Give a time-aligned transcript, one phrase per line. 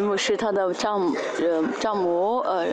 [0.00, 2.66] 牧师他的丈呃丈母呃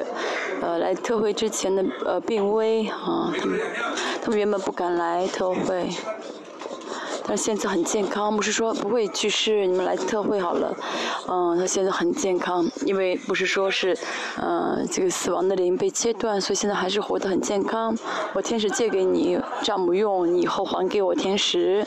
[0.61, 3.59] 呃来特会之前的呃病危啊，他们
[4.21, 5.89] 他们原本不敢来特会。
[7.23, 10.75] 他现在很健康，不是说不会去世，你们来特会好了。
[11.29, 13.95] 嗯，他现在很健康，因为不是说是，
[14.41, 17.95] 嗯，这个死亡的灵被切断，所以现在还是活得很健康。
[18.33, 21.85] 我天使借给你丈母用，你以后还给我天使。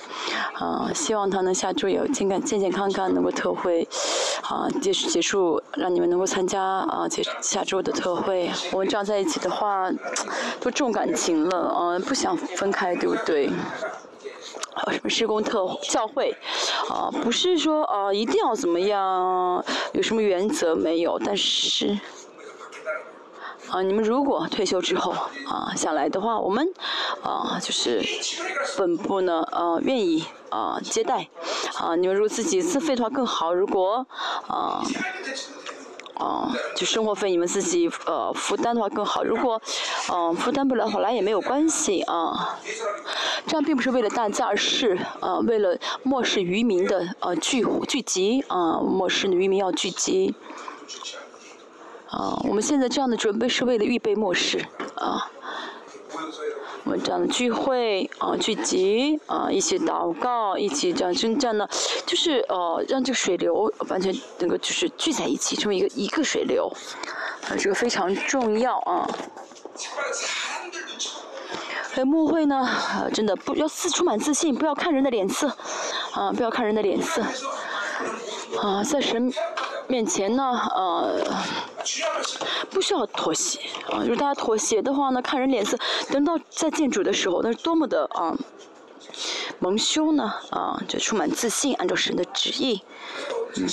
[0.55, 3.87] 啊，希望他能下周有健康健健康康能够特会，
[4.48, 8.50] 啊结束结束，让你们能够参加啊结下周的特会。
[8.73, 9.91] 我们这样在一起的话，
[10.60, 13.50] 都重感情了，啊不想分开，对不对？
[14.74, 16.36] 呃，什么施工特教会，
[16.91, 21.19] 啊，不是说啊一定要怎么样，有什么原则没有？
[21.24, 21.98] 但是，
[23.74, 25.10] 啊，你们如果退休之后
[25.48, 26.64] 啊想来的话，我们
[27.24, 28.00] 啊就是
[28.78, 31.28] 本部呢呃愿意啊接待，
[31.80, 34.06] 啊你们如果自己自费的话更好，如果
[34.47, 34.80] 啊。
[36.16, 39.25] 啊，就生活费你们自己呃负担的话更好。
[39.25, 39.61] 如果，
[40.12, 42.56] 嗯负担不了的话来也没有关系啊。
[43.48, 50.36] 这样并不是为了大家，而是呃为了漠视渔民的呃聚聚集啊，漠视渔民要聚集。
[52.08, 55.30] 啊，我们现在这样的准备是为了预备末世啊。
[56.84, 61.66] 我们这样的聚会啊，聚集啊，一起祷告，一起这样真正的，
[62.05, 66.70] 就是呃，让这个水流完全能够就是聚在一起，成为一个一个水流，
[67.48, 69.08] 啊，这个非常重要啊。
[71.91, 72.68] 还有幕会呢，
[73.14, 75.48] 真的不要自充满自信，不要看人的脸色，
[76.12, 77.22] 啊，不要看人的脸色，
[78.60, 79.33] 啊，在神
[79.88, 80.42] 面前呢，
[80.74, 81.20] 呃。
[82.70, 84.00] 不需要妥协啊！
[84.00, 85.77] 如果大家妥协的话呢，看人脸色，
[86.11, 88.34] 等到在建筑的时候，那是多么的啊
[89.58, 90.80] 蒙羞呢啊！
[90.88, 92.83] 就充满自信，按照神的旨意，
[93.56, 93.69] 嗯。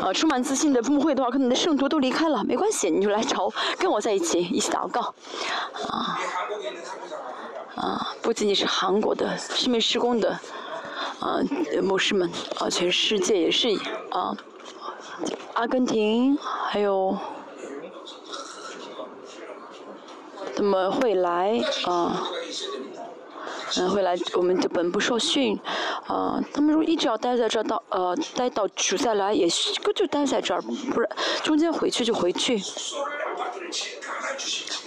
[0.00, 5.14] 啊，充满自信的牧会的话，可能你的圣徒都离开了，没关系，你就来找跟我在一起，一起祷告，
[5.88, 6.20] 啊
[7.76, 8.14] 啊！
[8.22, 10.38] 不仅仅是韩国的是没施工的。
[11.20, 11.40] 啊，
[11.82, 13.68] 牧师们，啊，全世界也是
[14.10, 14.36] 啊，
[15.54, 17.16] 阿根廷还有，
[20.54, 22.26] 他们会来啊，
[23.76, 25.58] 嗯，会来我们的本部受训，
[26.06, 29.48] 啊，他们如果一直要待在这儿到呃待到主再来，也
[29.94, 31.08] 就待在这儿，不然
[31.42, 32.60] 中间回去就回去。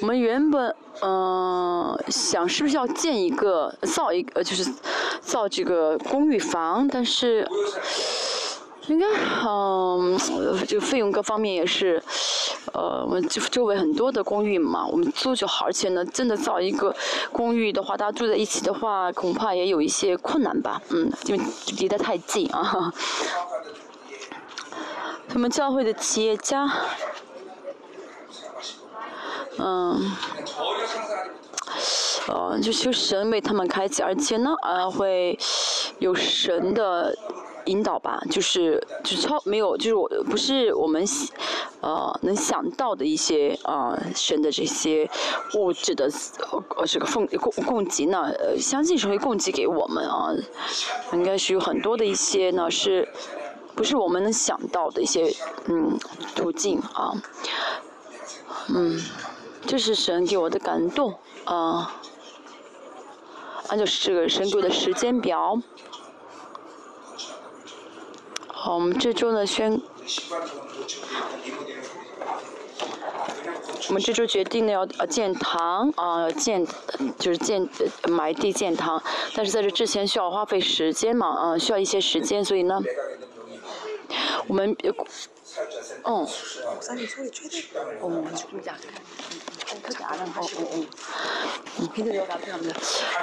[0.02, 4.66] 我们原本嗯想是不是要建一个造一个就是。
[5.19, 7.46] 造这个公寓房，但是
[8.88, 9.06] 应该
[9.46, 10.18] 嗯，
[10.66, 12.02] 这个费用各方面也是，
[12.72, 16.96] 呃，我们就周围很多的公寓嘛，我们租就好，而且呢，真的造一个
[17.34, 21.44] 公寓的话，大家住在一起的话，恐怕也有一些困难吧，嗯，因为
[21.79, 22.90] 离得太近啊。
[25.28, 26.72] 他们教会的企业家，
[29.59, 30.12] 嗯。
[32.28, 35.38] 呃，就求神为他们开启，而且呢，呃，会
[36.00, 37.18] 有神的
[37.66, 41.06] 引导吧，就是就超没有，就是我不是我们
[41.79, 45.09] 呃能想到的一些呃神的这些
[45.53, 46.09] 物质的
[46.75, 50.34] 呃这个奉供供给呢，相信是会供给给我们啊，
[51.13, 53.07] 应该是有很多的一些呢，是
[53.73, 55.34] 不是我们能想到的一些
[55.67, 55.97] 嗯
[56.35, 57.13] 途径啊，
[58.67, 59.01] 嗯，
[59.67, 61.13] 这是神给我的感动
[61.44, 62.00] 啊。
[63.67, 65.61] 按照这个神给我的时间表，
[68.47, 69.81] 好，我们这周呢宣，
[73.89, 76.66] 我们这周决定呢要建堂啊，建
[77.19, 77.67] 就是建
[78.07, 79.03] 埋地建堂，
[79.35, 82.81] 但是在这之前需要花费时间嘛，啊，需要一些时间，所以呢，
[84.47, 84.73] 我们，
[86.03, 86.28] 嗯，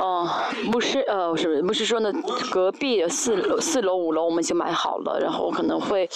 [0.00, 0.28] 哦，
[0.64, 2.12] 牧师，呃，是牧师说呢，
[2.50, 6.08] 隔壁四楼、四楼、五楼我们已经买好了，然后可能会，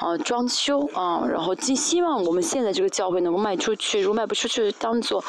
[0.00, 5.22] 呃，装修啊，然后寄希望我们现在这个教会能够卖出去，如果卖不出去，当做，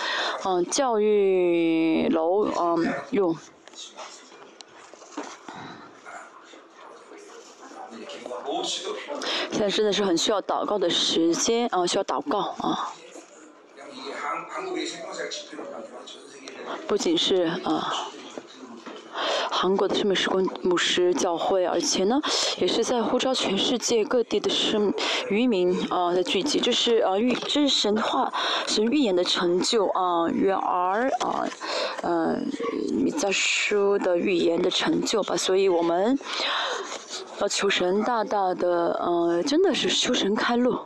[0.45, 3.35] 嗯，教育楼，嗯，用。
[9.51, 12.93] 现在真的是很需要祷告的时间啊，需要祷告啊。
[16.87, 18.07] 不仅是啊，
[19.49, 22.19] 韩国的圣美时光牧师教会，而且呢，
[22.57, 24.93] 也是在呼召全世界各地的圣
[25.29, 28.31] 渔民啊的聚集，这是啊预，这是神话
[28.67, 31.47] 神预言的成就啊，远儿啊，
[32.03, 32.47] 嗯，
[32.93, 36.17] 米迦书的预言的成就吧，所以我们
[37.39, 40.77] 要求神大大的，呃，真的是求神开路。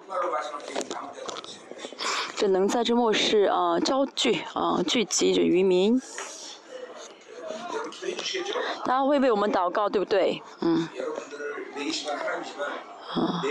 [2.37, 6.01] 这能在这末世啊招聚啊聚集着渔民，
[8.83, 10.41] 大家会为我们祷告，对不对？
[10.61, 10.87] 嗯。
[13.13, 13.41] 啊。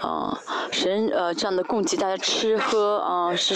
[0.00, 0.38] 啊，
[0.70, 3.54] 神呃这样的供给大家吃喝啊，是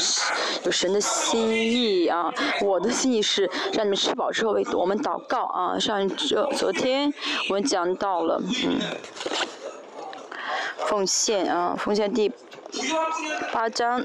[0.64, 2.32] 有神的心意啊。
[2.62, 5.79] 我的心意是让你们吃饱之后为我们祷告啊。
[5.79, 7.12] 上这昨天
[7.49, 8.81] 我们讲到了嗯，
[10.87, 12.32] 奉献啊，奉献第。
[13.53, 14.05] 八章，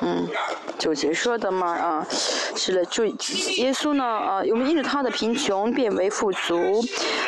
[0.00, 0.28] 嗯，
[0.78, 2.06] 九节说的嘛啊，
[2.54, 6.82] 是了，主耶稣呢啊，我们因着他的贫穷变为富足，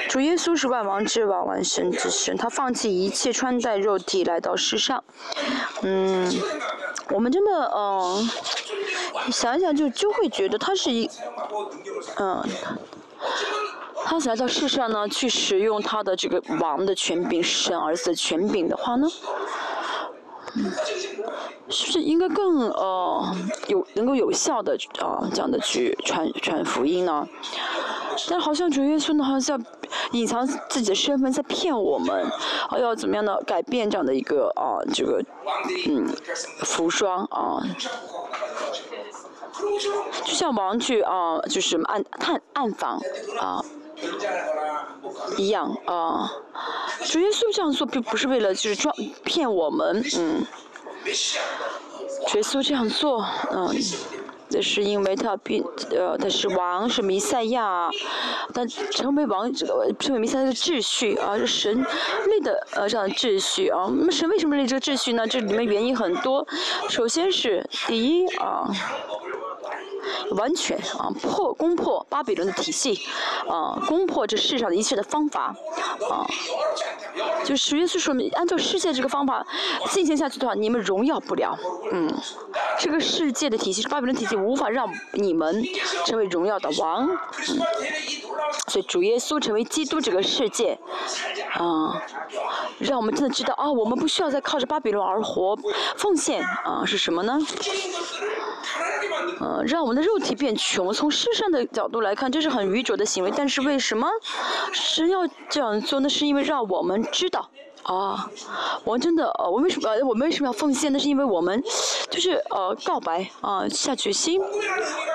[0.08, 5.02] 主耶稣是万王之王，万神之神，他放弃一切穿戴肉体来到世上，
[5.82, 6.30] 嗯，
[7.10, 8.30] 我们真的嗯，
[9.32, 11.10] 想想就就会觉得他是一，
[12.18, 12.42] 嗯。
[14.08, 19.06] 他想来到世上呢，去使用他的这个王的权柄、神儿子的权柄的话呢，
[21.68, 27.28] 是不是应该更呃有能够有效的啊这样的去传传福音呢？
[28.30, 29.62] 但好像主耶稣呢，好像
[30.12, 32.24] 隐藏自己的身份，在骗我们，
[32.70, 35.22] 啊要怎么样的改变这样的一个啊这个
[35.86, 36.08] 嗯
[36.64, 37.62] 服装啊。
[40.24, 42.98] 就像王去啊，就是暗探暗访
[43.38, 43.62] 啊。
[45.36, 46.30] 一样啊，
[47.04, 50.46] 主耶稣这样做并不是为了就是装骗我们，嗯，
[52.26, 53.74] 主耶稣这样做，嗯，
[54.50, 57.90] 这是因为他并呃他是王是弥赛亚，
[58.52, 61.86] 但成为王这个成为弥赛亚的秩序啊是神
[62.26, 65.26] 立的呃这样的秩序啊，那么神为什么立这个秩序呢？
[65.26, 66.46] 这里面原因很多，
[66.88, 68.68] 首先是第一啊。
[70.32, 73.00] 完全啊破攻破巴比伦的体系，
[73.48, 75.54] 啊攻破这世上的一切的方法，
[76.10, 76.26] 啊，
[77.44, 79.46] 就实际是说明，按照世界这个方法
[79.90, 81.58] 进行下去的话，你们荣耀不了，
[81.92, 82.12] 嗯，
[82.78, 85.64] 这个世界的体系是，巴比伦体系无法让你们
[86.06, 87.60] 成为荣耀的王，嗯，
[88.68, 90.78] 所以主耶稣成为基督这个世界，
[91.52, 92.02] 啊，
[92.78, 95.56] 让我们真的知道啊，我们不需要再靠着巴比伦而活，
[95.96, 97.38] 奉献啊是什么呢？
[99.40, 103.32] 嗯，让我们的肉体变穷，从世上的角度来看，这是很愚拙的行为。
[103.36, 104.08] 但是为什么
[104.72, 106.08] 是要这样做呢？
[106.08, 107.48] 是因为让我们知道，
[107.82, 108.30] 啊，
[108.84, 110.92] 我真的，呃，我为什么，我们为什么要奉献？
[110.92, 111.62] 那是因为我们
[112.10, 114.40] 就是呃告白啊，下决心，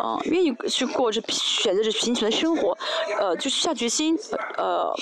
[0.02, 2.78] 啊，愿意去过着选择着贫穷的生活，
[3.20, 4.18] 呃，就是下决心，
[4.58, 4.94] 呃，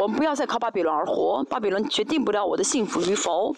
[0.00, 3.54] 我们不要再靠巴比伦而活，巴比伦决定不了我的幸福与否。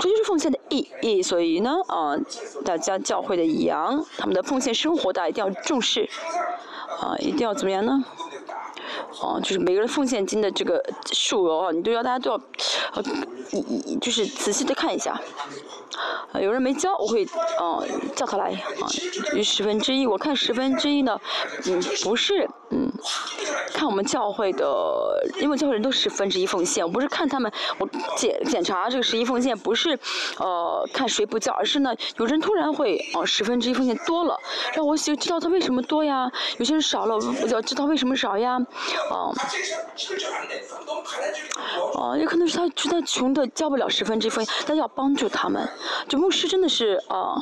[0.00, 2.16] 这就是奉献的意义，所以呢，啊，
[2.64, 6.08] 大家教会的羊，他们的奉献生活，大家一定要重视，
[7.00, 8.04] 啊，一定要怎么样呢？
[9.20, 10.82] 哦，就是每个人奉献金的这个
[11.12, 12.36] 数额，你都要大家都要，
[12.94, 13.02] 呃，
[14.00, 15.20] 就是仔细的看一下。
[16.40, 17.24] 有人没交，我会
[17.60, 17.86] 嗯
[18.16, 18.50] 叫他来
[18.80, 18.88] 啊，
[19.42, 20.04] 十分之一。
[20.04, 21.20] 我看十分之一呢，
[21.66, 22.90] 嗯，不是嗯，
[23.72, 24.66] 看我们教会的，
[25.40, 29.96] 因为教会人都十分之一奉献，我不是看他们，我检检查这个十一奉献，不是
[30.38, 34.36] 呃看谁不交，而是呢有人突然会哦十分之一奉献多了，
[34.74, 36.28] 让我想知道他为什么多呀？
[36.58, 38.58] 有些人少了，我就要知道为什么少呀？
[39.10, 39.34] 哦，
[41.94, 45.68] 哦，也可能是他觉得穷的交不了十分之一分，但要帮助他们。
[46.08, 47.36] 就牧师真的是啊，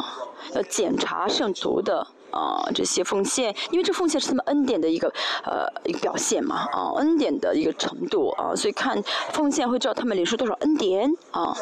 [0.54, 5.12] 要检查圣徒的啊这些奉献，因为这奉献是他们恩典的一个
[5.44, 11.56] 呃一个表现嘛啊恩典的一个程度啊，所以看奉献会知道他们领受多少恩典啊。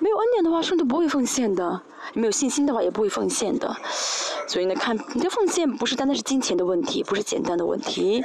[0.00, 1.80] 没有恩典的话，圣徒不会奉献的；
[2.12, 3.74] 没有信心的话，也不会奉献的。
[4.46, 8.22] 所以呢，看你的奉献不是单单是金钱的问题，不是简单的问题。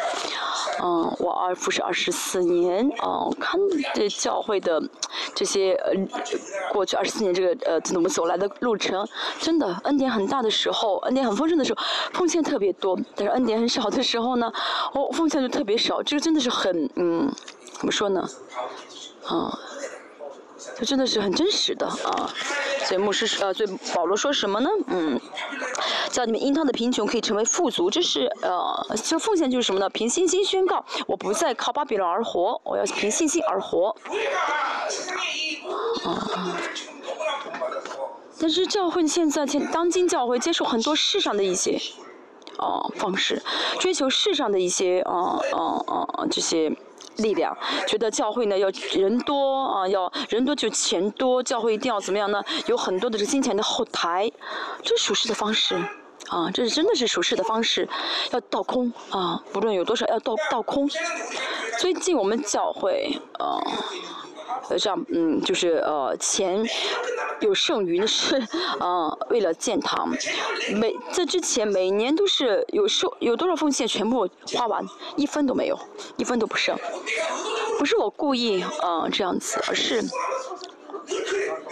[0.82, 3.60] 嗯，我二服是二十四年，嗯，看
[3.94, 4.82] 这教会的
[5.34, 5.94] 这些呃，
[6.74, 9.08] 过去二十四年这个呃，我们走来的路程，
[9.40, 11.82] 真的恩典很大的时候，恩典很丰盛的时候，
[12.14, 14.52] 奉献特别多；但是恩典很少的时候呢，
[14.94, 16.02] 哦，奉献就特别少。
[16.04, 17.30] 这个真的是很嗯，
[17.74, 18.30] 怎么说呢？
[19.26, 19.60] 啊。
[20.78, 22.30] 这真的是很真实的啊！
[22.86, 24.70] 所以牧师呃，所以保罗说什么呢？
[24.88, 25.20] 嗯，
[26.10, 29.90] 叫你们因他的贫穷可以成为富足，这是呃，这奉献就是什么呢？
[29.90, 33.96] 凭信心宣告，我不再靠巴比伦而活，我要凭信心而活。
[38.40, 41.80] 但是教会现在，现当今教会接受很多世上的一些，
[42.58, 43.42] 哦方式，
[43.80, 46.72] 追求世上的一些，哦哦哦这些
[47.18, 47.56] 力量，
[47.86, 52.42] 觉得教会呢要人多啊，要人多就钱多，教会一定要怎么样呢？
[52.68, 54.32] 有很多的这金钱的后台，
[54.84, 55.76] 这是属实的方式，
[56.30, 57.90] 啊，这是真的是属实的方式，
[58.32, 60.90] 要倒空啊，不论有多少要倒倒空。
[61.78, 63.60] 最近我们教会，啊。
[64.70, 66.64] 呃，这样，嗯，就是呃，钱
[67.40, 68.42] 有剩余的是，
[68.80, 70.10] 嗯，为了建堂，
[70.76, 75.78] 每在之前每年都是有收有多少奉献全部花完，一分都没有，
[76.18, 76.78] 一分都不剩，
[77.78, 80.04] 不是我故意嗯这样子，而是，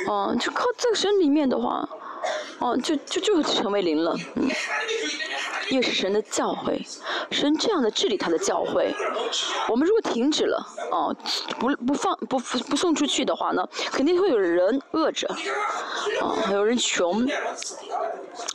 [0.09, 1.87] 嗯，就靠这个神里面的话。
[2.59, 4.49] 哦，就就就成为零了，嗯，
[5.69, 6.81] 因为是神的教诲，
[7.29, 8.93] 神这样的治理他的教诲。
[9.69, 11.15] 我们如果停止了，哦，
[11.59, 15.27] 不不放不不送出去的话呢，肯定会有人饿着，
[16.21, 17.27] 啊，有人穷，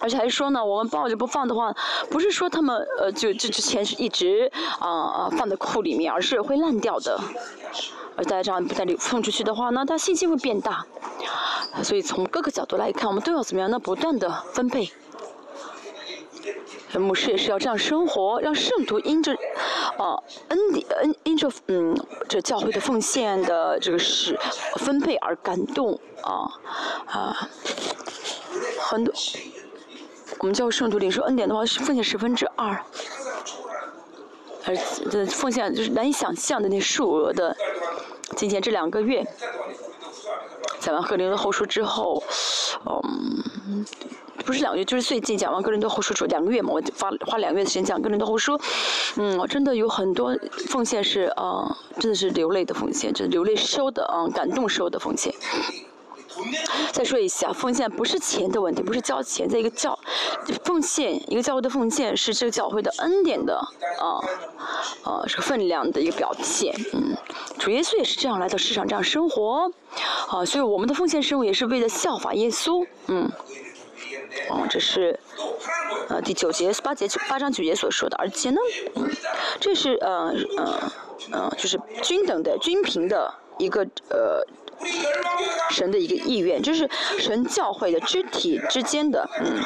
[0.00, 1.74] 而且还说呢，我们抱着不放的话，
[2.10, 7.20] 不是说他们呃就这这钱是一直啊啊放在库里面，而是会烂掉的。
[8.16, 10.84] 而大家这样不再流送出去的话，那他信心会变大。
[11.82, 13.70] 所以从各个角度来看，我们都要怎么样？
[13.70, 13.78] 呢？
[13.78, 14.90] 不断的分配。
[16.94, 19.32] 牧师也是要这样生活，让圣徒因着，
[19.96, 20.58] 啊，恩
[21.00, 21.96] 恩因着嗯
[22.28, 24.38] 这教会的奉献的这个是
[24.76, 26.52] 分配而感动啊
[27.06, 27.48] 啊，
[28.78, 29.14] 很多
[30.38, 32.82] 我们教圣徒领受恩典的话是奉献十分之二，
[34.64, 34.76] 而
[35.10, 37.56] 这奉献就是难以想象的那数额的。
[38.36, 39.26] 今天这两个月。
[40.80, 42.20] 讲完《格林的后书》之后，
[42.84, 43.86] 嗯，
[44.44, 48.58] 不是两个月，就是最近讲完《格林的后书》出两个月嘛，我就花花两个月的时间讲《格林的后书》，
[49.14, 50.36] 嗯，我真的有很多
[50.66, 55.32] 奉献是啊，真的是流泪的奉献，真的流泪收的啊，感动收的奉献。
[56.92, 59.98] 再说一下，奉献不是钱的问题，不是交钱，在一个教
[60.64, 63.56] 奉献，一个教会的奉献是这个教会的恩典的
[63.98, 64.20] 啊
[65.04, 66.74] 啊这个分量的一个表现。
[66.92, 67.16] 嗯，
[67.58, 69.70] 主耶稣也是这样来到世上这样生活，
[70.28, 72.86] 啊，所以我们的奉献生活也是为了效法耶稣。
[73.06, 73.30] 嗯，
[74.50, 75.18] 哦，这是
[76.08, 78.60] 呃第九节八节八章九节所说的，而且呢，
[78.96, 79.10] 嗯，
[79.60, 80.92] 这是呃呃
[81.32, 84.46] 呃就是均等的均平的一个呃。
[85.70, 86.88] 神的一个意愿，就是
[87.18, 89.62] 神教会的肢体之间的，嗯，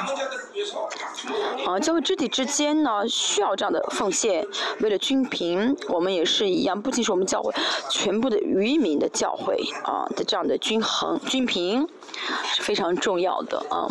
[1.67, 4.47] 啊，教会肢体之间呢需要这样的奉献，
[4.81, 7.53] 为了均平，我们也是一样，不仅是我们教会
[7.91, 11.89] 全部的渔民的教会啊的这样的均衡均平
[12.45, 13.89] 是非常重要的啊。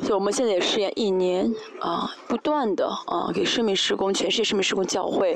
[0.00, 5.34] 所以我们现在也试验一年啊，不断的啊，给生命施工，全世界生命施工教会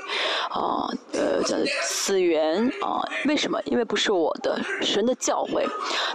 [0.50, 3.60] 啊，呃，这样的资源啊，为什么？
[3.64, 5.66] 因为不是我的神的教会，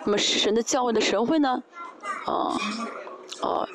[0.06, 1.62] 那么神的教会的神会呢，
[2.25, 2.56] 啊，
[3.42, 3.68] 啊，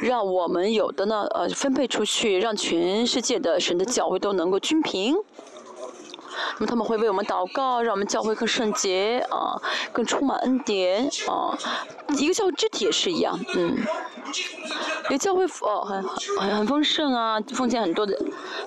[0.00, 5.16] 让我们有的呢，呃，分配出去，让全世界的神的教会都能够均平。
[6.58, 9.60] 那么他们会为我们祷告，让我们教会更圣洁啊，
[9.92, 11.56] 更充满恩典啊。
[12.18, 13.76] 一个教会肢体也是一样，嗯，
[15.08, 16.02] 一个教会哦很
[16.38, 18.16] 很很丰盛啊，奉献很多的，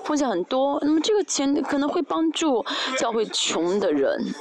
[0.04, 0.78] 奉献很多。
[0.82, 2.64] 那么这个钱可能会帮助
[2.98, 4.34] 教会穷的人。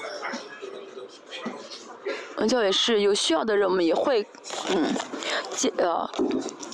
[2.38, 4.26] 宗，教也是有需要的人，我们也会，
[4.70, 4.94] 嗯，
[5.56, 6.10] 借呃，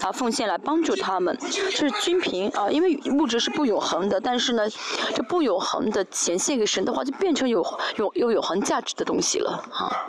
[0.02, 2.70] 啊奉献来帮助他们，这是均平啊。
[2.70, 4.70] 因为物质是不永恒的，但是呢，
[5.16, 7.66] 这不永恒的钱献给神的话，就变成有
[7.96, 10.06] 有有永恒价值的东西了，哈。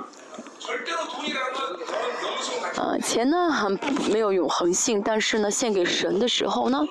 [3.03, 3.79] 钱呢很
[4.13, 6.87] 没有永恒性，但是呢，献给神的时候呢，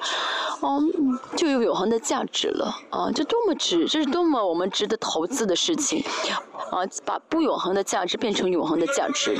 [0.61, 6.03] 嗯，就有永恒的价值了，啊，这多么值，这是多么我们值得投资的事情，
[6.71, 9.37] 啊，把不永恒的价值变成永恒的价值。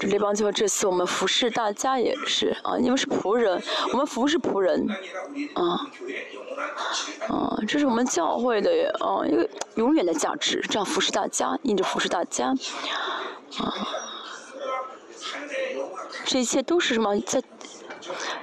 [0.00, 3.62] 这列邦教会这次我们服侍大家也是，啊，你们是仆人，
[3.92, 4.88] 我们服侍仆人，
[5.54, 5.86] 啊，
[7.28, 12.48] 啊，这是我们教会的，啊，一个永远的价值，这样服侍大家，印着服侍大家，
[13.58, 13.74] 啊。
[16.24, 17.18] 这一切都是什么？
[17.20, 17.42] 在，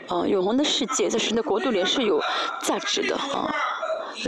[0.08, 2.22] 呃，永恒的世界，在神的国度里是有
[2.62, 3.50] 价值的啊。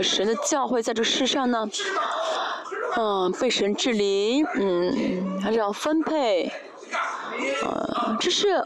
[0.02, 1.68] 神的教会在这世上呢，
[2.96, 6.50] 嗯，被神治理，嗯，还是要分配，
[7.62, 8.64] 呃，这是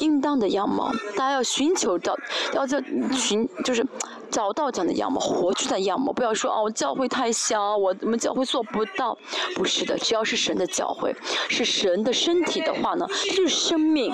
[0.00, 0.92] 应当的样貌。
[1.16, 2.16] 大家要寻求到，
[2.52, 2.82] 要在
[3.12, 3.86] 寻，就是。
[4.30, 9.16] 找到这样的样貌，活出的样貌，不要说哦，教会太小，我我们教会做不到。
[9.54, 11.14] 不是的，只要是神的教会，
[11.48, 14.12] 是神的身体的话呢，就是生命。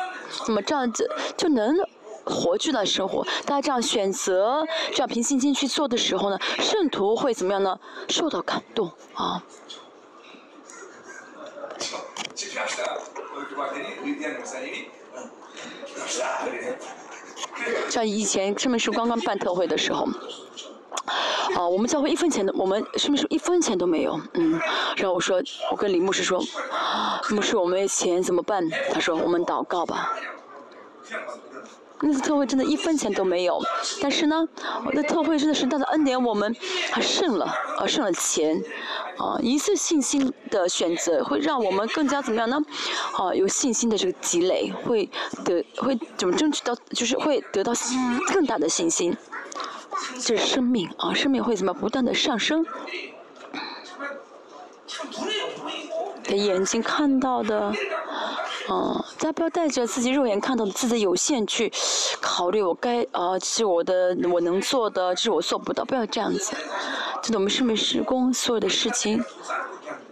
[0.48, 1.76] 那么这样子就能
[2.24, 3.24] 活出来生活。
[3.44, 7.78] 大家这样选择，这样凭信心去做的时候呢，圣徒会怎么样呢？
[8.08, 9.42] 受到感动啊。
[17.88, 20.08] 像以前圣明书刚刚办特会的时候，
[21.54, 24.60] 啊，我们教会一分钱都，我们是不是一分钱都没有，嗯，
[24.96, 26.42] 然后我说，我跟李牧师说，
[27.30, 28.68] 牧师我们没钱怎么办？
[28.92, 30.12] 他说我们祷告吧。
[32.00, 33.58] 那次特会真的一分钱都没有，
[34.02, 34.46] 但是呢，
[34.92, 36.54] 那特会真的是大的恩典，我们
[36.90, 37.46] 还剩了，
[37.78, 38.62] 啊，剩了钱，
[39.16, 42.58] 啊，一次信心的选择会让我们更加怎么样呢？
[43.16, 45.08] 啊，有信心的这个积累，会
[45.44, 47.72] 得会怎么争取到，就是会得到
[48.32, 49.16] 更大的信心，
[50.20, 52.66] 这是生命啊，生命会怎么不断的上升？
[56.24, 57.72] 的眼睛看到的。
[58.68, 61.72] 嗯，大家不要带着自己肉眼看到的自己有限去
[62.20, 66.56] 考虑我该啊，是我的我能做的，这是我做不到，不要这样子。
[67.22, 69.24] 真的，我们是没施工所有的事情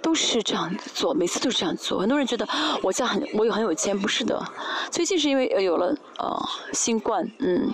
[0.00, 1.99] 都是这样做，每次都是这样做。
[2.00, 2.46] 很多人觉得
[2.82, 4.40] 我家很，我有很有钱，不是的。
[4.90, 7.73] 最近是因为有了呃新冠，嗯。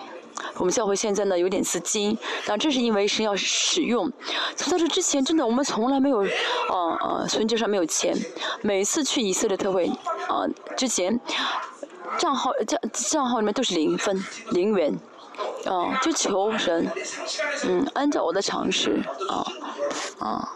[0.56, 2.16] 我们教会现在呢有点资金，
[2.46, 4.10] 但这是因为是要使用。
[4.54, 8.16] 在这之前，真的我们从来没有，呃呃，存折上没有钱。
[8.62, 9.86] 每次去以色列特会，
[10.28, 10.44] 啊，
[10.76, 11.18] 之前
[12.18, 14.98] 账号账账号里面都是零分零元，
[15.64, 16.90] 呃，就求神，
[17.64, 19.46] 嗯，按照我的常识，啊
[20.18, 20.52] 啊。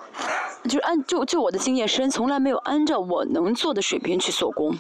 [0.65, 4.75] 就是按就就我的经验，神从来没有按照我能做的水平去做工，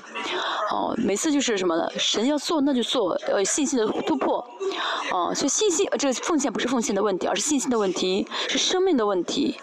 [0.71, 1.87] 哦，每次就是什么呢？
[1.99, 4.38] 神要做那就做，呃，信心的突破，
[5.12, 9.57] 哦，所以信心这个奉献不是奉献的问题，而是信心的问题，是生命的问题，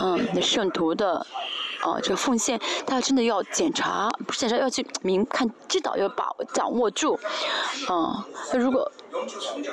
[0.00, 1.26] 嗯，那圣徒的。
[1.80, 7.18] 啊，这个奉献，他真的要检查，不是检查，要去明看、知道，要把掌握住。
[7.88, 8.90] 啊，那如果，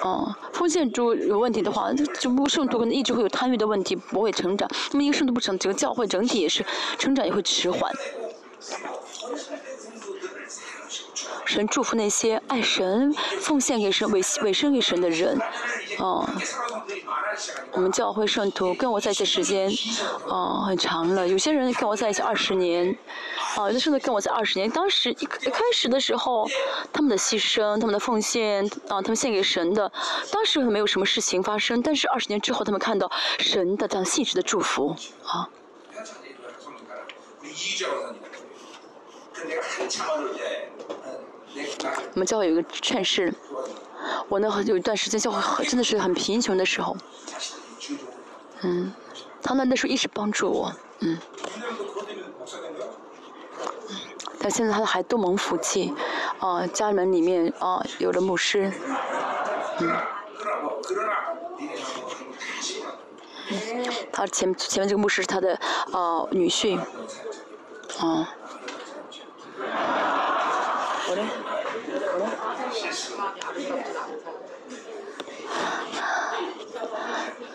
[0.01, 4.69] 啊，奉献主有问题的话，就就不圣徒可能一直会有贪欲的问题，不会成长。
[4.91, 6.65] 那么一个圣徒不成，整个教会整体也是
[6.97, 7.91] 成长也会迟缓。
[11.45, 15.39] 神祝福那些爱神、奉献给神、委委身给神的人，
[15.99, 16.27] 哦，
[17.71, 19.69] 我们教会圣徒跟我在一起时间，
[20.27, 21.27] 哦，很长了。
[21.27, 22.97] 有些人跟我在一起二十年，
[23.57, 24.69] 哦，有的圣徒跟我在二十年。
[24.69, 26.47] 当时一一开始的时候，
[26.91, 29.91] 他们的牺牲、他们的奉献，啊，他们献给神的，
[30.31, 31.81] 当时没有什么事情发生。
[31.81, 35.49] 但是二十年之后，他们看到神的这样信实的祝福，啊。
[41.55, 43.33] 我们教会有一个劝世，
[44.29, 46.95] 我呢有一段时间教会真的是很贫穷的时候，
[48.61, 48.93] 嗯，
[49.41, 51.17] 他呢那时候一直帮助我，嗯，
[54.39, 55.93] 但现在他的还多蒙福气，
[56.39, 58.71] 啊，家门里面啊有了牧师，
[59.79, 59.91] 嗯，
[64.11, 65.55] 他前前面这个牧师是他的
[65.91, 66.79] 啊女婿，
[67.99, 68.29] 啊
[71.15, 71.23] 嘞，
[72.13, 72.23] 我嘞。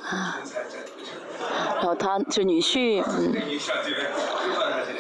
[0.09, 0.39] 啊，
[1.79, 3.33] 然后他这女婿，嗯，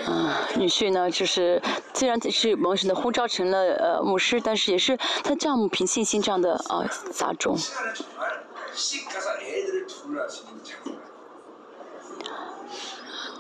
[0.06, 1.60] 啊，女婿呢，就是
[1.92, 7.58] 虽然是蒙神的呼召成了呃牧师，但是也是他丈母凭信心这样的啊杂种。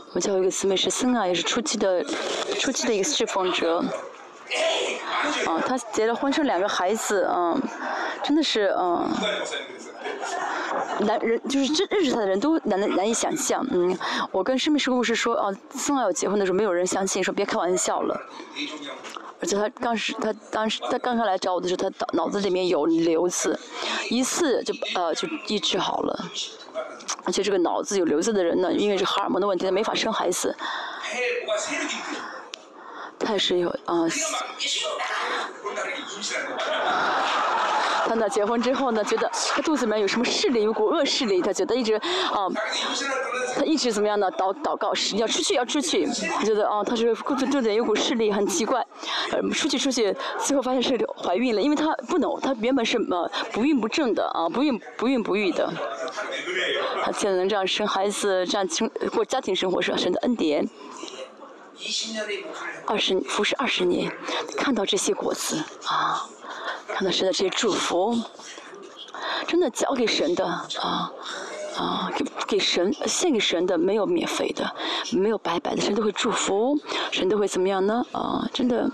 [0.08, 2.02] 我们教有一个姊妹是森啊，也是初期的
[2.58, 3.84] 初期的一个侍奉者。
[5.46, 7.60] 啊，他结了婚，生两个孩子，嗯，
[8.24, 9.08] 真的是，嗯，
[11.00, 13.96] 男人就是真认识他的人都难难以想象，嗯，
[14.32, 18.20] 我跟生命师公是说，啊，宋爱要结婚的时候，没有人相信，说别开玩笑了，
[19.40, 23.58] 而且他当时他当时他刚刚来找我的时候，他脑脑子里面有瘤子，
[24.10, 26.24] 一次就呃就医治好了，
[27.24, 30.56] 而且这个脑子有瘤子的人呢，因为是荷尔蒙的问题，他没法生孩子。
[33.20, 34.06] 他是有啊，
[38.08, 42.48] 他呢结婚之后呢，觉得他肚子里面有什么势力，有股恶势力，他觉得一直啊，
[43.54, 44.30] 他一直怎么样呢？
[44.32, 48.84] 祷祷告是要出去要出去，他觉得啊，他是肚子肚子有股势力，很奇怪，
[49.52, 55.70] 出去出去，最后发现是怀孕了，因为他不能，他原本是呃不孕不正的啊，不孕不孕不育的，
[57.02, 60.66] 他现在能这样生孩子，这样生过家庭生活是神的恩典。
[62.86, 64.10] 二十服侍二十年，
[64.56, 66.28] 看到这些果子啊，
[66.88, 68.16] 看到神的这些祝福，
[69.46, 71.12] 真的交给神的啊
[71.76, 74.74] 啊，给给神献给神的没有免费的，
[75.12, 76.76] 没有白白的，神都会祝福，
[77.12, 78.04] 神都会怎么样呢？
[78.12, 78.90] 啊，真的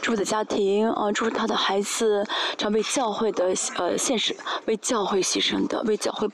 [0.00, 2.24] 祝福的家庭啊，祝福他的孩子，
[2.56, 6.28] 这样为教会的呃现实，为教会牺牲的，为教会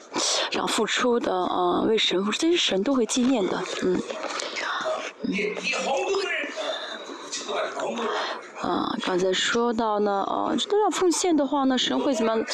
[0.50, 3.98] 这样付出的啊，为神付，这些神都会纪念的，嗯。
[8.64, 12.46] 啊，刚才说到呢，啊，这都要奉献的话呢，神会怎么样？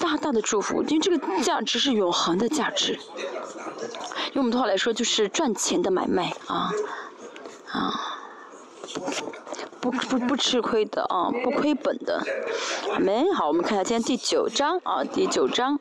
[0.00, 2.98] 大大的祝福，因为这个价值是永恒的价值。
[4.32, 6.72] 用我们的话来说，就是赚钱的买卖啊，
[7.70, 7.94] 啊，
[9.80, 12.20] 不不不吃亏的啊，不亏本的。
[12.98, 15.78] 没好，我们看一下今天第九章啊，第九章。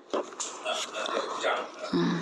[1.98, 2.20] 嗯，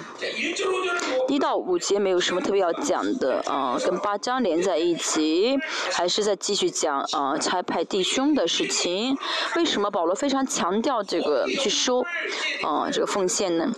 [1.27, 5.57] 一到五节没有什么特别要讲的啊，跟八章连在一起，
[5.91, 9.17] 还是在继续讲啊，拆派弟兄的事情。
[9.55, 12.01] 为什么保罗非常强调这个去收
[12.61, 13.73] 啊这个奉献呢？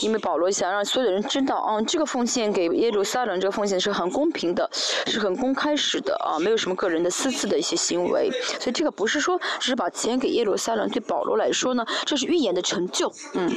[0.00, 4.68] 因为保罗想让所有的人知道，啊，这个奉献给耶路撒冷这个奉献是很公平的，
[5.06, 13.50] 是很公开式的，啊，没有什么个人的私自的一些行为，所以这个不是说只是把钱给耶路撒冷，对保罗来说呢，这是预言的成就，嗯，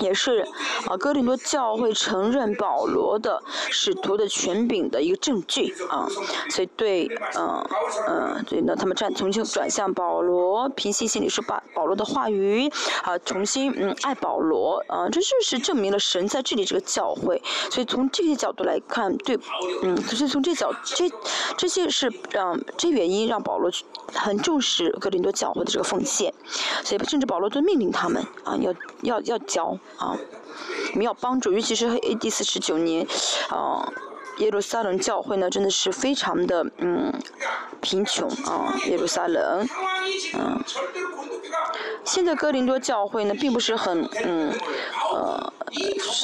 [0.00, 0.46] 也是
[0.86, 6.08] 啊，哥林多教会承认保罗的使徒的权柄的一个证据，啊，
[6.50, 7.64] 所以对，嗯
[8.08, 12.68] 嗯，所以呢，他们转重新转向保罗，平息心里说把保罗的话语，
[13.02, 15.84] 啊，重新嗯爱保罗，啊，这就是证明。
[15.94, 17.40] 了神在这里这个教会，
[17.70, 19.38] 所以从这些角度来看，对，
[19.84, 21.08] 嗯，可是从这角这
[21.56, 23.70] 这些是让这原因让保罗
[24.12, 26.34] 很重视格林多教会的这个奉献，
[26.82, 30.16] 所以甚至保罗都命令他们啊，要要要教啊，
[30.90, 32.28] 我们要帮助，尤其是 A.D.
[32.28, 33.06] 四十九年
[33.50, 33.88] 啊。
[34.38, 37.12] 耶路撒冷教会呢，真的是非常的嗯
[37.80, 39.64] 贫穷啊，耶路撒冷，
[40.34, 40.60] 嗯，
[42.04, 44.52] 现在哥林多教会呢，并不是很嗯
[45.12, 45.52] 呃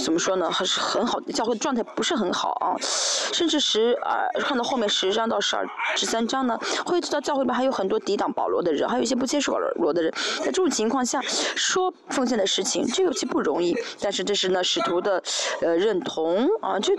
[0.03, 2.75] 怎么说呢，还是很好的教会状态不是很好啊，
[3.33, 15.23] 甚至十啊看到后面十章到十二十三章呢，会知道教会里面还有很多抵挡保罗的人，还有一些不接受保罗的人，在这种情况下说奉献的事情，这个其不容易，但是这是呢使徒的
[15.61, 16.93] 呃认同啊，这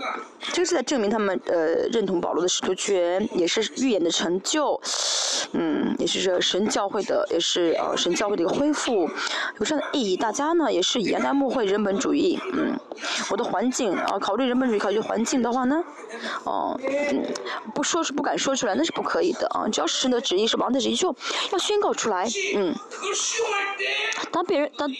[0.54, 1.02] 这是在证。
[1.02, 4.80] 明他们呃认同保罗的使徒权，也是预言的成就，
[5.50, 9.10] 嗯，也是这神教会的，也是呃神教会的一个恢复，
[9.58, 10.16] 有这样的意义。
[10.16, 12.78] 大家呢也是以大牧会人本主义，嗯，
[13.30, 15.82] 我的环境啊，考虑人本主义，考虑环境的话呢，
[16.44, 17.24] 哦，嗯，
[17.74, 19.68] 不说是不敢说出来，那是不可以的啊。
[19.68, 21.14] 只要神的旨意是王的旨意，就
[21.52, 22.74] 要宣告出来，嗯。
[24.30, 24.90] 当别人当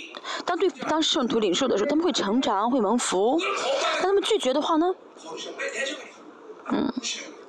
[0.44, 3.38] 当对当圣徒领受的时候，他们会成长，会蒙福。
[4.00, 4.86] 当他们拒绝的话呢？
[6.70, 6.92] 嗯，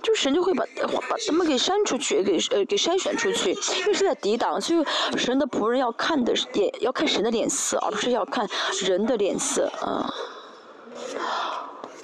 [0.04, 0.66] 就神就会把
[1.10, 4.86] 把他们给删出去，给呃给筛选出去，因为是在抵挡，所以
[5.18, 8.46] 神的仆人要看的是脸，要看神的脸色，而不是要看
[8.82, 10.14] 人的脸色啊。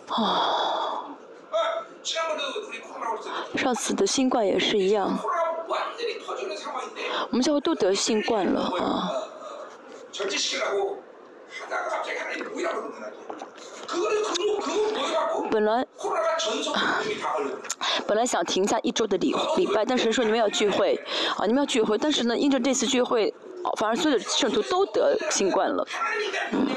[0.07, 1.11] 哦，
[3.55, 5.19] 上次的新冠也是一样，
[7.29, 9.11] 我们教会都得新冠了啊。
[15.51, 15.85] 本来
[18.07, 20.99] 本来想停下一周的礼礼拜，但是说你们要聚会，
[21.37, 23.33] 啊，你们要聚会，但是呢，因着这次聚会，
[23.77, 25.87] 反而所有的圣徒都得新冠了，
[26.51, 26.67] 嗯。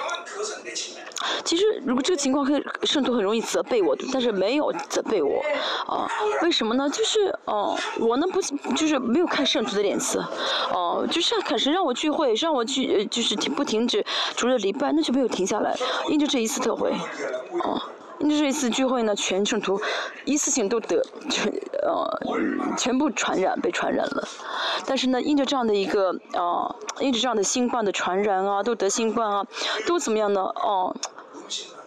[1.45, 5.43] 其实，如果这个情况，可以圣徒很容易责备我，但是没有责备我，
[5.87, 6.09] 啊，
[6.43, 6.89] 为什么呢？
[6.91, 8.41] 就是，哦，我呢不，
[8.75, 10.25] 就是没有看圣徒的脸色，
[10.73, 14.05] 哦，就是开始让我聚会，让我去，就是不停止
[14.37, 15.77] 除了礼拜，那就没有停下来，
[16.09, 16.91] 因就这一次特会，
[17.63, 17.81] 哦，
[18.29, 19.81] 这一次聚会呢，全圣徒
[20.25, 24.29] 一次性都得全，呃，全部传染被传染了，
[24.87, 29.47] 但是呢，因着这样的一个，啊，因着这样的新冠的传染啊，都得新冠啊，
[29.87, 30.41] 都怎么样呢？
[30.43, 30.95] 哦。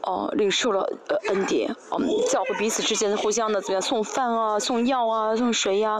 [0.05, 5.97] 哦，领受了呃恩典，嗯，教会彼此之间互相的怎么样送饭啊，送药啊，送水呀，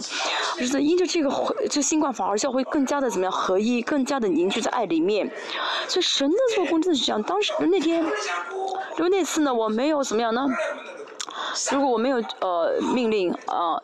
[0.57, 1.29] 就是因着这个
[1.69, 5.31] 就新冠反而教会更加的怎么样合一，更加的凝聚在爱里面，
[5.87, 7.21] 所以神的做工真的是这样。
[7.23, 8.05] 当时那天，
[8.95, 10.47] 就那次呢，我没有怎么样呢？
[11.71, 13.81] 如果我没有呃命令啊。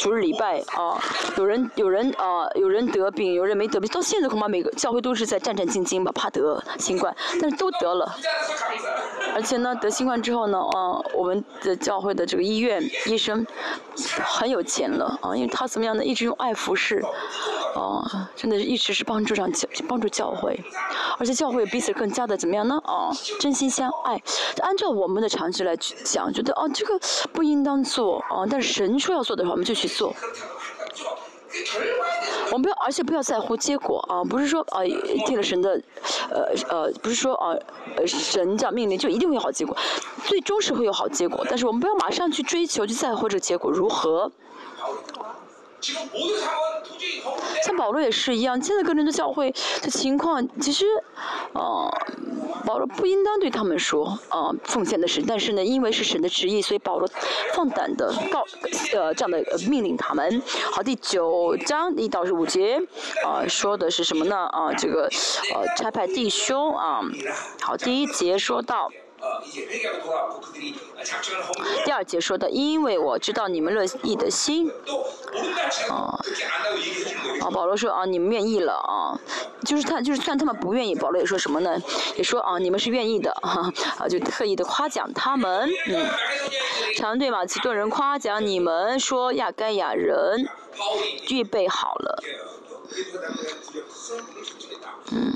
[0.00, 1.00] 主日礼拜啊，
[1.36, 3.88] 有人有人啊，有人得病，有人没得病。
[3.90, 8.16] 到现在恐怕每个教会都是在战战兢兢吧，怕得新冠，但是都得了。
[9.34, 13.46] 而且呢，得新冠之后呢，啊，我们的教会的这个医院医生
[14.24, 16.04] 很有钱了啊，因为他怎么样呢？
[16.04, 17.02] 一直用爱服侍，
[17.76, 20.58] 啊，真的是一直是帮助上教帮助教会，
[21.18, 22.80] 而且教会彼此更加的怎么样呢？
[22.84, 24.20] 啊，真心相爱。
[24.62, 26.98] 按照我们的常识来讲，觉得啊，这个
[27.32, 30.14] 不应当做啊，但是神说要做的话，我们就去做。
[32.50, 34.24] 我们不要，而且不要在乎结果啊！
[34.24, 34.80] 不是说啊，
[35.26, 35.78] 听了神的，
[36.30, 37.52] 呃呃，不是说啊，
[37.96, 39.76] 呃，神叫命令就一定会有好结果，
[40.24, 41.44] 最终是会有好结果。
[41.46, 44.32] 但是我们不要马上去追求，去在乎这个结果如何。
[47.62, 49.50] 像保罗也是一样，现在个人的教会
[49.82, 50.86] 的情况，其实，
[51.52, 51.88] 哦，
[52.66, 57.08] 保罗不应当对他们说啊奉献的事，但是呢，因为是神的旨意，所以保罗
[57.54, 58.44] 放胆的告
[58.92, 60.42] 呃这样的命令他们。
[60.72, 62.80] 好，第九章一到十五节
[63.24, 64.36] 啊说的是什么呢？
[64.36, 65.08] 啊这个
[65.54, 67.00] 呃差派弟兄啊，
[67.60, 68.90] 好第一节说到。
[71.84, 74.70] 第二节说的，因为我知道你们乐意的心，
[75.88, 76.18] 啊，
[77.40, 79.18] 啊，保罗说啊，你们愿意了啊，
[79.64, 81.76] 就是他，就是算他们不愿意，保罗也说什么呢？
[82.16, 86.06] 也说啊，你们是愿意的，哈， 啊，就特意的夸奖他们，嗯，
[86.96, 90.48] 常对马其顿人夸奖你们，说亚该亚人
[91.28, 92.22] 预备好了。
[95.12, 95.32] 嗯，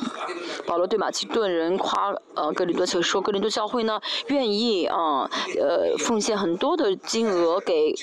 [0.66, 7.94] 保罗对马其顿人夸呃格林多教说，格林多教会呢愿意啊呃奉献很多的金额给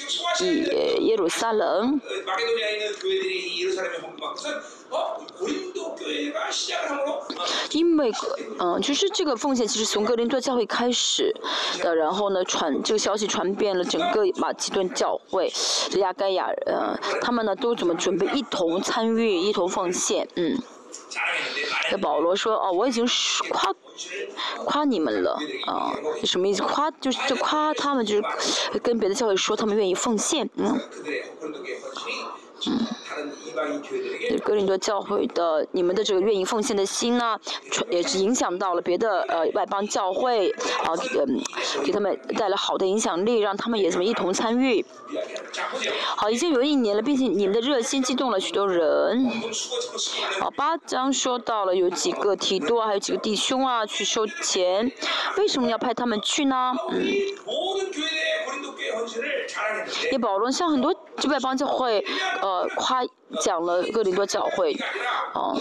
[0.41, 1.99] 耶耶路撒冷。
[7.71, 8.11] 因为
[8.59, 11.31] 嗯，其实这个奉献其实从格林多教会开始
[11.83, 15.51] 的，然后呢传这个消息传遍了整个马其顿教会，
[15.97, 20.57] 亚该亚呃他们呢都怎么准备一同参与一同奉献嗯。
[21.91, 23.05] 那保罗说：“哦，我已经
[23.49, 23.73] 夸
[24.65, 26.61] 夸你们了，啊，什么意思？
[26.63, 30.79] 夸就是就夸他们，就是跟别的教会说他们愿意奉献，嗯，
[32.67, 32.87] 嗯。”
[34.43, 37.39] 格林多教会的你们的这个愿意奉献的心呢，
[37.89, 40.49] 也是影响到了别的呃外邦教会，
[40.83, 41.41] 啊，嗯，
[41.83, 44.85] 给他们带来好的影响力，让他们也这么一同参与。
[46.15, 49.29] 好，已经有一年了，并且你们的热心激动了许多人。
[50.39, 54.91] 好，八章说到了有几个提多，还有几个弟兄啊去收钱，
[55.37, 56.73] 为什么要派他们去呢？
[56.91, 57.03] 嗯。
[60.11, 62.03] 也保罗像很多就外邦教会，
[62.41, 63.03] 呃，夸
[63.41, 64.75] 讲了哥林多教会，
[65.33, 65.55] 哦。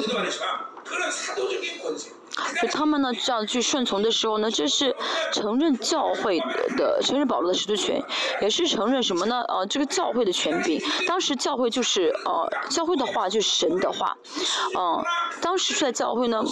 [2.61, 4.95] 就他们呢，这样去顺从的时候呢，这是
[5.33, 6.39] 承认教会
[6.77, 8.03] 的，承认保罗的使徒权，
[8.41, 9.43] 也是承认什么呢？
[9.49, 10.81] 呃，这个教会的权柄。
[11.07, 14.17] 当时教会就是呃，教会的话就是神的话，
[14.77, 15.05] 嗯，
[15.41, 16.43] 当时在教会呢，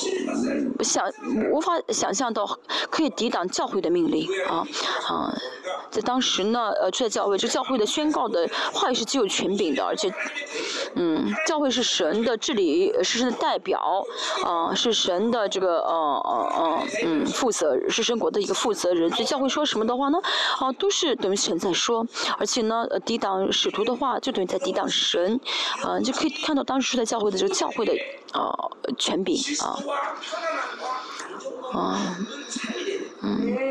[0.81, 1.09] 想
[1.53, 2.59] 无法想象到
[2.91, 4.67] 可以抵挡教会的命令啊
[5.09, 5.35] 啊，
[5.91, 10.13] 在当时呢，呃，在教会，这教会的宣告的话语是具有权柄的，而且，
[10.95, 14.05] 嗯，教会是神的治理，是神的代表，
[14.45, 15.76] 啊，是神的这个。
[15.79, 20.19] 呃呃呃嗯，负责是神国的一个负责人，所以教会说什么的话呢？
[20.59, 22.07] 啊，都是等于神在说，
[22.39, 25.41] 而且呢，呃，抵挡使徒的话，就等于在抵挡神，
[25.83, 27.93] 啊，就可以看到当时在教会的这个教会的
[28.33, 28.55] 啊
[28.99, 29.79] 权柄啊，
[31.73, 32.17] 啊。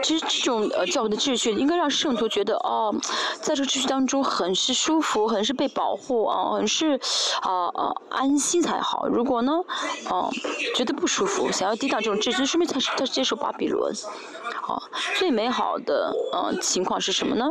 [0.05, 2.93] 其实这种呃教会的秩序应该让圣徒觉得哦，
[3.41, 6.99] 在这个秩序当中很是舒服，很是被保护啊，很是
[7.41, 9.07] 啊啊安心才好。
[9.07, 9.51] 如果呢，
[10.11, 10.29] 哦
[10.75, 13.91] 觉得不舒服，想要抵挡这种秩序，说明他是他接受巴比伦。
[14.61, 14.83] 好，
[15.17, 17.47] 最美好的嗯情况是什么呢？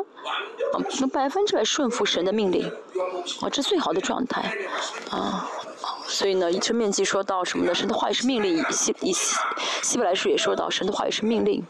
[0.75, 0.79] 啊，
[1.13, 2.71] 百分之百顺服神的命令，
[3.41, 4.57] 啊，这最好的状态
[5.11, 5.51] 啊。
[6.07, 7.75] 所以呢，一称面积说到什么呢？
[7.75, 9.37] 神的话语是命令，希以希
[9.83, 11.65] 希伯来书也说到，神的话语是命令。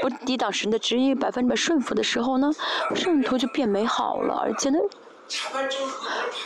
[0.00, 2.50] 不抵挡神的旨意，百分之百顺服的时候呢，
[2.94, 4.78] 圣徒就变美好了，而且呢，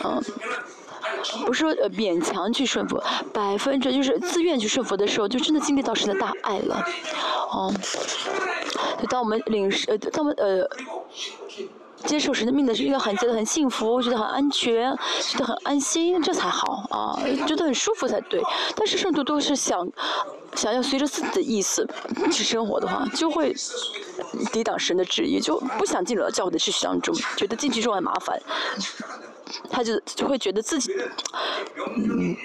[0.03, 0.21] 嗯，
[1.45, 3.01] 不是说勉强去顺服，
[3.33, 6.83] 百分之就是自愿去顺服的时候，就真的经历到神的大爱了。
[7.51, 7.73] 哦，
[9.01, 10.69] 就当我们领呃，当我们呃。
[12.05, 18.41] 接受神的命的是一个很觉得很幸福，觉得很安全，觉得很安心，这才好啊，觉得很舒服才对。
[18.75, 19.87] 但是圣徒都是想
[20.55, 21.87] 想要随着自己的意思
[22.31, 23.53] 去生活的话，就会
[24.51, 28.39] 抵挡神的旨意，就不想进入到教会的秩序当中，觉得进去之后很麻烦，
[29.69, 30.91] 他就就会觉得自己
[31.97, 32.35] 嗯，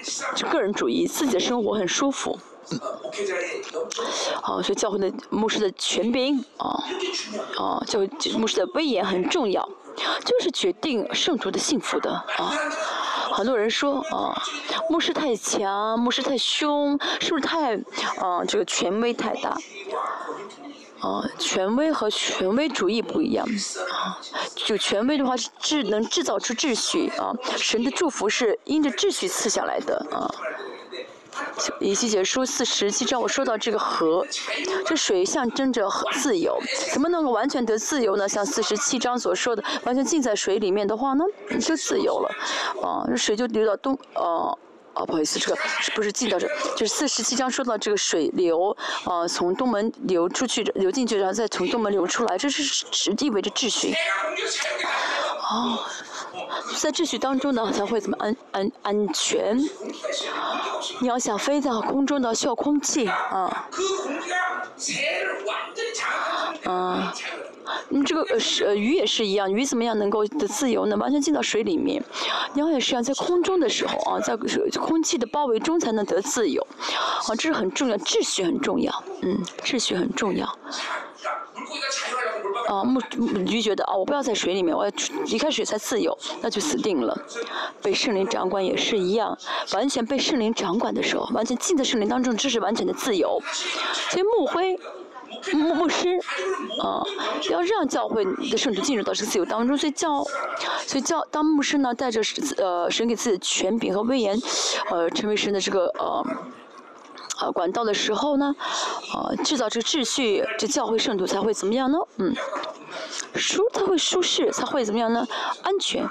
[0.49, 2.37] 个人主义，自己的生活很舒服。
[4.41, 6.83] 好， 所以教会的牧师的权柄啊，
[7.57, 9.67] 啊，教会牧师的威严很重要，
[10.23, 12.53] 就是决定圣徒的幸福的啊。
[13.33, 14.41] 很多人说啊，
[14.89, 17.75] 牧师太强，牧师太凶，是不是太
[18.19, 18.43] 啊？
[18.47, 19.57] 这个权威太大
[20.99, 21.23] 啊？
[21.39, 23.47] 权威和权威主义不一样
[23.89, 24.19] 啊。
[24.55, 30.29] 就权威的话是智能制造出秩序啊，神的祝福是因着秩序赐下来的啊。
[31.79, 34.25] 以西结书四十七章，我说到这个河，
[34.85, 35.89] 这水象征着
[36.21, 36.59] 自由，
[36.93, 38.27] 怎么能够完全得自由呢？
[38.27, 41.23] 像四十七章所说的，完全浸在水里面的话呢，
[41.59, 42.29] 就自由了，
[42.81, 44.57] 啊，这水就流到东，呃，
[44.93, 45.57] 哦，不好意思，这个
[45.95, 53.93] 不是进到这，就是四十七章说到这个水流，啊，从东门流出去，流进去，然后再从东门流出来，这是是意味着秩序。
[55.49, 55.79] 哦，
[56.77, 59.57] 在秩序当中呢，才会怎么安安安全？
[60.99, 63.69] 你要想飞在空中的，需要空气啊。
[66.65, 67.13] 啊，
[67.89, 70.95] 你这个呃是呃鱼也是一样，鱼怎么样能够的自由呢？
[70.97, 72.03] 完全进到水里面。
[72.53, 74.35] 鸟也是一样，在空中的时候啊，在
[74.79, 76.65] 空气的包围中才能得自由。
[77.27, 80.47] 啊，这是很重要，秩序很重要，嗯，秩序很重要。
[82.71, 83.01] 啊，木
[83.49, 84.91] 鱼觉得啊，我不要在水里面，我要
[85.25, 87.13] 离开水才自由，那就死定了。
[87.81, 89.37] 被圣灵掌管也是一样，
[89.73, 93.41] 完全被圣灵掌管的时候，完全浸在圣灵当中，这是完全的自由。
[94.09, 94.79] 所以牧灰、
[95.51, 96.17] 牧牧师，
[96.81, 97.03] 啊，
[97.49, 99.77] 要让教会的圣徒进入到这个自由当中。
[99.77, 100.23] 所以教，
[100.87, 102.21] 所以教当牧师呢，带着
[102.55, 104.39] 呃神给自己的权柄和威严，
[104.89, 106.25] 呃，成为神的这个呃。
[107.41, 108.55] 啊，管道的时候呢，
[109.13, 111.97] 啊，制造这个秩序，这教会圣徒才会怎么样呢？
[112.17, 112.35] 嗯，
[113.33, 115.25] 舒，他会舒适，才会怎么样呢？
[115.63, 116.07] 安全。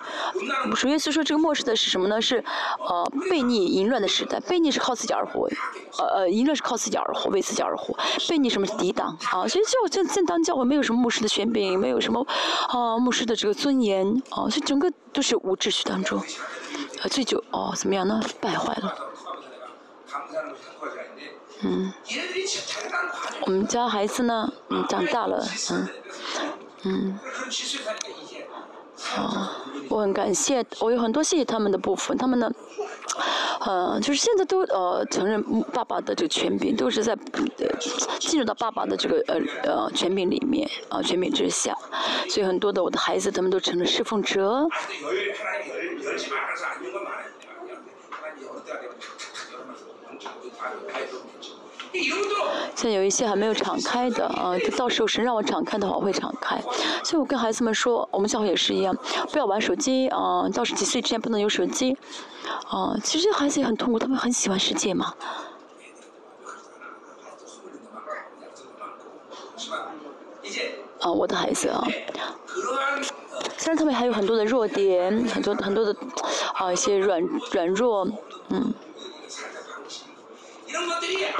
[0.74, 2.20] 主耶稣说，这个末世的是什么呢？
[2.20, 2.42] 是，
[2.78, 4.40] 呃，悖逆淫乱的时代。
[4.40, 5.48] 悖逆是靠自己而活，
[5.98, 7.96] 呃呃，淫乱是靠自己而活，为自己而活。
[8.18, 9.16] 悖逆什么抵挡？
[9.30, 12.26] 啊，所以教正正当教会没有什么牧师的权柄，没有什么
[12.68, 18.20] 啊牧师的这个尊严，啊，所以整个都是无秩序当中，啊，这就哦怎么样呢？
[18.40, 19.09] 败坏了。
[21.62, 21.92] 嗯，
[23.42, 25.88] 我们家孩子呢，嗯，长大了，嗯，
[26.84, 27.18] 嗯，
[29.16, 29.52] 啊，
[29.88, 32.50] 我很感谢，我有很多谢谢他们的部分，他们呢，
[33.60, 35.42] 呃，就是现在都呃承认
[35.72, 37.66] 爸爸的这个权柄，都是在呃
[38.18, 41.76] 进入到爸爸的这个呃呃权柄里面啊权柄之下，
[42.28, 44.66] 所以很多的我的孩子他们都成了侍奉者。
[51.92, 56.60] 现在有一些还没有敞开的啊，到时候神让我敞开的话，我会敞开。
[57.02, 58.96] 所以我跟孩子们说，我们教会也是一样，
[59.32, 61.96] 不要玩手机啊，到十几岁之前不能有手机
[62.68, 62.96] 啊。
[63.02, 65.14] 其实孩子也很痛苦，他们很喜欢世界嘛。
[71.00, 71.84] 啊，我的孩子啊，
[73.58, 75.96] 虽然他们还有很多的弱点，很多很多的
[76.54, 77.20] 啊一些软
[77.52, 78.08] 软弱，
[78.50, 78.72] 嗯。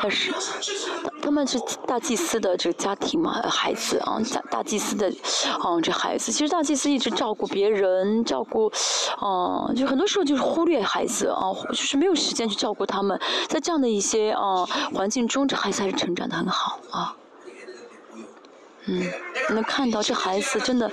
[0.03, 0.33] 但是，
[1.23, 5.09] 他们是大祭司的这个家庭嘛，孩子啊，大大祭司的，
[5.59, 8.73] 啊，这孩子，其实大祭司一直照顾别人，照顾，
[9.19, 14.65] 啊，就很多时候就是忽略孩子啊，就是没有时间去照顾他们，在这样的一些啊
[14.95, 17.17] 环境中，这孩子还是成长的很好啊。
[18.87, 19.13] 嗯，
[19.51, 20.91] 能看到这孩子真的，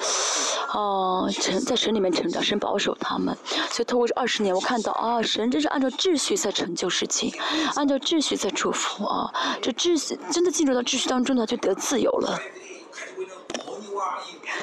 [0.73, 3.35] 哦，成在神里面成长，神保守他们，
[3.71, 7.33] 所以透过这二十年，我看到啊，神真是按照秩序在成就事情，
[7.75, 12.39] 按照秩序在祝福啊，这秩序真的进入到秩序当中呢，就得自由了。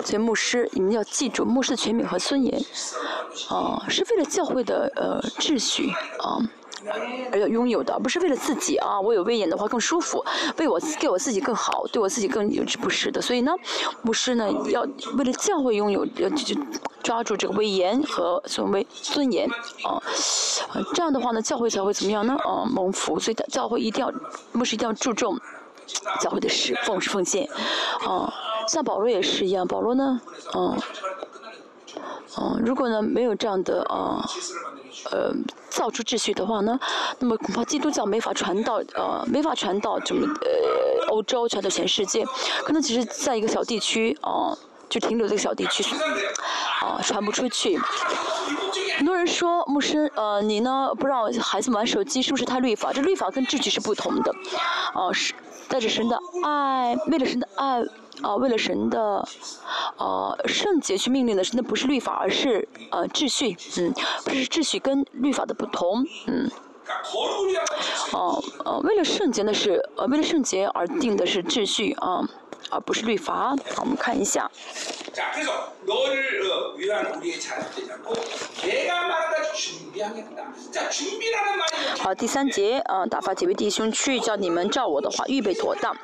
[0.04, 2.62] 所以牧师，你们要记住，牧师的权柄和尊严，
[3.48, 6.38] 啊，是为了教会的呃秩序啊。
[7.32, 9.00] 而要拥有的，不是为了自己啊！
[9.00, 10.24] 我有威严的话更舒服，
[10.58, 13.20] 为我给我自己更好，对我自己更有不是的。
[13.20, 13.52] 所以呢，
[14.02, 14.82] 牧师呢要
[15.16, 16.54] 为了教会拥有，要就
[17.02, 19.48] 抓住这个威严和尊威尊严
[19.84, 20.02] 啊！
[20.94, 22.36] 这样的话呢，教会才会怎么样呢？
[22.44, 23.18] 啊，蒙福。
[23.18, 24.12] 所以教会一定要，
[24.52, 25.38] 牧师一定要注重
[26.20, 27.48] 教会的侍奉是奉献
[28.06, 28.32] 啊。
[28.68, 30.20] 像保罗也是一样，保罗呢，
[30.54, 30.78] 嗯，
[32.38, 34.24] 嗯，如果呢没有这样的啊。
[35.10, 35.32] 呃
[35.68, 36.78] 造出秩序的话呢，
[37.18, 42.24] 那么恐怕基督教没法传到呃， 没法传到怎么呃欧洲，传到全世界，
[42.64, 44.56] 可能只是在一个小地区啊，
[44.88, 45.84] 就停留这个小地区，
[46.82, 47.78] 啊，传不出去。
[48.96, 52.92] 很多人说牧师，呃，你呢不让孩子玩手机，是不是太律法？
[52.92, 54.32] 这律法跟秩序是不同的，
[54.94, 55.34] 啊，是
[55.68, 57.82] 带着神的爱，为了神的爱。
[58.22, 59.26] 啊，为了神的，
[59.98, 63.92] 呃，圣洁去命令的是，那不是律法，而是呃秩序，嗯，
[64.24, 66.50] 不是秩序跟律法的不同，嗯。
[68.12, 72.22] 哦，呃，为了圣洁那是，呃，为了圣洁而定的是秩序啊，
[72.74, 73.54] 而不是律法。
[73.74, 74.50] 好，我们看一下。
[81.98, 85.96] 好，第三节，嗯，打发几位弟兄去，叫你们照我的话预备妥当。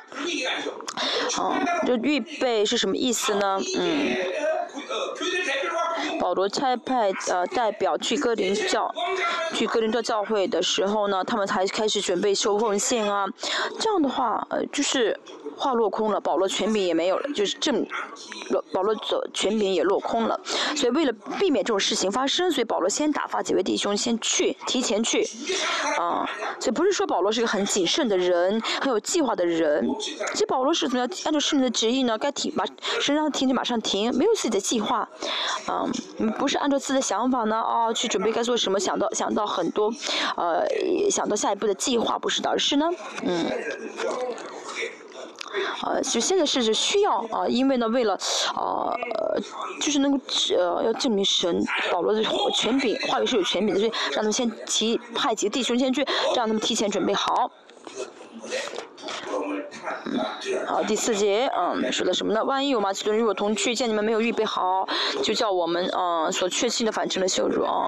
[1.33, 1.53] 好，
[1.85, 3.59] 这预备是什么意思呢？
[3.77, 4.15] 嗯，
[6.19, 8.93] 保罗差派呃代表去哥林教，
[9.53, 13.27] 去哥林多教会的时候呢，他们才开始准备收奉献啊。
[13.79, 15.19] 这样的话，呃，就是
[15.61, 17.85] 话落空了，保罗权柄也没有了，就是正，
[18.73, 20.41] 保罗的权柄也落空了。
[20.75, 25.21] 所以为了避免这种事情发生，所以保罗先打发几位弟兄先去，提前去，
[25.99, 26.27] 啊，
[26.59, 29.87] 所以不是说保罗是个很谨慎的人，很有计划的人。
[29.99, 32.17] 其实保罗是怎么样按照圣灵的旨意呢？
[32.17, 32.65] 该停马，
[32.99, 35.07] 身上停就马上停，没有自己的计划，
[35.67, 35.85] 啊，
[36.39, 39.93] 不是按照自己的想法呢，啊，去准备该做什么，想到想到很多，
[40.35, 40.65] 呃，
[41.11, 42.89] 想到下一步的计划，不是的，而是呢，
[43.21, 43.45] 嗯。
[45.83, 48.17] 呃，就现在是是需要啊，因为呢，为了，
[48.55, 48.95] 呃，
[49.79, 50.19] 就是能够
[50.57, 52.23] 呃，要证明神保罗的
[52.53, 57.51] 权柄，话语是有权柄的，所以让他们先提派几个弟兄先去，让他们提前准备好。
[60.67, 62.43] 好，第四节，嗯，说的什么呢？
[62.43, 64.87] 万一有马其顿与我同去，见你们没有预备好，
[65.23, 67.87] 就叫我们，嗯，所确信的反成了羞辱啊。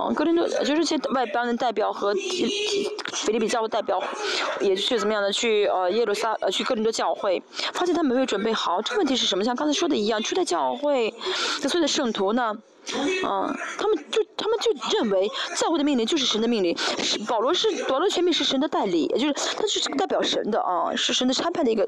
[0.00, 4.02] 嗯，格林多就是些外邦人代表和菲利比教会代表，
[4.60, 8.80] 也是怎么样的去呃耶路撒呃去格林多教会，发现他没有准备好。
[8.82, 9.44] 这问题是什么？
[9.44, 11.12] 像刚才说的一样，初代教会
[11.62, 12.56] 那所有的圣徒呢？
[12.96, 21.86] 嗯，他们就他们就认为教会的命令就是神的命令，是保罗是保罗权柄是神的代理，也就是他就是代表神的啊，是神的差派的一个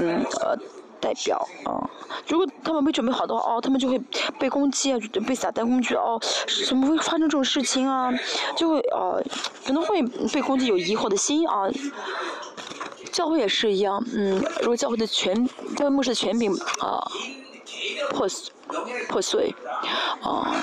[0.00, 0.56] 嗯呃
[1.00, 1.88] 代表啊。
[2.26, 3.98] 如果他们没准备好的话，哦，他们就会
[4.38, 6.20] 被攻击啊，被撒旦攻击哦，
[6.66, 8.10] 怎么会发生这种事情啊？
[8.56, 9.22] 就会呃
[9.66, 11.68] 可能会被攻击有疑惑的心啊。
[13.12, 17.02] 教会也是一样，嗯，如果教会的权教会牧师的权柄啊
[18.10, 18.52] 破碎。
[19.08, 19.52] 破碎，
[20.22, 20.54] 啊，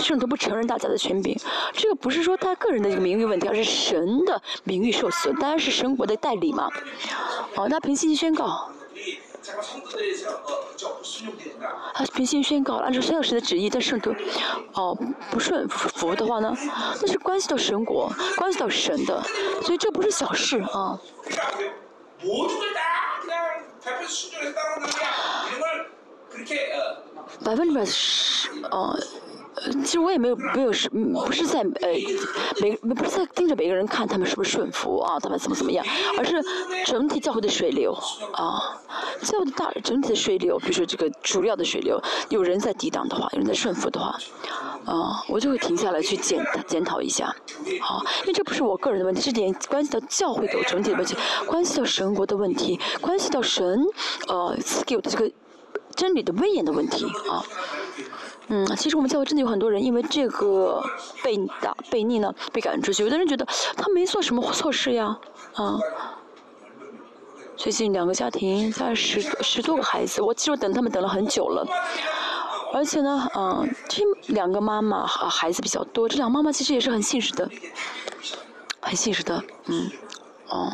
[0.00, 1.38] 圣徒不承认大家的权柄，
[1.74, 6.70] 这个不是说他个人的一个名誉问题，而是神的名誉受损，当然是神国的代理嘛，
[7.56, 8.70] 啊，他平信心宣告，
[11.92, 14.14] 他平信心宣告，按照神的旨意，但圣徒，
[14.72, 14.96] 哦，
[15.30, 16.56] 不顺服的话呢，
[17.02, 19.22] 那是关系到神国，关系到神的，
[19.62, 20.98] 所以这不是小事啊。
[27.44, 28.98] 百分之百是，呃，
[29.84, 31.88] 其实我也没有没有是，不是在呃，
[32.60, 35.84] 每不是在盯着每个人看他们是不是顺服啊，他们怎么怎么样，
[36.18, 36.42] 而是
[36.84, 37.92] 整体教会的水流
[38.32, 38.60] 啊，
[39.22, 44.16] 教会的大整体的水流，比如说这个主要的水流，有人在抵挡的话，有人在顺服的话，
[44.84, 47.34] 啊，我就会停下来去检检讨一下，
[47.80, 51.16] 好，因为这不是我个人的问题，这点关系到教会的整体的问题，
[51.46, 53.84] 关系到神国的问题，关系到神
[54.28, 55.30] 呃赐给我的这个。
[55.94, 57.42] 真理的威严的问题啊，
[58.48, 60.82] 嗯，其实我们教会真的有很多人因为这个
[61.22, 63.02] 被打、被逆呢，被赶出去。
[63.02, 65.18] 有的人觉得他没做什么错事呀，
[65.54, 65.78] 啊。
[67.56, 71.64] 最近两个家庭，在十十多个孩子，我其实等他们等了很久了。
[72.72, 74.02] 而且呢，嗯，这
[74.34, 77.48] 两个妈妈孩子比较多，这两个妈妈其实也是很信实的，
[78.80, 79.88] 很信实的，嗯，
[80.48, 80.72] 哦。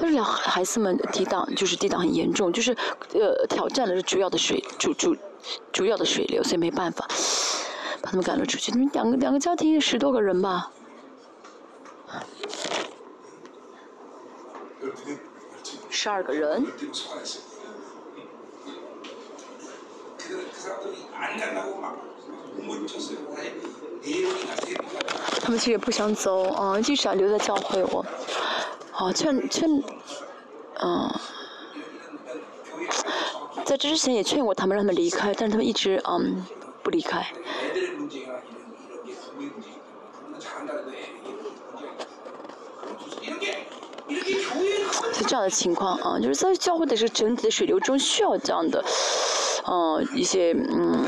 [0.00, 2.74] 但是两孩子们抵挡就是抵挡很严重，就是
[3.12, 5.14] 呃挑战的是主要的水主主
[5.70, 7.06] 主要的水流，所以没办法
[8.02, 8.72] 把他们赶了出去。
[8.72, 10.70] 他们两个两个家庭十多个人吧，
[15.90, 16.64] 十二个人。
[25.42, 28.04] 他们其实也不想走啊，就想留在教会我。
[28.92, 29.82] 啊，劝劝，
[30.82, 31.10] 嗯，
[33.64, 36.44] 在这之前也劝过他们，让他们离开，但是他们一直嗯
[36.82, 37.26] 不离开。
[45.12, 48.84] 是这样的情况啊，就是在教会的这个整体的水流中，需要这样的，
[49.72, 51.04] 嗯，一些嗯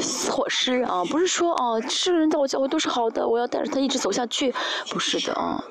[0.00, 4.54] 措施啊，不是说啊，这个人在我教会都是好的，我要带着他一直走下去，
[4.88, 5.62] 不是的啊。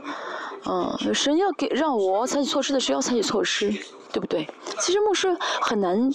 [0.65, 3.73] 嗯，神要给让我采取措施的时候要采取措施，
[4.11, 4.47] 对不对？
[4.79, 6.11] 其实牧师很难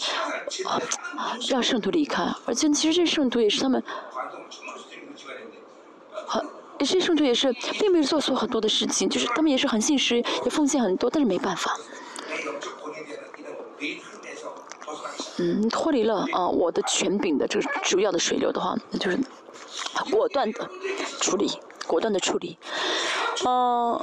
[1.49, 3.83] 让圣徒离开，而且其实这圣徒也是他们，
[6.29, 6.47] 很，
[6.79, 11.77] 这圣徒也是并没有做错很多的事情，就是他们也是很信实，也奉献很多，但是没办法。
[15.39, 19.19] 嗯，脱离了啊我的权柄的这个主要的水流的话，那就是
[20.11, 20.69] 果断的
[21.21, 21.51] 处理，
[21.87, 22.57] 果断的处理。
[23.45, 24.01] 嗯，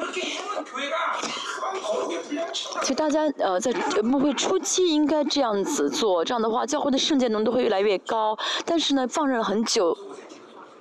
[2.82, 3.72] 其实大家呃在
[4.04, 8.38] 牧会初期应该这样子做，这样的话教会的圣洁浓度会越来越高。
[8.66, 9.98] 但是呢，放任了很久，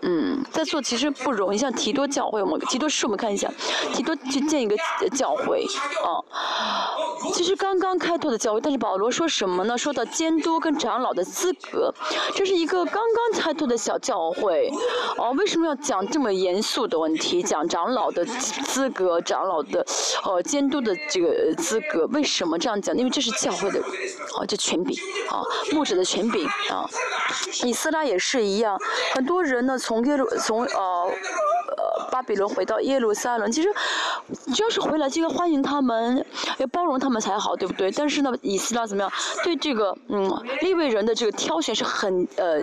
[0.02, 1.58] 嗯，在做其实不容易。
[1.58, 3.50] 像提多教会，我们提多是我们看一下，
[3.92, 4.76] 提多去建一个
[5.14, 5.64] 教会，
[6.04, 6.08] 啊，
[7.34, 9.76] 其实刚刚开拓的教会，但是保罗说什么呢？
[9.76, 11.92] 说到监督跟长老的资格，
[12.34, 14.70] 这是一个刚刚开拓的小教会。
[15.18, 17.42] 哦，为什么要讲这么严肃的问题？
[17.42, 19.84] 讲长老的资格，长老的
[20.24, 22.96] 呃监督的这个资格，为什么这样讲？
[22.96, 23.80] 因为这是教会的
[24.38, 24.96] 哦，这权柄
[25.28, 25.42] 啊，
[25.72, 26.88] 牧者的权柄啊。
[27.64, 28.78] 以斯拉也是一样，
[29.14, 31.10] 很多人呢从耶路从呃。
[31.70, 33.68] 呃，巴比伦回到耶路撒冷，其实
[34.52, 36.26] 只要是回来就要欢迎他们，
[36.58, 37.90] 要包容他们才好，对不对？
[37.92, 39.10] 但是呢，以斯拉怎么样？
[39.44, 40.28] 对这个嗯
[40.62, 42.60] 利未人的这个挑选是很呃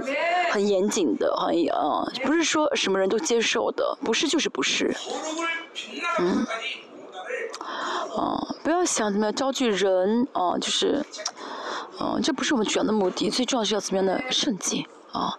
[0.51, 4.93] 很严谨的，很啊，不是说什么人都接受的，不是就是不是，
[6.19, 6.45] 嗯，
[8.15, 11.03] 啊，不要想怎么样招聚人啊，就是，
[11.97, 15.33] 啊，这不是我们主要的目的，最重要是要怎么样的圣洁啊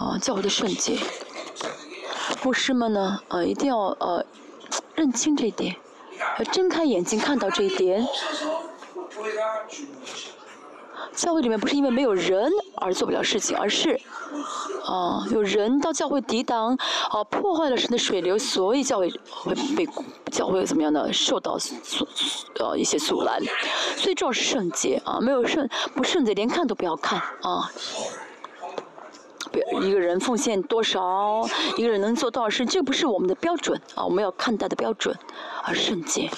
[0.00, 0.96] 啊，教会的圣洁。
[2.42, 4.24] 牧师们呢，呃，一定要呃
[4.94, 5.76] 认清这一点，
[6.38, 8.08] 要睁开眼睛看到这一点。
[11.12, 14.00] 教会里面不是因为没有人而做不了事情，而是
[14.86, 16.74] 啊有人到教会抵挡，
[17.10, 19.86] 啊破坏了神的水流，所以教会会被
[20.32, 22.08] 教会怎么样呢受到阻
[22.58, 23.42] 呃一些阻拦。
[23.96, 27.70] 最重要是圣洁啊，没有圣不圣洁，连看都不要看啊。
[29.82, 31.46] 一个人奉献多少，
[31.76, 34.04] 一个人能做多少事，这不是我们的标准啊！
[34.04, 35.16] 我们要看待的标准，
[35.64, 36.30] 而圣洁。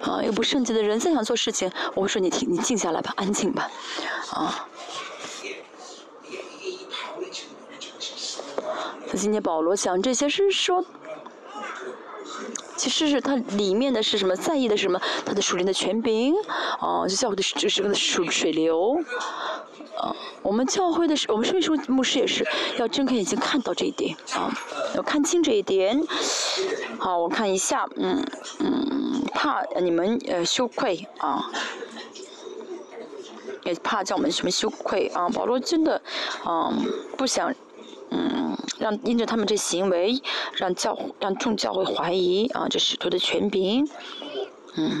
[0.00, 3.70] 啊，又不圣洁的人再想做事情，我会说你停，你静下来吧，安静吧，
[4.32, 4.68] 啊。
[9.10, 10.84] 那今天保罗讲这些是说。
[12.78, 14.36] 其实是它里面的是什么？
[14.36, 15.00] 在意的是什么？
[15.26, 16.32] 它的属灵的权柄，
[16.78, 18.96] 啊，就教会的就是个水水流，
[19.98, 22.46] 啊，我们教会的是，我们圣书牧师也是
[22.78, 24.54] 要睁开眼睛看到这一点，啊，
[24.94, 26.00] 要看清这一点。
[26.98, 28.24] 好，我看一下，嗯
[28.60, 31.50] 嗯，怕你们呃羞愧啊，
[33.64, 35.28] 也怕叫我们什么羞愧啊？
[35.30, 36.00] 保罗真的，
[36.46, 37.52] 嗯，不想。
[38.10, 40.20] 嗯，让因着他们这行为，
[40.54, 43.88] 让教让众教会怀疑啊，这使徒的权柄，
[44.76, 44.98] 嗯，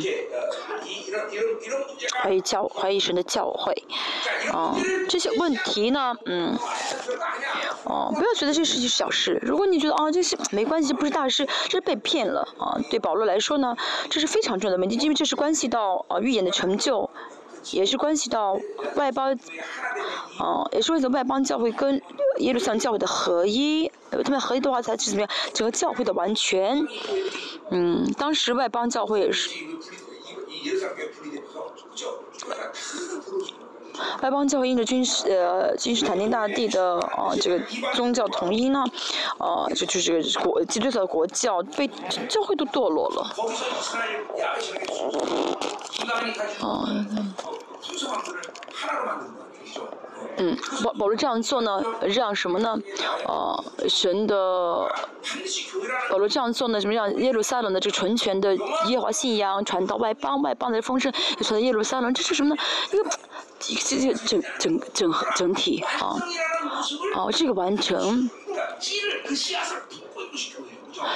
[2.22, 3.72] 怀疑教怀疑神的教会，
[4.52, 4.76] 啊，
[5.08, 6.56] 这些问题呢，嗯，
[7.84, 9.38] 哦，不要觉得这事情是小事。
[9.42, 12.78] 如果你觉得啊，这是没关系，不是大事，这是被骗了啊。
[12.90, 13.76] 对保罗来说呢，
[14.10, 17.08] 这是非常重要的问题，因为这是关系到啊预言的成就。
[17.72, 18.58] 也是关系到
[18.96, 19.38] 外邦，
[20.38, 22.00] 哦，也是为了外邦教会跟
[22.38, 26.86] 耶路撒冷教会的合一，他们合一的话才是怎么样，整个教会的完全。
[27.70, 29.50] 嗯，当时外邦教会是，
[34.22, 37.58] 外邦教会因着君士呃君士坦丁大帝的呃这个
[37.94, 38.84] 宗教统一呢，
[39.38, 41.88] 呃就就是国基督教的国教被
[42.28, 43.30] 教会都堕落了。
[46.60, 46.86] 哦。
[46.88, 47.34] 嗯，
[50.38, 52.78] 嗯保保罗这样做呢，让什么呢？
[53.26, 54.88] 呃，神的
[56.10, 58.54] 保罗这样做呢，什么让耶路撒冷的这纯全的
[58.86, 62.62] 耶和华信仰传到外邦，外邦的风声传到耶路撒冷，这是什么呢？
[63.66, 66.16] 一个一个整整整整体啊，
[67.16, 68.30] 哦，这个完成。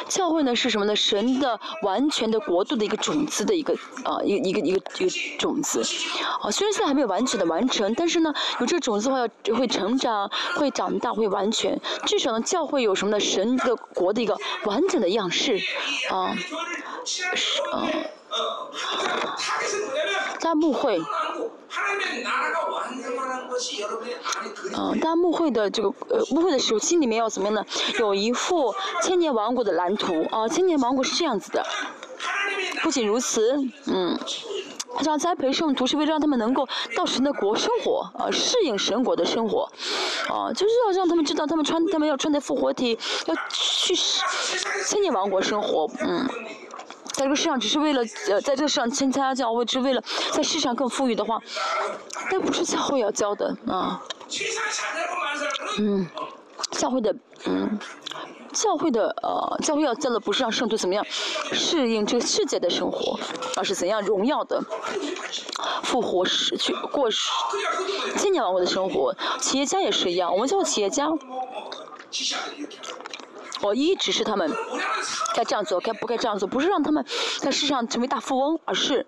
[0.09, 0.95] 教会呢是什么呢？
[0.95, 3.75] 神的完全的国度的一个种子的一个
[4.05, 5.81] 啊，一个一个一个一个种子。
[6.41, 11.81] 啊，虽然现在还没有完全的完成，但是呢，有这个种子的话，要会成长，会长大，会完全。
[12.07, 13.21] 至少呢，教会有什么呢？
[13.21, 15.61] 神的国的一个完整的样式，
[16.11, 16.35] 啊，
[17.05, 17.25] 是
[17.73, 17.87] 啊。
[20.41, 20.99] 大牧会，
[24.77, 27.65] 嗯，大牧会的这个呃，牧会的时候心里面要怎么样呢？
[27.99, 31.65] 有一幅千年王国的蓝图啊，千年王国是这样子的。
[32.83, 34.19] 不仅如此，嗯，
[35.03, 39.71] 这栽培圣徒是为了让他们能够到神的国生活啊，适应神国的生活，
[40.29, 43.95] 啊，就是要让他们知道，他们穿他们要穿的复活体，要去
[44.87, 46.29] 千年王国生活，嗯。
[47.23, 50.03] 在这个世上只是为了呃，在这个世上参加教会，只是为了
[50.33, 51.41] 在世上更富裕的话，
[52.33, 54.03] 那不是教会要教的啊。
[55.79, 56.09] 嗯，
[56.73, 57.15] 教会的
[57.45, 57.79] 嗯，
[58.53, 61.07] 教会的呃，教会要教的不是让圣徒怎么样
[61.53, 63.17] 适应这个世界的生活，
[63.57, 64.61] 而是怎样荣耀的
[65.85, 67.09] 复活时去过
[68.17, 69.15] 千年王国的生活。
[69.39, 71.07] 企业家也是一样，我们叫企业家。
[73.63, 74.51] 我一直是他们
[75.35, 77.05] 该这样做，该不该这样做，不是让他们
[77.41, 79.07] 在世上成为大富翁，而是，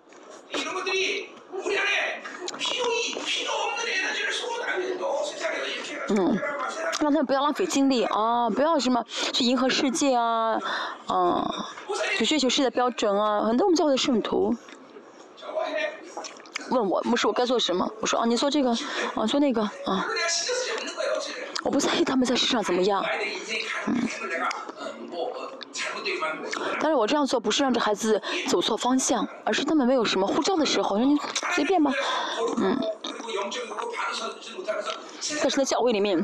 [6.09, 6.39] 嗯，
[7.01, 10.61] 让他们不要浪费精力啊，不要什么去迎合世界啊，
[11.07, 11.67] 啊，
[12.17, 13.43] 去追求世界的标准啊。
[13.45, 14.55] 很多我们教会的圣徒
[16.71, 18.71] 问我牧师我该做什么，我说啊你做这个
[19.15, 20.07] 啊做那个啊，
[21.65, 23.05] 我不在意他们在世上怎么样，
[23.89, 23.97] 嗯。
[26.81, 31.17] 但是我这样做不是让这孩子走错方向，而是他们没有什么护照的时候，说你
[31.55, 31.91] 随便吧，
[32.59, 32.79] 嗯。
[35.41, 36.23] 但是在教会里面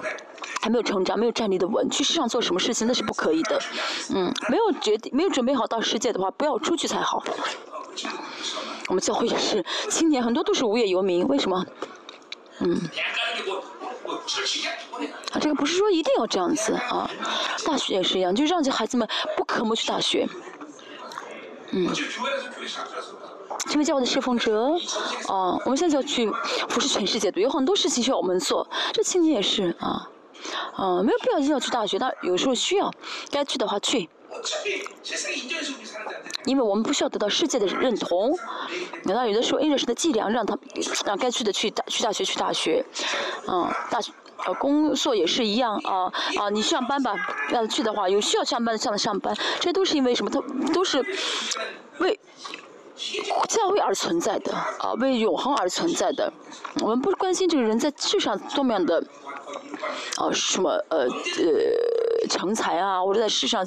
[0.61, 3.59] 还没有成长、没有站立的稳，去世上做什么事情那是不可以的，
[4.15, 7.25] 嗯，没有决定、没有准备好到世界的话，不要出去才好。
[8.89, 11.65] 我们教会也是，青年很多都是无业游民，为什么？
[12.61, 12.79] 嗯。
[15.33, 17.11] 啊，这个不是说一定要这样子啊，
[17.65, 20.29] 大学也是一样，就让这孩子们不可不去大学。
[21.71, 21.89] 嗯。
[23.69, 24.73] 成为教会的侍奉者，
[25.29, 26.29] 啊，我们现在要去
[26.69, 28.67] 服侍全世界，对，有很多事情需要我们做。
[28.93, 30.09] 这青年也是啊，
[30.75, 32.91] 啊，没有必要一定要去大学，但有时候需要，
[33.31, 34.09] 该去的话去。
[36.45, 38.37] 因为我们不需要得到世界的认同，
[39.05, 40.59] 难道有的时候因着神的伎俩，让他
[41.05, 42.85] 让该去的去大去大学去大学，
[43.47, 44.13] 嗯，大学
[44.47, 47.15] 呃工作也是一样啊啊，你上班吧，
[47.51, 50.31] 让他去的话，有需要上班的上的上班，这都是因为什么？
[50.31, 50.41] 他
[50.73, 51.05] 都是
[51.99, 52.19] 为
[53.49, 56.33] 教会而存在的啊，为永恒而存在的。
[56.81, 59.03] 我们不关心这个人在世上多么样的
[60.17, 61.09] 啊什么呃呃。
[62.29, 63.65] 成才啊，或者在世上，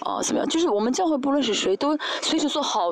[0.00, 0.48] 啊，怎么样？
[0.48, 2.90] 就是我们教会不论是谁，都随时做好，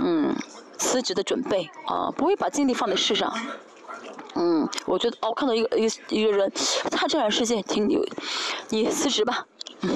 [0.00, 0.34] 嗯，
[0.76, 3.32] 辞职的准备啊，不会把精力放在世上。
[4.34, 6.52] 嗯，我觉得哦，看到一个一个一个人，
[6.90, 8.04] 他这样世界挺牛，
[8.70, 9.46] 你辞职吧。
[9.82, 9.90] 嗯。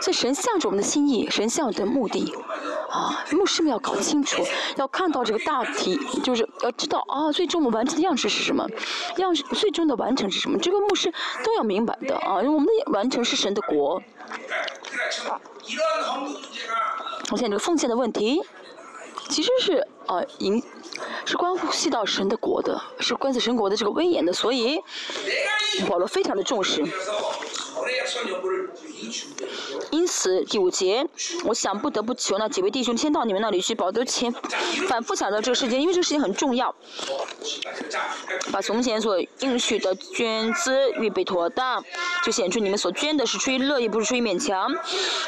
[0.00, 2.34] 所以神向着我们的心意，神向的目的，
[2.92, 4.44] 啊，牧师们要搞清楚，
[4.76, 8.68] 要看到这个大体，就是要知道啊，最终我们完成的样式是什么，
[9.16, 11.10] 样式最终的完成是什么，这个牧师
[11.42, 14.02] 都要明白的啊，因为我们的完成是神的国。
[17.30, 18.42] 我现在这个奉献的问题，
[19.28, 20.62] 其实是啊，影。
[21.24, 24.80] 是关乎系到神的国的，是关系神国的这个威严的，所以
[25.88, 26.84] 保罗非常的重视。
[29.90, 31.06] 因此第五节，
[31.44, 34.32] 我想不得不求那几位弟兄先到你们那里去，保罗前
[34.88, 36.74] 反复想到这个事情，因为这个事情很重要。
[38.50, 41.84] 把从前所应许的捐资预备妥当，
[42.24, 44.72] 就显出你们所捐的是出于乐意，不是出于勉强。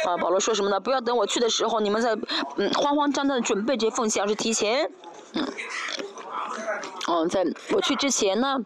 [0.07, 0.81] 啊，保罗说什么呢？
[0.81, 2.17] 不要等我去的时候，你们在
[2.57, 4.91] 嗯慌慌张张的准备这些奉献，而是提前。
[5.33, 5.47] 嗯，
[7.09, 8.59] 嗯，在我去之前呢，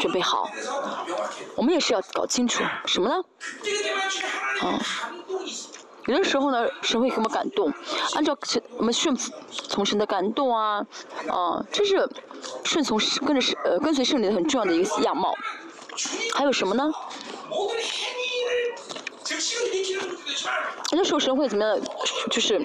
[0.00, 0.48] 准备好。
[1.56, 3.22] 我们也是要搞清楚什么呢？
[4.62, 4.78] 嗯，
[6.06, 7.72] 有的时候呢，神会给我们感动，
[8.14, 8.36] 按照
[8.76, 10.86] 我们顺服从神的感动啊，
[11.28, 12.08] 啊，这是
[12.64, 15.34] 顺从跟着呃跟随圣灵很重要的一个样貌。
[16.34, 16.90] 还有什么呢？
[20.90, 21.78] 有的时候神会怎么样？
[22.30, 22.60] 就是，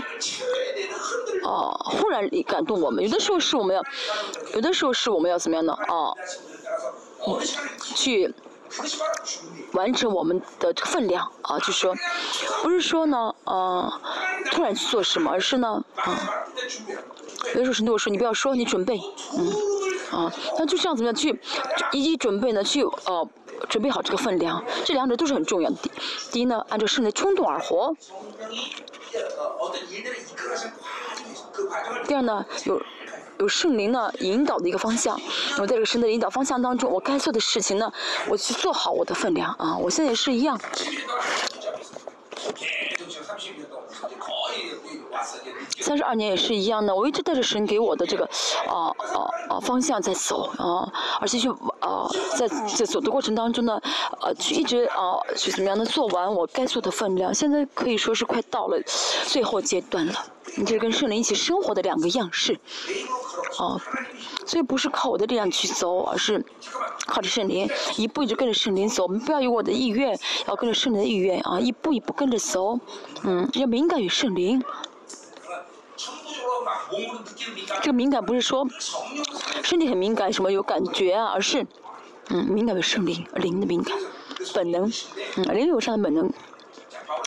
[1.44, 3.04] 哦，忽然感动我们。
[3.04, 3.84] 有的时候是我们要，
[4.54, 5.78] 有的时候是我们要怎么样呢？
[5.88, 6.16] 哦，
[7.96, 8.34] 去
[9.74, 11.96] 完成我们的这个分量啊，就是说，
[12.64, 14.02] 不是说呢，呃，
[14.52, 16.46] 突然去做什么，而是呢，啊，
[17.56, 19.00] 有的时候神对我说：“你不要说，你准备，
[19.38, 21.40] 嗯，啊，那就这样怎么样去，
[21.92, 22.64] 一一准备呢？
[22.64, 23.28] 去，呃。”
[23.70, 25.78] 准备好这个分量，这两者都是很重要的。
[26.32, 27.92] 第一呢，按照圣的冲动而活；
[32.08, 32.80] 第二呢，有
[33.40, 35.20] 有圣灵呢引导的一个方向。
[35.58, 37.92] 我在这个神的引导方向当中，我该做的事情呢，
[38.30, 39.78] 我去做好我的分量啊！
[39.78, 40.60] 我现在也是一样。
[45.80, 48.26] 三十二年也是一样的，我一直带着神给我的这个，
[48.68, 53.80] 啊啊啊方向在走啊，而且去啊在在走的过程当中呢，
[54.22, 58.78] 呃去一直啊去怎么样的做完我该做的分量，现在可以说是快到了
[59.26, 60.14] 最后阶段了。
[60.56, 62.58] 你这是跟圣灵一起生活的两个样式，
[63.60, 63.78] 啊，
[64.46, 66.44] 所以不是靠我的力量去走，而是
[67.06, 69.04] 靠着圣灵一步一步跟着圣灵走。
[69.04, 70.18] 我们不要有我的意愿，
[70.48, 72.80] 要跟着圣灵的意愿啊，一步一步跟着走，
[73.24, 74.64] 嗯，要敏感于圣灵。
[77.82, 78.68] 这个敏感不是说
[79.64, 81.66] 身体很敏感，什么有感觉啊，而是
[82.30, 83.98] 嗯敏感于圣灵，灵的敏感，
[84.54, 84.92] 本能，
[85.36, 86.32] 嗯灵有上的本能，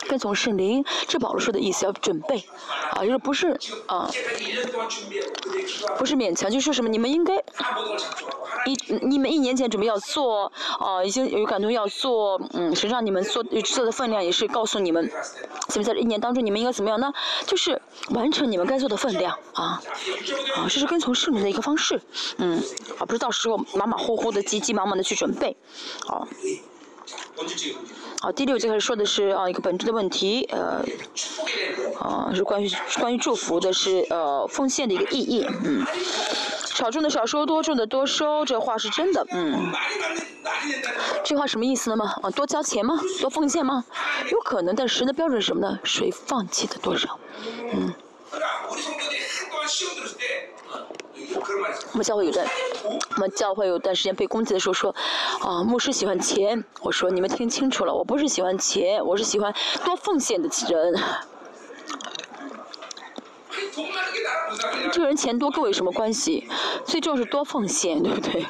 [0.08, 2.44] 跟从圣灵，这保罗说的意思要准备，
[2.92, 4.10] 啊就是不是啊，
[5.98, 7.36] 不是勉强，就说什么你们应该
[8.66, 15.10] 一你们一年前准备要做，啊，已经有感动要做，嗯，实际上你们做做的分量也是告诉你们，
[15.68, 17.12] 所以在这一年当中你们应该怎么样呢？
[17.46, 19.80] 就是完成你们该做的分量，啊，
[20.56, 22.00] 啊，这是跟从圣灵的一个方式，
[22.38, 22.62] 嗯，
[22.98, 25.56] 而不是到时候马马虎虎的、急急忙忙的去准备，
[26.06, 26.26] 好。
[28.20, 30.84] 好，第六节开始说的是啊一个本质的问题，呃，
[31.98, 35.86] 啊是关于关于祝福的是呃奉献的一个意义，嗯，
[36.66, 39.72] 少种的少收，多种的多收，这话是真的，嗯，
[41.24, 42.14] 这话什么意思呢吗？
[42.22, 43.00] 啊，多交钱吗？
[43.20, 43.84] 多奉献吗？
[44.30, 45.78] 有可能，但神的标准是什么呢？
[45.82, 47.18] 谁放弃的多少？
[47.72, 47.94] 嗯。
[51.92, 52.46] 我们教会有段，
[53.16, 54.94] 我们教会有段时间被攻击的时候说，
[55.40, 56.64] 啊，牧师喜欢钱。
[56.80, 59.52] 我说你们听清楚了，我不是喜欢钱，我是喜欢
[59.84, 60.94] 多奉献的人。
[64.92, 66.48] 这个人钱多跟我有什么关系？
[66.84, 68.46] 最重要是多奉献，对不对？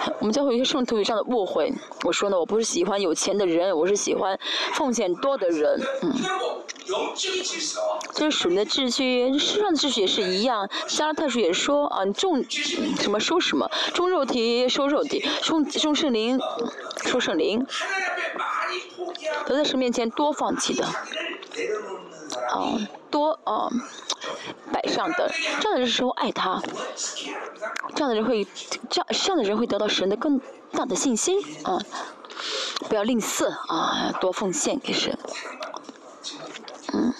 [0.18, 1.72] 我们教会有些圣徒有这样的误会。
[2.04, 4.38] 我说呢，我不是喜欢有钱的人，我是喜欢
[4.74, 5.80] 奉献多的人。
[6.02, 6.14] 嗯。
[8.12, 10.68] 这是神的秩序，世上的秩序也是一样。
[10.88, 12.44] 加拉太书也说啊，种
[12.98, 16.40] 什么收什么，种肉体收肉体，种种圣灵
[17.04, 17.64] 收圣灵。
[19.46, 22.74] 都在神面前多放弃的，啊，
[23.10, 23.68] 多啊
[24.72, 25.30] 摆上的，
[25.60, 26.62] 这样的人时候爱他，
[27.94, 28.46] 这样的人会，
[28.88, 30.40] 这样这样的人会得到神的更
[30.72, 31.78] 大的信心啊！
[32.88, 35.18] 不要吝啬啊，多奉献给神。
[36.92, 37.12] 嗯，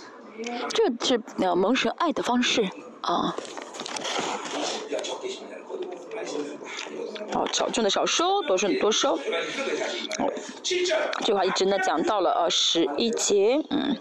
[0.70, 1.20] 这是
[1.55, 2.70] 蒙神爱的方式
[3.03, 3.34] 啊。
[7.35, 9.14] 哦，少种的少收，多种多收。
[9.14, 10.76] 哦，这
[11.24, 13.97] 句话一直呢讲到了呃十一节，嗯。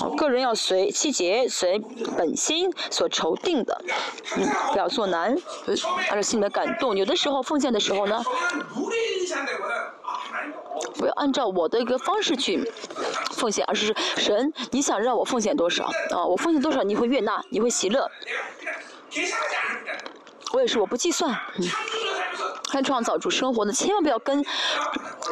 [0.00, 1.78] 哦，个人要随七节随
[2.16, 3.80] 本心所筹定的，
[4.36, 5.36] 嗯，不要做难，
[6.08, 6.96] 按照心里的感动。
[6.96, 8.22] 有的时候奉献的时候呢。
[10.94, 12.70] 不要按照我的一个方式去
[13.32, 16.24] 奉献，而是神，你想让我奉献多少啊？
[16.24, 18.10] 我奉献多少，你会悦纳，你会喜乐。
[20.52, 21.38] 我也是，我不计算。
[21.56, 21.64] 嗯，
[22.70, 24.44] 看创造主生活的，千万不要跟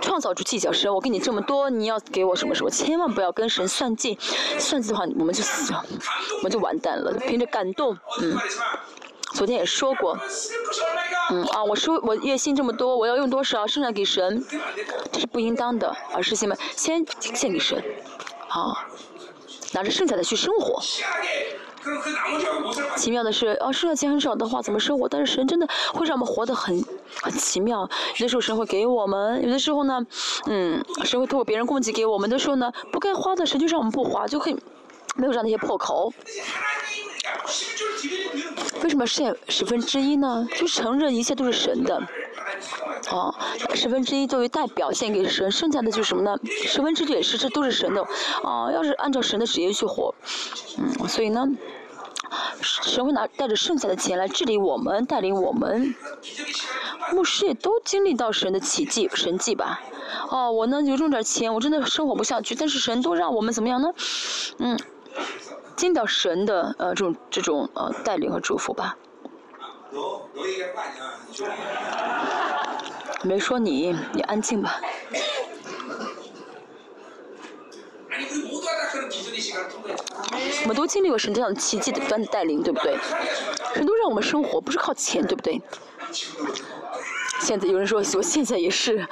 [0.02, 0.72] 创造主计较。
[0.72, 2.70] 神，我给你这么多，你要给我什么什么？
[2.70, 4.18] 千万不要跟神算计，
[4.58, 5.84] 算计的话，我们就死了，
[6.38, 7.12] 我们就完蛋了。
[7.12, 8.36] 凭着感动，嗯。
[9.34, 10.18] 昨天也说过，
[11.30, 14.42] 嗯啊，我说我月薪这么多，我要用多少剩下给神，
[15.12, 16.56] 这是不应当的，而是什么？
[16.74, 17.04] 先
[17.34, 17.76] 献给神，
[18.48, 18.86] 啊，
[19.72, 20.80] 拿着剩下的去生活。
[22.96, 25.08] 奇妙的是，啊，剩下钱很少的话怎么生活？
[25.08, 26.84] 但是神真的会让我们活得很
[27.22, 27.88] 很奇妙。
[28.16, 30.04] 有的时候神会给我们，有的时候呢，
[30.46, 34.56] 嗯，神会通过别人供给给我们的时候呢，不该花的神就让我们不花，就可以
[35.16, 36.12] 没有这样那些破口。
[38.82, 40.46] 为什么剩十分之一呢？
[40.56, 42.00] 就承认一切都是神的，
[43.10, 43.34] 哦，
[43.74, 46.38] 十分之一作为代表献给神，剩下的就是什么呢？
[46.44, 48.06] 十分之一也是，这都是神的，
[48.42, 50.14] 哦，要是按照神的旨意去活，
[50.78, 51.46] 嗯，所以呢，
[52.60, 55.94] 神会拿带着剩下的钱来治理我们，带领我们。
[57.12, 59.80] 牧师也都经历到神的奇迹、神迹吧？
[60.30, 63.88] 哦，我呢有这么点钱，我真的生活不下去，但是神都让我们怎么样呢？
[64.58, 64.78] 嗯。
[65.76, 68.96] 见到神的呃这种这种呃带领和祝福吧。
[73.22, 74.80] 没说你，你安静吧。
[80.62, 82.96] 我们都经历过神这样的奇迹的不断的带领，对不对？
[83.74, 85.60] 神都让我们生活，不是靠钱，对不对？
[87.40, 89.06] 现在有人说，我现在也是。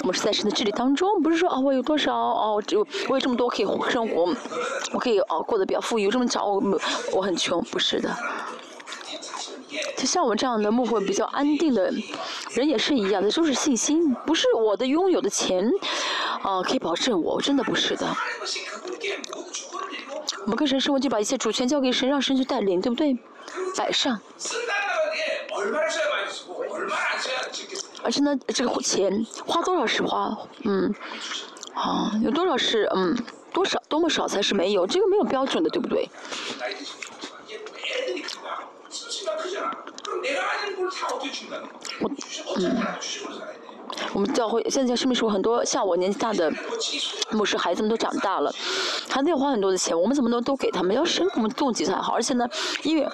[0.00, 4.34] 我们是在神的治理当中，不是说啊，我有多少哦，我有我有这么多可以生活，
[4.92, 6.80] 我可以哦过得比较富裕，这么少我
[7.12, 8.16] 我很穷，不是的。
[9.96, 11.92] 就像我这样的牧会比较安定的
[12.50, 15.70] 人也是一样的，就是信心，不是我的拥有的钱
[16.42, 18.06] 啊可以保证我，真的不是的。
[20.42, 23.16] 我们跟神生活就把一切主权交给神，让神去带领，对不对？
[23.76, 24.18] 摆上。
[28.02, 30.94] 而且呢，这个钱花多少是花，嗯，
[31.74, 33.16] 啊，有多少是嗯，
[33.52, 36.08] 多少多么少才是没有，这个没有标准的，对不对？
[42.00, 42.10] 我
[42.56, 42.76] 嗯，
[44.14, 46.52] 我们教会现在是不是很多像我年纪大的
[47.30, 48.52] 牧师，孩子们都长大了，
[49.08, 50.94] 孩子要花很多的钱，我们怎么能都给他们？
[50.94, 52.48] 要生我们动机才好，而且呢，
[52.82, 53.08] 因为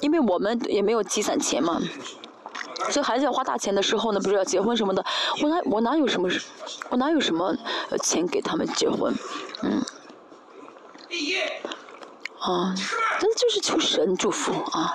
[0.00, 1.80] 因为我们也没有积攒钱嘛。
[2.90, 5.04] 所以孩子要花大钱的时候呢，不是要结婚什么的，
[5.42, 6.28] 我哪我哪有什么，
[6.90, 7.56] 我哪有什么
[8.02, 9.14] 钱给他们结婚，
[9.62, 9.82] 嗯。
[12.40, 12.72] 啊，
[13.18, 14.94] 真的就是求神祝福啊！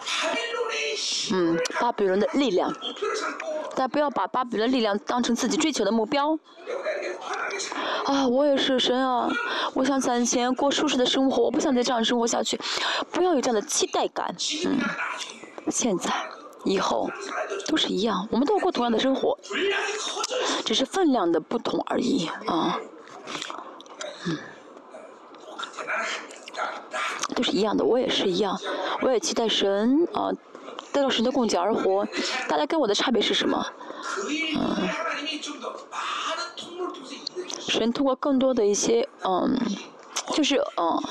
[1.33, 2.73] 嗯，巴比伦的力量，
[3.75, 6.39] 但不要把巴比伦力量当成自己追求的目标。
[8.05, 9.27] 啊，我也是神啊！
[9.73, 12.57] 我想攒钱过舒适的生活，我不想再这样生活下去。
[13.11, 14.33] 不要有这样的期待感。
[14.65, 14.79] 嗯，
[15.69, 16.11] 现在、
[16.63, 17.09] 以后
[17.67, 19.37] 都是一样，我们都要过同样的生活，
[20.65, 22.79] 只是分量的不同而已啊。
[24.27, 24.37] 嗯。
[27.35, 28.59] 都是一样的，我也是一样，
[29.01, 30.31] 我也期待神啊，
[30.91, 32.07] 得到神的供给而活。
[32.47, 33.65] 大家跟我的差别是什么？
[34.55, 34.89] 嗯，
[37.59, 39.57] 神通过更多的一些嗯。
[40.31, 41.03] 就是嗯，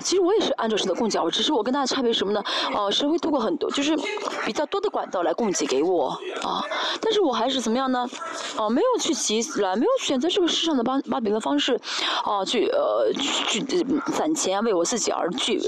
[0.00, 2.42] 其实我也是按照神的供给，我只是我跟他的差别什么呢？
[2.74, 3.96] 哦，神会通过很多，就是
[4.44, 6.08] 比较多的管道来供给给我
[6.42, 6.64] 啊。
[7.00, 8.08] 但是我还是怎么样呢？
[8.56, 11.80] 哦，没有去积来，没有选择这个世上的巴巴比伦方式，
[12.24, 15.60] 哦，去呃去去攒钱为我自己而去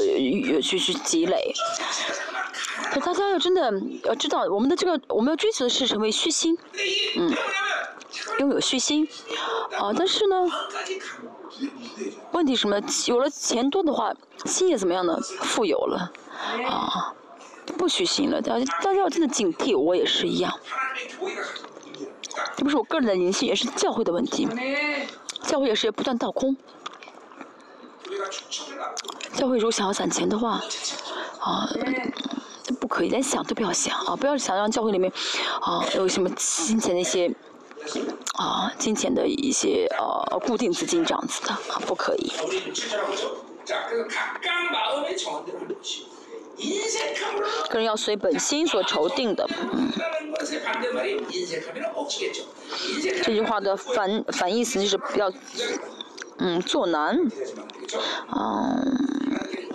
[0.61, 1.55] 去去积累。
[2.91, 3.73] 可大家要真的
[4.05, 6.59] 要知道，我们的这个我们要追求的是成为虚心，
[7.17, 7.33] 嗯，
[8.41, 9.09] 拥有虚心
[9.79, 9.93] 啊。
[9.97, 10.47] 但是呢。
[12.37, 12.78] 问题什么？
[13.07, 14.12] 有了钱多的话，
[14.45, 15.18] 心也怎么样呢？
[15.41, 16.12] 富有了，
[16.68, 17.14] 啊，
[17.78, 18.43] 不虚心了。
[18.43, 20.53] 大家大家要真的警惕，我也是一样。
[22.55, 24.47] 这不是我个人的灵性，也是教会的问题。
[25.45, 26.55] 教会也是不断倒空。
[29.32, 30.61] 教会如果想要攒钱的话，
[31.41, 31.66] 啊，
[32.78, 34.14] 不可以，连想都不要想啊！
[34.14, 35.11] 不要想让教会里面
[35.62, 37.34] 啊有什么金钱那些。
[38.34, 41.57] 啊，金钱的一些呃固定资金这样子的，
[41.87, 42.32] 不可以。
[47.68, 49.91] 个人要随本心所筹定的，嗯。
[53.22, 55.32] 这句话的反反义词就是不要，
[56.39, 57.18] 嗯，做难，
[58.34, 59.26] 嗯。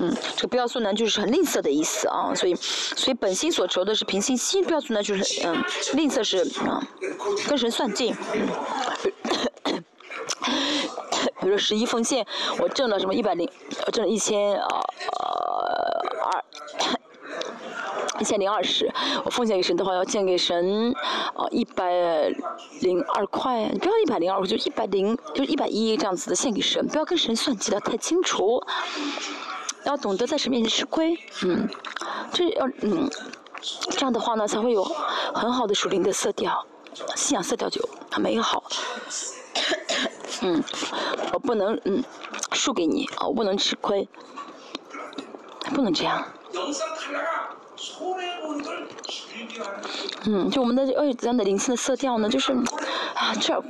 [0.01, 6.81] 嗯，这个不要做难就是很吝啬的意思啊，所以，所以本心所求的是平心心，不要做难就是嗯，吝啬是啊，
[7.47, 8.15] 跟神算计。
[11.39, 12.25] 比如说十一奉献，
[12.59, 13.47] 我挣了什么一百零，
[13.85, 14.67] 我挣了一千啊
[16.23, 16.43] 二，
[18.19, 18.91] 一千零二十，
[19.23, 20.91] 我奉献给神的话要献给神
[21.35, 22.33] 啊一百
[22.81, 28.63] 零二块，不要一百零二，我就一百零就一百一这样子的献给神，不要跟神算计的太清楚。
[29.85, 31.67] 要懂得在神面前吃亏，嗯，
[32.31, 33.09] 这要嗯，
[33.89, 34.83] 这样的话呢，才会有
[35.33, 36.65] 很好的属灵的色调，
[37.15, 38.63] 信仰色调就很美好。
[40.41, 40.63] 嗯，
[41.33, 42.03] 我不能嗯
[42.51, 44.07] 输给你啊，我不能吃亏，
[45.73, 46.25] 不能这样。
[50.25, 52.53] 嗯，就我们的二这样的灵性的色调呢，就是
[53.15, 53.63] 啊，这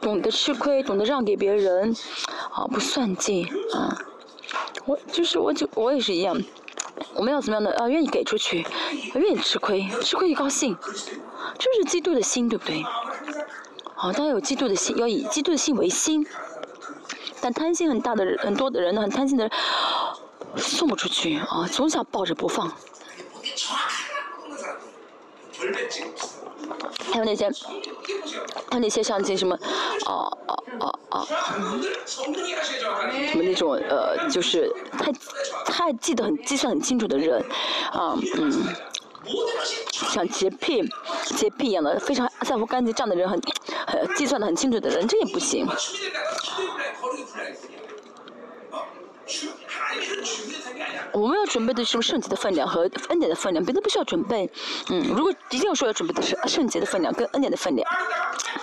[0.00, 1.94] 懂得吃亏，懂得让给别人，
[2.50, 3.44] 啊，不算计
[3.74, 3.96] 啊。
[4.84, 6.40] 我就是我就我也是一样，
[7.14, 7.88] 我们要怎么样的啊？
[7.88, 8.66] 愿意给出去，
[9.14, 12.82] 愿意吃亏，吃亏就高兴，就是嫉妒的心，对不对？
[13.94, 16.26] 好，大家有嫉妒的心，要以嫉妒的心为心。
[17.40, 19.52] 但贪心很大的人，很多的人呢，很贪心的人
[20.56, 22.72] 送不出去啊，总想抱着不放。
[27.12, 27.48] 还有那些，
[28.70, 29.58] 还有那些像这什么，
[30.06, 31.26] 哦哦哦哦，
[32.04, 35.12] 什么那种呃，就是太
[35.64, 37.44] 太记得很计算很清楚的人，
[37.92, 38.64] 啊嗯，
[39.92, 40.82] 像洁癖
[41.24, 43.40] 洁癖一样的非常在乎干净这样的人，很
[43.86, 45.66] 很计算的很清楚的人，这也不行。
[51.12, 54.50] 我们要准备的是圣洁的分量和恩典的分量，别的不需要准备。
[54.90, 57.88] 嗯，如果一定要说要准备的是圣洁的分量跟恩典的分量，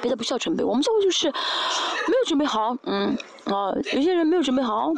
[0.01, 0.64] 别的不需要准备。
[0.64, 4.91] 我们教会就是没有准备好，嗯啊，有些人没有准备好，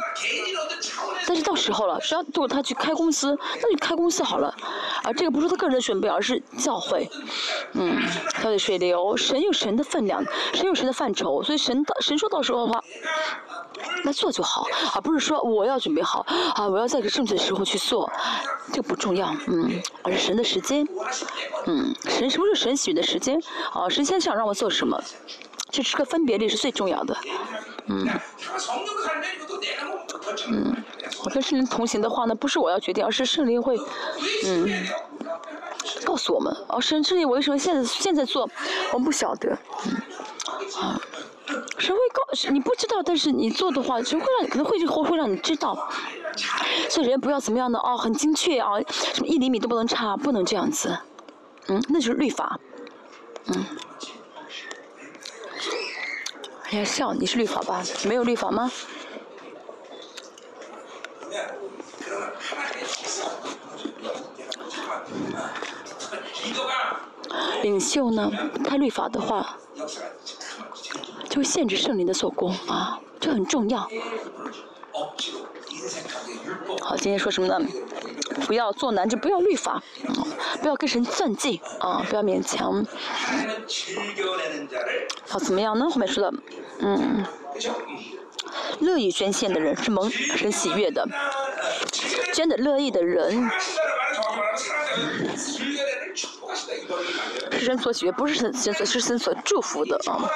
[1.26, 4.54] 但是到时候了，只要过他去开公司，那就开公司好了。
[5.02, 7.08] 啊，这个不是他个人的准备，而是教会。
[7.72, 7.98] 嗯，
[8.42, 12.84] 教会水流，神有神的分量，神有神的范畴，所以神到神说到时候的话。
[14.04, 16.24] 那做就好，而不是说我要准备好
[16.54, 18.10] 啊，我要在个正确的时候去做，
[18.72, 20.86] 这个不重要，嗯，而是神的时间，
[21.66, 23.40] 嗯，神什么是神喜悦的时间？
[23.72, 25.02] 啊，神先想让我做什么，
[25.70, 27.16] 这是个分别力是最重要的，
[27.86, 28.08] 嗯，
[30.48, 30.76] 嗯，
[31.24, 33.76] 我跟圣灵同行的话呢，不是我要决定，而是圣灵会，
[34.44, 34.86] 嗯，
[36.04, 38.48] 告诉我们，哦，神，圣灵为什么现在现在做，
[38.92, 41.00] 我们不晓得，嗯，啊。
[41.78, 42.50] 谁会告？
[42.50, 44.48] 你不知道，但是你做的话，谁会让你？
[44.48, 45.88] 可能会会会让你知道。
[46.90, 50.98] 所以人不要怎么样的哦，很精确啊，什么一厘米都不能差，不能这样子。
[51.68, 52.58] 嗯，那就是律法，
[53.46, 53.64] 嗯。
[56.70, 57.82] 哎呀，笑，你是律法吧？
[58.08, 58.70] 没有律法吗？
[67.62, 68.30] 领袖呢，
[68.64, 69.58] 他律法的话，
[71.36, 73.80] 就会限制圣灵的做工啊，这很重要。
[76.80, 77.60] 好，今天说什么呢？
[78.46, 79.82] 不要做难，就不要律法，
[80.62, 82.82] 不要跟神算计啊，不要勉强。
[85.28, 85.86] 好，怎么样呢？
[85.90, 86.32] 后面说的，
[86.78, 87.22] 嗯，
[88.80, 91.06] 乐意捐献的人是蒙神喜悦的，
[92.32, 93.50] 捐的乐意的人。
[96.54, 100.30] 是神所喜悦，不是神神所是神所祝福的啊！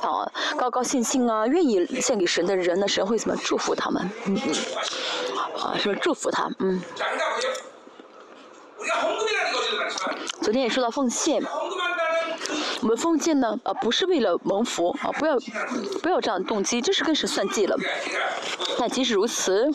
[0.00, 4.10] 啊，高高兴兴啊，愿意献给神的人呢，神会怎么祝福他们？
[4.26, 4.54] 嗯嗯，
[5.60, 6.80] 啊，是祝福他，嗯。
[10.40, 11.40] 昨天也说到奉献，
[12.80, 15.38] 我们奉献呢，啊，不是为了蒙福啊，不要
[16.02, 17.76] 不要这样的动机，这是跟神算计了。
[18.78, 19.70] 但即使如此。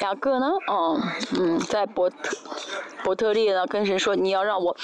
[0.00, 0.46] 雅各呢？
[0.70, 1.02] 嗯
[1.38, 2.36] 嗯，在伯特
[3.02, 4.76] 伯特利呢，跟神说：“你要让我，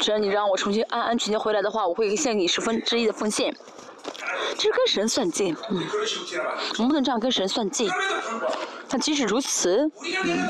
[0.00, 3.54] 只要你让我重新安安全全回来的话，我会献给你十分之一的奉献。”
[4.56, 5.82] 这是跟神算计，嗯，
[6.78, 7.90] 我们不能这样跟神算计。
[8.88, 9.90] 但即使如此，
[10.24, 10.48] 嗯，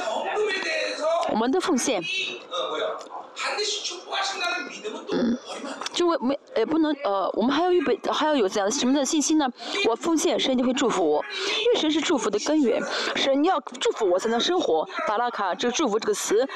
[1.30, 2.02] 我们的奉献。
[5.12, 5.38] 嗯，
[5.92, 9.48] 就我没也不能呃，我们还要预备，还要有怎样什么的信心呢？
[9.88, 11.24] 我奉献，神就会祝福我，
[11.64, 12.82] 因为神是祝福的根源，
[13.14, 14.88] 神你要祝福我才能生活。
[15.06, 16.46] 巴拉卡这个祝福这个词，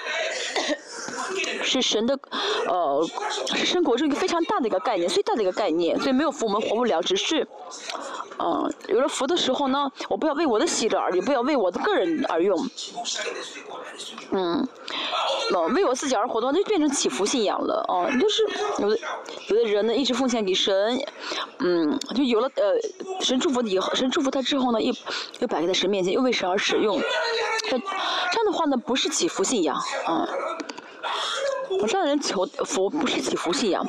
[1.63, 2.19] 是神的
[2.67, 3.07] 呃，
[3.55, 7.47] 是生活中一个非常大的一个概念，最大的一个概念，所以没有福我们活不了，只是。
[8.39, 12.59] 嗯，有了福的时候呢，我不要为我的喜乐而，也不要为我的个人而用。
[14.33, 14.67] 嗯，
[15.55, 17.85] 嗯，为我自己而活的话，那，就变成祈福信仰了。
[17.89, 18.43] 哦，就是
[18.79, 18.99] 有的
[19.49, 20.99] 有的人呢，一直奉献给神，
[21.59, 24.93] 嗯，就有了呃，神祝福以后，神祝福他之后呢，又
[25.39, 27.01] 又摆在神面前，又为神而使用。
[27.69, 29.77] 这这样的话呢，不是祈福信仰，
[30.09, 30.27] 嗯
[31.81, 31.87] 我。
[31.87, 33.87] 这样的人求福不是祈福信仰，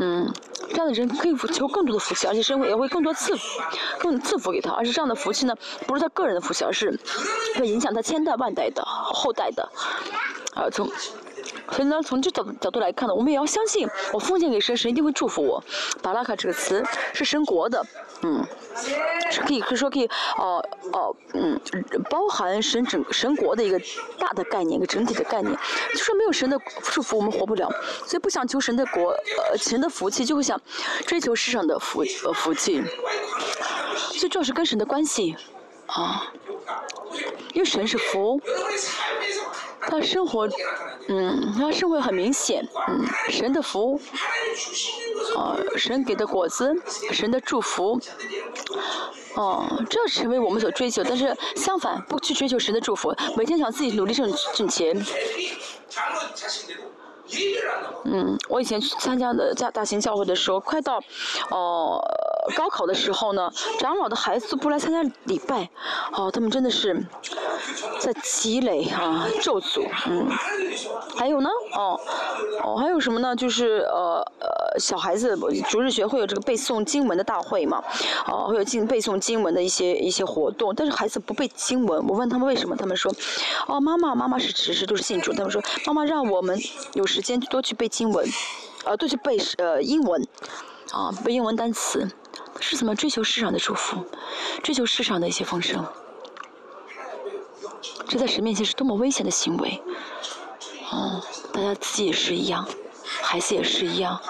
[0.00, 0.30] 嗯，
[0.70, 3.60] 这样的人可以求更多的福气，而且生活也会更多赐福，
[3.98, 4.72] 更赐福给他。
[4.72, 5.54] 而且这样的福气呢，
[5.86, 6.98] 不是他个人的福气，而是
[7.56, 9.68] 会影响他千代万代的后代的。
[10.54, 10.90] 啊，从
[11.72, 15.62] 所以呢，从这角角度来看呢，我们也要相信，我奉献给神，神一定会祝福我。
[16.02, 17.84] 巴拉卡这个词是神国的。
[18.22, 18.42] 嗯，
[19.30, 20.08] 是可以可以说可以，
[20.38, 21.60] 哦哦，嗯，
[22.08, 23.78] 包含神整神国的一个
[24.18, 25.54] 大的概念，一个整体的概念。
[25.92, 27.70] 就说没有神的祝福，我们活不了。
[28.06, 29.10] 所以不想求神的国，
[29.50, 30.58] 呃，神的福气，就会想
[31.06, 32.82] 追求世上的福呃福气。
[34.12, 35.36] 最重要是跟神的关系，
[35.86, 36.32] 啊，
[37.52, 38.40] 因为神是福，
[39.88, 40.48] 他生活，
[41.08, 44.00] 嗯，他生活很明显，嗯，神的福。
[45.34, 46.74] 哦，神给的果子，
[47.12, 48.00] 神的祝福，
[49.34, 51.02] 哦，这成为我们所追求。
[51.04, 55.04] 但是相反，不去追求神的祝福，每天想自己努力挣挣钱。
[58.04, 61.02] 嗯，我以前去参加的大大型教会的时候，快到
[61.50, 62.00] 哦
[62.54, 65.68] 高考的时候呢，长老的孩子不来参加礼拜，
[66.12, 67.04] 哦，他们真的是
[67.98, 70.28] 在积累啊咒诅，嗯，
[71.16, 71.98] 还有呢，哦
[72.62, 73.34] 哦，还有什么呢？
[73.34, 75.36] 就是呃呃小孩子
[75.68, 77.82] 逐日学会有这个背诵经文的大会嘛，
[78.28, 83.12] 哦，会有进背诵经文的一些一些活动，但是孩子不背经文，我问他们为什么，他们说，
[83.66, 86.56] 哦，妈妈妈妈是其实都是信主，他们说妈妈让我们
[86.94, 88.28] 有时时间多去背经文，
[88.84, 90.22] 呃，多去背呃英文，
[90.92, 92.06] 啊，背英文单词，
[92.60, 94.04] 是怎么追求世上的祝福，
[94.62, 95.82] 追求世上的一些丰盛？
[98.06, 99.82] 这在神面前是多么危险的行为！
[100.92, 101.22] 哦，
[101.54, 102.68] 大家自己也是一样，
[103.22, 104.20] 孩子也是一样，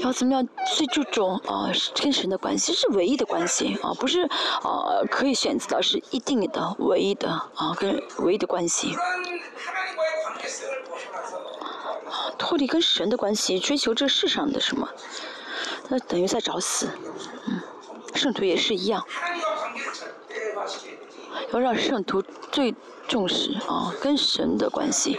[0.00, 1.70] 要怎么样最注重啊
[2.02, 8.96] 跟神的关系是唯一的关系啊，不是啊可以选择的，是一定的唯一的啊跟唯一的关系。
[12.38, 14.88] 脱离跟神的关系，追求这世上的什么，
[15.88, 16.88] 那等于在找死。
[17.46, 17.60] 嗯，
[18.14, 19.04] 圣徒也是一样，
[21.52, 22.74] 要让圣徒最
[23.06, 25.18] 重视啊跟神的关系。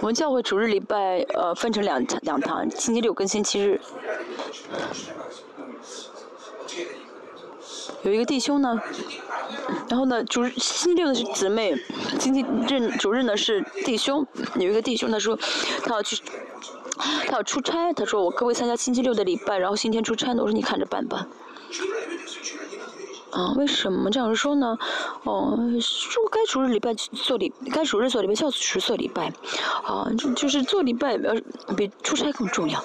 [0.00, 3.80] 我们教会主日礼拜呃分成两两堂，星期六跟星期日。
[8.02, 8.80] 有一个弟兄呢，
[9.88, 11.74] 然后呢，主星期六的是姊妹，
[12.18, 14.26] 星期日主日呢是弟兄。
[14.56, 15.38] 有一个弟兄他说，
[15.84, 16.20] 他要去，
[16.96, 20.32] 他要出差，他说我可不可以参加星期六的礼拜，然后星期天出差？
[20.32, 21.26] 我说你看着办吧。
[23.30, 24.76] 啊，为什么这样说呢？
[25.22, 29.32] 哦，说该主日礼拜做礼，该主日做礼拜，教主做礼拜，
[29.84, 31.44] 啊，就就是做礼拜比
[31.76, 32.82] 比出差更重要，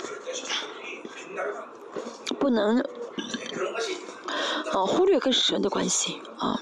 [2.38, 2.86] 不能
[4.72, 6.60] 啊忽略跟神的关系啊。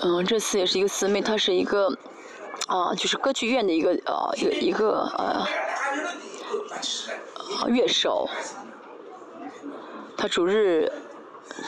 [0.00, 1.96] 嗯，这次也是一个姊妹，她是一个
[2.66, 5.46] 啊，就是歌剧院的一个呃一个一个呃。
[7.66, 8.28] 乐手，
[10.16, 10.90] 他主日，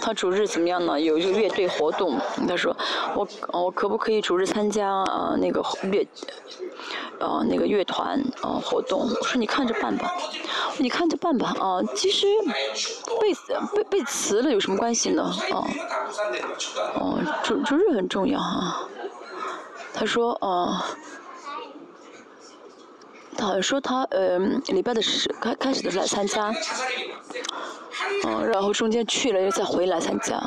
[0.01, 1.01] 他主日怎么样呢？
[1.01, 2.77] 有一个乐队活动，他说，
[3.15, 6.07] 我我可不可以主日参加啊那个乐，
[7.21, 9.09] 呃那个乐团啊活动？
[9.09, 10.13] 我说你看着办吧，
[10.79, 11.81] 你看着办吧啊。
[11.95, 12.27] 其实
[13.21, 13.33] 背
[13.75, 15.23] 背背词了有什么关系呢？
[15.53, 15.69] 啊，
[16.95, 18.89] 哦主主日很重要哈。
[19.95, 20.85] 他说啊。
[23.37, 26.53] 他好像说他呃礼拜的时开开始的时候来参加，
[28.27, 30.39] 嗯，然后中间去了又再回来参加。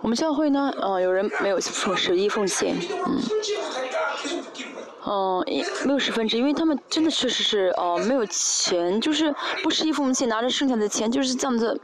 [0.00, 3.22] 我们教会呢，呃，有人没有奉十一奉献，嗯。
[5.10, 5.42] 嗯，
[5.86, 11.80] 没有十分之，因为他们真的确实是呃没有钱，就是不十一奉献，拿着剩下的钱就是这样子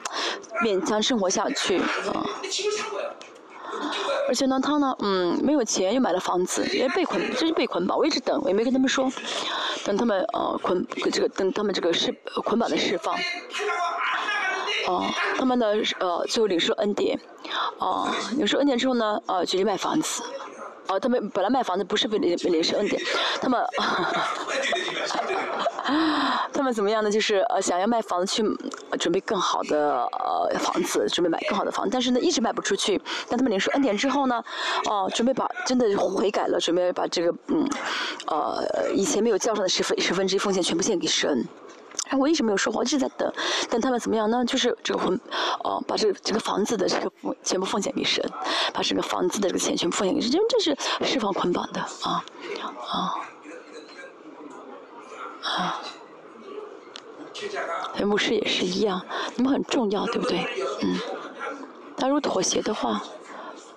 [0.62, 2.26] 勉强生活下去啊。
[4.28, 7.96] 而且呢，他呢，嗯，没有钱又买了房子，也被捆，就是被捆绑。
[7.96, 9.10] 我一直等，我也没跟他们说，
[9.84, 12.14] 等他们呃捆这个等他们这个释
[12.44, 13.14] 捆绑的释放。
[14.86, 15.04] 哦，
[15.36, 15.66] 他们呢
[16.00, 17.18] 呃最后领受恩典，
[17.78, 20.22] 哦，领受恩典之后呢，呃决定卖房子。
[20.88, 23.00] 哦，他们本来卖房子不是为了领受恩典，
[23.40, 23.64] 他们，
[26.52, 27.10] 他们怎么样呢？
[27.10, 28.42] 就是呃想要卖房子去
[28.98, 33.00] 准备更好的呃房子，准备买更好的房，但是呢一直卖不出去。
[33.28, 34.42] 但他们领受恩典之后呢，
[34.86, 37.66] 哦准备把真的悔改了，准备把这个嗯
[38.26, 41.46] 呃以前没有交上的十分十分之一奉献全部献给神。
[42.08, 43.32] 哎我一直没有说话，一直在等，
[43.70, 44.44] 等他们怎么样呢？
[44.44, 45.18] 就是这个婚，
[45.62, 47.10] 哦，把这个这个房子的这个
[47.42, 48.22] 全部奉献给神，
[48.72, 52.24] 把这个房子的这个钱全部奉献给神，因为这是释放捆绑的啊，
[52.90, 53.14] 啊，
[55.42, 55.80] 啊。
[58.04, 59.00] 牧师也是一样，
[59.36, 60.46] 你们很重要，对不对？
[60.82, 60.98] 嗯。
[61.96, 63.02] 他如果妥协的话，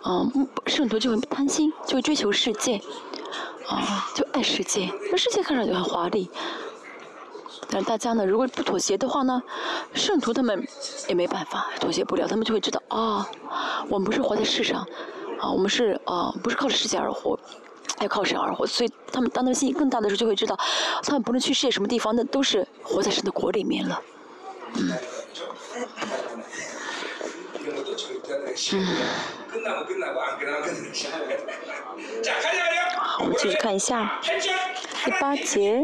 [0.03, 2.81] 嗯，圣徒就会贪心，就会追求世界，
[3.67, 6.29] 啊，就爱世界，那世界看上去很华丽。
[7.69, 9.43] 但是大家呢，如果不妥协的话呢，
[9.93, 10.67] 圣徒他们
[11.07, 13.29] 也没办法妥协不了，他们就会知道啊，
[13.89, 14.87] 我们不是活在世上，
[15.39, 17.37] 啊，我们是啊，不是靠着世界而活，
[17.99, 18.65] 要靠神而活。
[18.65, 20.57] 所以他们当他们信心更大的时候，就会知道，
[21.03, 24.01] 他们不论去世界什么地方，那都是活在神的国里面了。
[24.75, 24.93] 嗯。
[29.46, 29.46] 好，
[33.19, 34.19] 我们继续看一下
[35.03, 35.83] 第八节。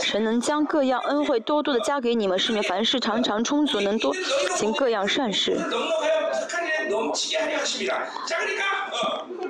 [0.00, 4.12] 神能将各样恩惠多多的加给你们，使你们凡事常常充足，能多
[4.56, 5.56] 行各样善事。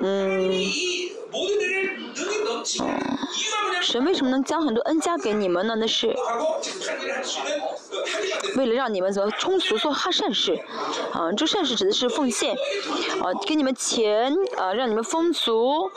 [0.01, 0.51] 嗯。
[3.81, 5.75] 神为什么能将很多恩加给你们呢？
[5.75, 6.15] 那是
[8.55, 10.57] 为了让你们怎么充足做哈善事，
[11.11, 12.55] 啊，这善事指的是奉献，
[13.21, 15.91] 啊，给你们钱，啊，让你们丰足，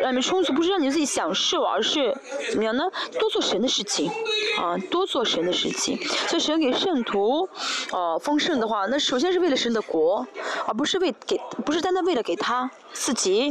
[0.00, 2.16] 让你们充足，不是让你们自己享受，而是
[2.50, 2.84] 怎么样呢？
[3.20, 4.10] 多做神的事情，
[4.58, 5.96] 啊，多做神的事情。
[6.28, 7.48] 所以神给圣徒，
[7.92, 10.26] 啊，丰盛的话，那首先是为了神的国，
[10.66, 13.50] 而不是为给，不是单单为了给他自己，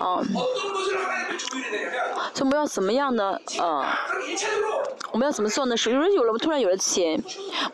[0.00, 0.20] 啊。
[2.34, 3.38] 就我们要怎么样呢？
[3.60, 3.98] 啊，
[5.12, 5.76] 我们要怎么做呢？
[5.76, 7.22] 是有人有了，突然有了钱，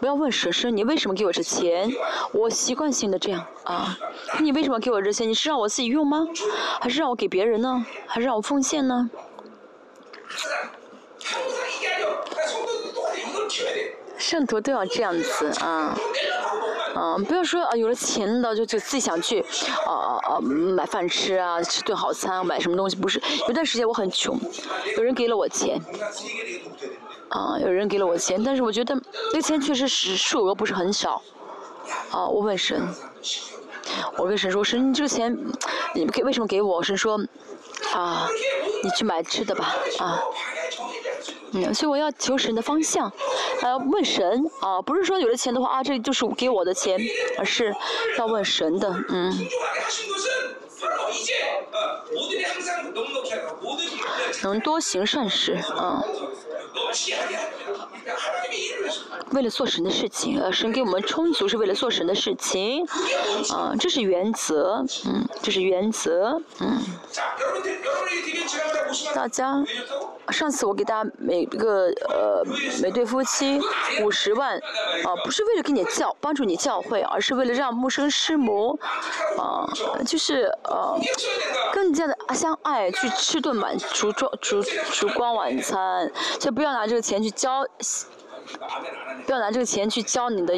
[0.00, 1.90] 不要问神神，你为什么给我这钱？
[2.32, 3.98] 我习惯性的这样啊，
[4.40, 5.28] 你为什么给我这钱？
[5.28, 6.26] 你是让我自己用吗？
[6.80, 7.84] 还是让我给别人呢？
[8.06, 9.10] 还是让我奉献呢？
[14.16, 15.96] 圣徒都要这样子啊。
[16.94, 19.40] 嗯不要说啊，有了钱了就就自己想去，
[19.86, 23.20] 啊啊啊买饭吃啊，吃顿好餐，买什么东西不是？
[23.48, 24.38] 有段时间我很穷，
[24.96, 25.80] 有人给了我钱，
[27.30, 29.00] 啊，有人给了我钱，但是我觉得
[29.32, 31.22] 那钱确实是数额不是很少，
[32.10, 32.86] 啊，我问神，
[34.18, 35.36] 我跟神说，神，你这个钱
[35.94, 36.82] 你给为什么给我？
[36.82, 37.18] 神说，
[37.94, 38.28] 啊，
[38.84, 40.20] 你去买吃的吧，啊。
[41.52, 43.12] 嗯，所以我要求神的方向，
[43.62, 46.98] 呃问神啊，不是说有了钱的话啊，这就是给我的钱，
[47.38, 47.74] 而是
[48.18, 49.32] 要问神的，嗯。
[54.42, 56.02] 能多行善事，啊。
[59.30, 62.86] 为了做神的事情，呃，神给我们充足是为了做神的事情，
[63.50, 66.82] 啊，这是原则，嗯，这是原则，嗯。
[69.14, 69.64] 大家，
[70.28, 72.44] 上次我给大家每个呃
[72.82, 73.58] 每对夫妻
[74.02, 78.78] 五十万，啊，不是为了给你教帮助你教会，而是为了让牧生师母，
[79.38, 79.64] 啊，
[80.06, 80.98] 就是呃
[81.72, 87.66] 更加的相爱，去吃顿晚烛烛烛烛光晚餐，就不要拿这个钱去交。
[89.24, 90.52] 不要拿这个钱去交你的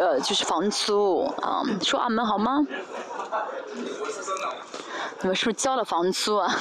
[0.00, 1.62] 呃，就是房租啊！
[1.82, 2.66] 说阿门好吗？
[5.20, 6.56] 你们是不是交了房租啊？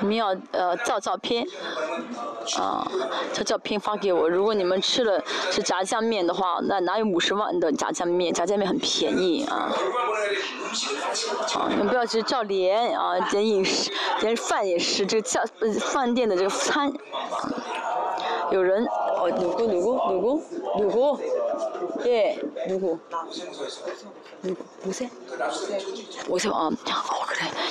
[0.00, 1.46] 你们要呃照照片，
[2.58, 2.90] 啊，
[3.32, 4.28] 照照片发给我。
[4.28, 8.32] 如果你们吃了是炸酱面的话，那哪有五十万的炸酱面？
[8.32, 9.72] 炸酱面很便宜啊。
[11.54, 15.40] 啊，你们不要去照脸啊，连饮食连饭也是这个叫
[15.80, 16.92] 饭店的这个餐。
[18.50, 18.84] 有人
[19.16, 21.18] 哦，누구누구누구누구
[22.04, 22.36] 예，
[22.68, 22.98] 누구
[24.83, 25.09] 我先，
[26.27, 26.69] 我先啊，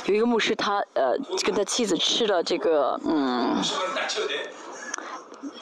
[0.06, 3.56] 有一个牧师，他呃跟他妻子吃了这个嗯，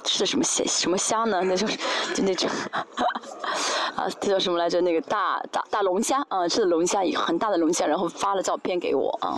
[0.02, 1.40] 吃的什么虾什么虾呢？
[1.44, 1.76] 那就是
[2.14, 2.48] 就那种，
[3.96, 4.80] 啊，这叫什么来着？
[4.80, 9.36] 那个大大大龙虾啊，吃的龙虾，很大的龙虾，然后发了照片给我啊。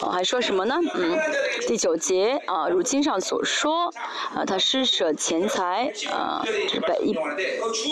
[0.00, 0.76] 哦，还说什么呢？
[0.94, 1.18] 嗯，
[1.66, 3.92] 第九节啊，如经上所说，
[4.34, 6.42] 啊，他施舍钱财啊，
[6.74, 7.10] 一百一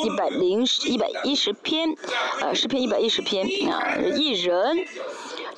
[0.05, 1.95] 一百零一百一十篇，
[2.41, 4.87] 呃，诗篇一百一十篇啊，一人。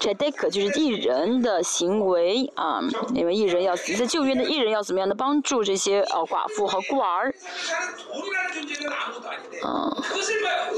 [0.01, 2.81] 这代可就是艺人的行为啊，
[3.14, 7.32] 因为艺人要在救援的艺人要怎么样的帮助这些呃寡妇和孤儿。
[9.62, 9.94] 嗯，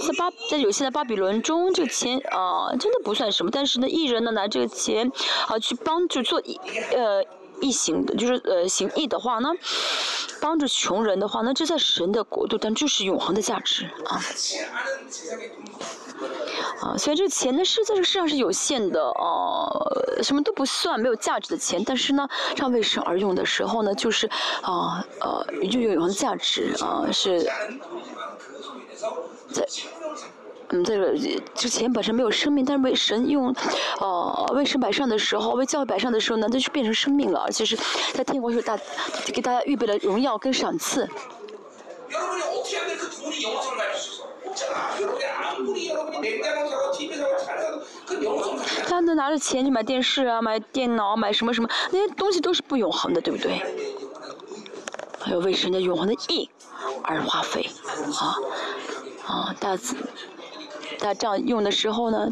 [0.07, 5.11] 在巴在有些的巴比伦中，这个钱啊真的不算什么，但是呢，艺人呢拿这个钱
[5.47, 6.43] 啊去帮助做
[6.91, 7.25] 呃
[7.63, 9.49] 义行的，就是呃行义的话呢，
[10.41, 14.21] 帮助穷人的话，那这在神的国度但就是永恒的价值啊。
[16.81, 21.83] 啊，所以这个钱呢是在这个世上是有限的呃，什么都不算，没有价值的钱。
[21.85, 24.29] 但是呢，让为神而用的时候呢，就是
[24.63, 27.43] 啊呃，就有永恒价值啊，是
[29.53, 29.67] 在
[30.73, 31.15] 嗯，这个
[31.55, 33.55] 之前本身没有生命，但是为神用，
[34.01, 37.79] 呃，为神摆上的时候，为教会摆上的时候呢，那就变成生命了，而且是
[38.15, 38.79] 在天国有大
[39.27, 41.07] 给大家预备了荣耀跟赏赐。
[48.87, 53.63] 他能拿着钱去买电视啊，买电脑，买什么什么，那些东西都是不永恒的，对不对？
[55.21, 56.49] 还有为神的永恒的义
[57.03, 57.69] 而花费，
[58.19, 58.37] 啊
[59.27, 59.97] 啊，大自
[61.03, 62.31] 他这样用的时候呢，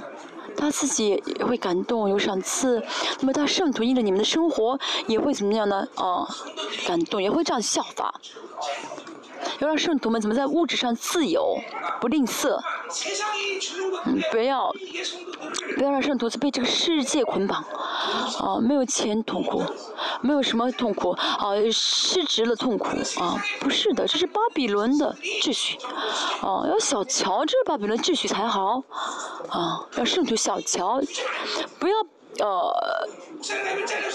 [0.56, 2.82] 他自己也会感动，有赏赐。
[3.20, 4.78] 那么他圣徒因着你们的生活
[5.08, 5.86] 也会怎么样呢？
[5.96, 6.26] 啊，
[6.86, 8.20] 感动，也会这样效法。
[9.58, 11.58] 要让圣徒们怎么在物质上自由，
[12.00, 12.58] 不吝啬，
[14.04, 14.72] 嗯，不要，
[15.76, 17.62] 不要让圣徒子被这个世界捆绑，
[18.38, 19.62] 啊，没有钱痛苦，
[20.22, 22.88] 没有什么痛苦，啊，失职了痛苦，
[23.20, 25.78] 啊，不是的，这是巴比伦的秩序，
[26.40, 28.82] 啊，要小瞧这巴比伦秩序才好，
[29.48, 31.00] 啊，让圣徒小瞧，
[31.78, 31.94] 不要，
[32.46, 33.08] 呃，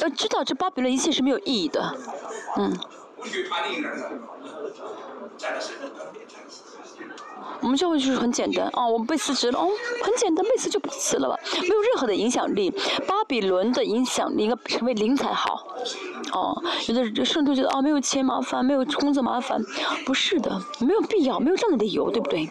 [0.01, 1.95] 要知道这巴比伦一切是没有意义的，
[2.57, 2.77] 嗯。
[7.61, 9.69] 我们教会就是很简单哦，我们被辞职了哦，
[10.03, 12.69] 很简单，被辞就不辞了吧，没有任何的影响力。
[13.07, 15.65] 巴比伦的影响力应该成为零才好。
[16.31, 19.59] 哦，有的圣徒觉得哦，没有钱麻烦，没有工作麻烦，
[20.05, 22.49] 不是的，没有必要，没有这样的理由，对不对？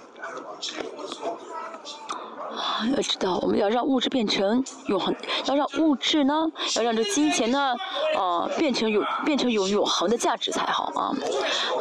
[2.97, 5.15] 要知道，我们要让物质变成永恒，
[5.47, 7.75] 要让物质呢，要让这金钱呢，
[8.15, 11.13] 呃，变成有变成有永恒的价值才好啊，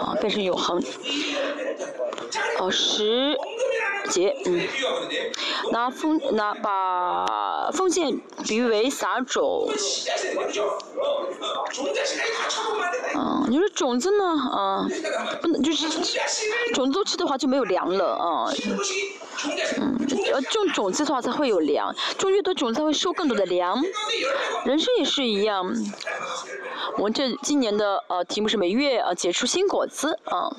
[0.02, 0.82] 啊，变成永恒。
[2.60, 3.38] 哦，十
[4.10, 4.62] 节，嗯，
[5.72, 9.68] 拿封拿把封建比喻为撒种。
[13.16, 14.26] 嗯，你说种子呢？
[14.26, 14.88] 啊，
[15.42, 15.88] 不能就是
[16.74, 18.50] 种子都吃的话就没有粮了啊。
[19.78, 19.98] 嗯，
[20.32, 23.82] 要种种子的话才会有粮，种越多种子才会收更多的粮。
[24.66, 25.74] 人生也是一样，
[26.98, 30.56] 我们这今年的呃题目是每月啊结出新果子啊。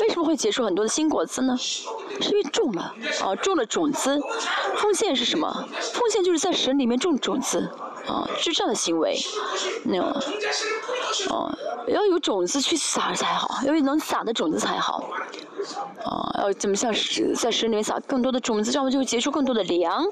[0.00, 1.56] 为什么会结出很多的新果子呢？
[1.58, 1.84] 是
[2.30, 4.18] 因为种了啊，种了种子。
[4.76, 5.68] 奉献是什么？
[5.92, 7.68] 奉献就是在神里面种种子
[8.06, 9.18] 啊，是这样的行为。
[9.84, 9.98] 那
[11.28, 11.50] 哦，
[11.88, 15.10] 要有种子去撒才好，要有能撒的种子才好。
[16.04, 20.04] 哦，要怎么像是在神里面撒更多的种子，这样就会结出更多的粮。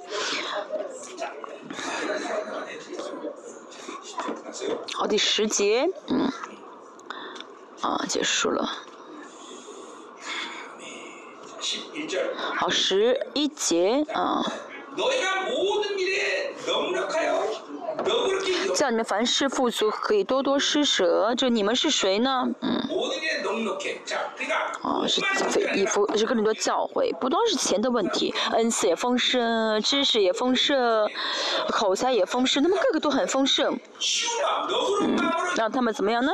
[4.95, 6.31] 好，第十节，嗯，
[7.81, 8.69] 啊，结束了。
[12.57, 14.45] 好，十一节，啊。
[18.75, 21.35] 叫你们凡事富足，可以多多施舍。
[21.37, 22.49] 就你们是谁呢？
[22.61, 22.81] 嗯。
[24.83, 25.21] 啊，是
[25.75, 31.11] 以弗是更多教诲，不光是钱的问题，恩赐也丰盛，知识也丰盛，
[31.71, 33.79] 口才也丰盛，他们个个都很丰盛。
[35.03, 35.17] 嗯，
[35.57, 36.31] 让他们怎么样呢？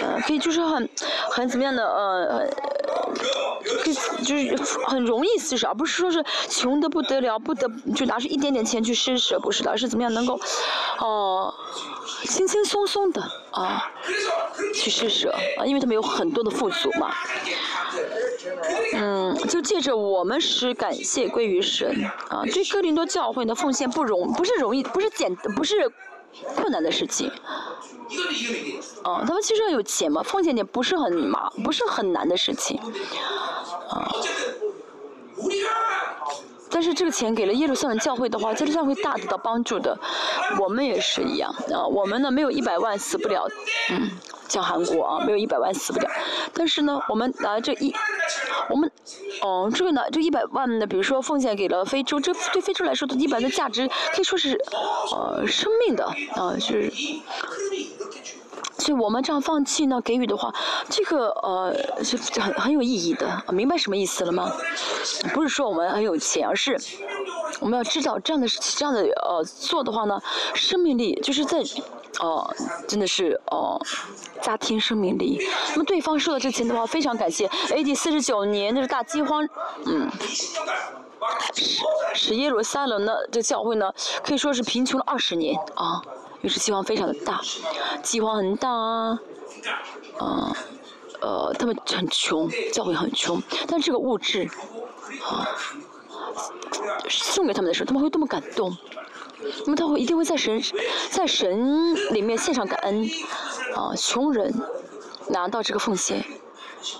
[0.00, 0.88] 呃，可以就是很
[1.30, 2.46] 很怎么样的呃，
[3.78, 3.94] 可以
[4.24, 10.38] 就是很容易施舍，而不是说是穷的不得了，不得就拿出一点点钱去施舍，不是的，而是怎么样能够
[10.98, 11.54] 哦
[12.24, 13.90] 轻轻松松的啊
[14.74, 17.10] 去施舍啊，因为他们有很多的富足嘛。
[18.94, 25.90] 嗯，就借着我们使感谢归于神啊，对哥林多教会的奉献不容不是容易，不是简不是
[26.56, 27.30] 困难的事情。
[29.04, 32.80] 哦，他们其实有钱嘛，奉献点不是很麻，不是很难的事情，
[33.88, 34.10] 啊。
[36.72, 39.98] 但是这个钱给了耶路撒冷教会的话，耶路教会大得到帮助的。
[40.58, 43.48] 我们也是一样啊，我们呢没有一百万死不了，
[43.90, 44.10] 嗯，
[44.50, 46.10] 像韩国啊没有一百万死不了。
[46.52, 47.94] 但是呢，我们拿这一，
[48.68, 48.90] 我们，
[49.40, 54.60] 哦，这个呢这一百万呢，比如说奉献给了非洲，这对非洲来说的一百万的价值可以说是，
[55.12, 56.04] 呃，生命的
[56.34, 56.92] 啊就是。
[58.78, 60.54] 所以我们这样放弃呢，给予的话，
[60.88, 64.50] 这个呃是很很有意义的，明白什么意思了吗？
[65.34, 66.78] 不是说我们很有钱，而是
[67.60, 70.18] 我们要知道这样的这样的呃做的话呢，
[70.54, 71.62] 生命力就是在
[72.18, 72.54] 哦
[72.88, 73.80] 真的是哦
[74.42, 75.40] 家庭生命力。
[75.70, 77.48] 那么对方收到这钱的话，非常感谢。
[77.70, 77.94] A.D.
[77.94, 79.48] 四十九年那是大饥荒，
[79.86, 80.10] 嗯，
[81.54, 81.82] 使
[82.14, 83.92] 使耶路撒冷的这教会呢
[84.24, 86.02] 可以说是贫穷了二十年啊。
[86.42, 87.38] 于是饥荒非常的大，
[88.02, 89.20] 饥荒很大啊，
[90.18, 90.56] 啊，
[91.20, 93.38] 呃，他们很穷，教会很穷，
[93.68, 94.48] 但这个物质，
[95.22, 95.46] 啊，
[97.10, 98.74] 送给他们的时候，他们会多么感动，
[99.64, 100.62] 那么他会一定会在神，
[101.10, 103.08] 在神里面献上感恩，
[103.74, 104.54] 啊，穷人
[105.28, 106.24] 拿到这个奉献，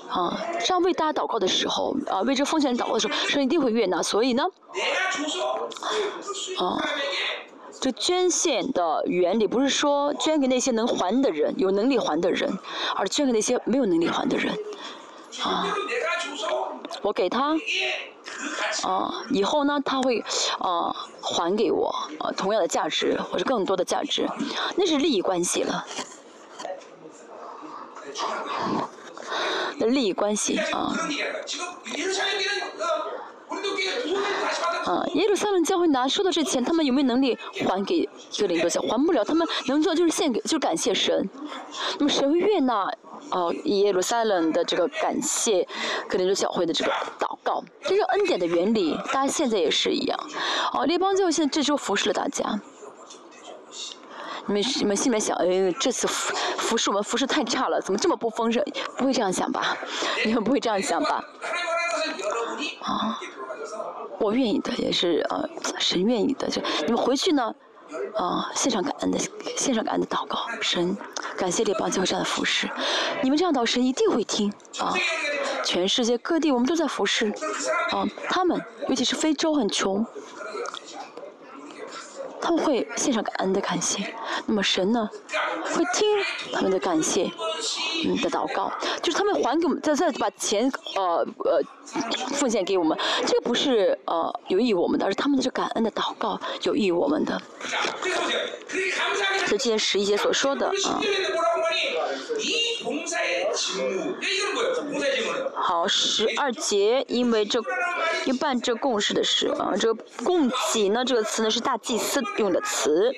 [0.08, 4.44] 啊，这样为大家祷告的时候，啊，为这奉献祷告的时候，神一定会悦纳，所以呢，
[6.58, 6.84] 啊。
[7.82, 12.58] 这捐献的原理不是说捐给那些能还的人、有能力还的人，
[12.94, 14.54] 而捐给那些没有能力还的人。
[15.42, 15.66] 啊，
[17.00, 17.56] 我给他，
[18.82, 20.24] 啊，以后呢他会
[20.58, 24.28] 啊还给我啊同样的价值或者更多的价值，
[24.76, 25.86] 那是利益关系了。
[29.78, 30.92] 那利益关系啊。
[34.84, 37.36] 啊，耶路撒冷教会拿收的这钱，他们有没有能力
[37.66, 38.08] 还给
[38.38, 38.80] 哥林多教？
[38.82, 41.28] 还不了，他们能做就是献给，就是感谢神。
[41.98, 42.90] 那么神会悦纳
[43.30, 45.66] 哦耶路撒冷的这个感谢
[46.08, 50.18] 哥林多教会的这个祷告，这是恩典的原理，大家现在也是一样。
[50.72, 52.60] 哦，列邦教会现在这周服侍了大家。
[54.46, 58.64] 你们你们心里面想，哎，这次服服侍我们服侍太差了，怎么这么不丰盛？
[58.96, 59.76] 不会这样想吧？
[60.24, 61.22] 你们不会这样想吧？
[62.82, 63.20] 啊。
[64.20, 65.48] 我愿意的，也是呃，
[65.78, 66.48] 神愿意的。
[66.48, 67.54] 就你们回去呢，
[68.14, 69.18] 啊，献上感恩的，
[69.56, 70.96] 献上感恩的祷告，神
[71.38, 72.68] 感谢列邦教会这样的服侍，
[73.22, 74.94] 你们这样祷，神一定会听啊。
[75.64, 77.32] 全世界各地我们都在服侍，
[77.92, 80.04] 啊，他们尤其是非洲很穷。
[82.40, 84.14] 他们会献上感恩的感谢，
[84.46, 85.08] 那么神呢，
[85.64, 86.08] 会听
[86.52, 87.30] 他们的感谢，
[88.04, 88.72] 嗯的祷告，
[89.02, 91.62] 就是他们还给我们，再再把钱呃呃
[92.32, 92.96] 奉献给我们，
[93.26, 97.40] 这个不是呃有益我们的，而是他们的这感恩的祷告有益我们的。
[99.46, 100.72] 就今天十一节所说的啊。
[105.54, 107.60] 好，十二节，因为这，
[108.24, 113.12] 因为办这共事的事啊，这个供给呢，这个词呢是大祭司用的词。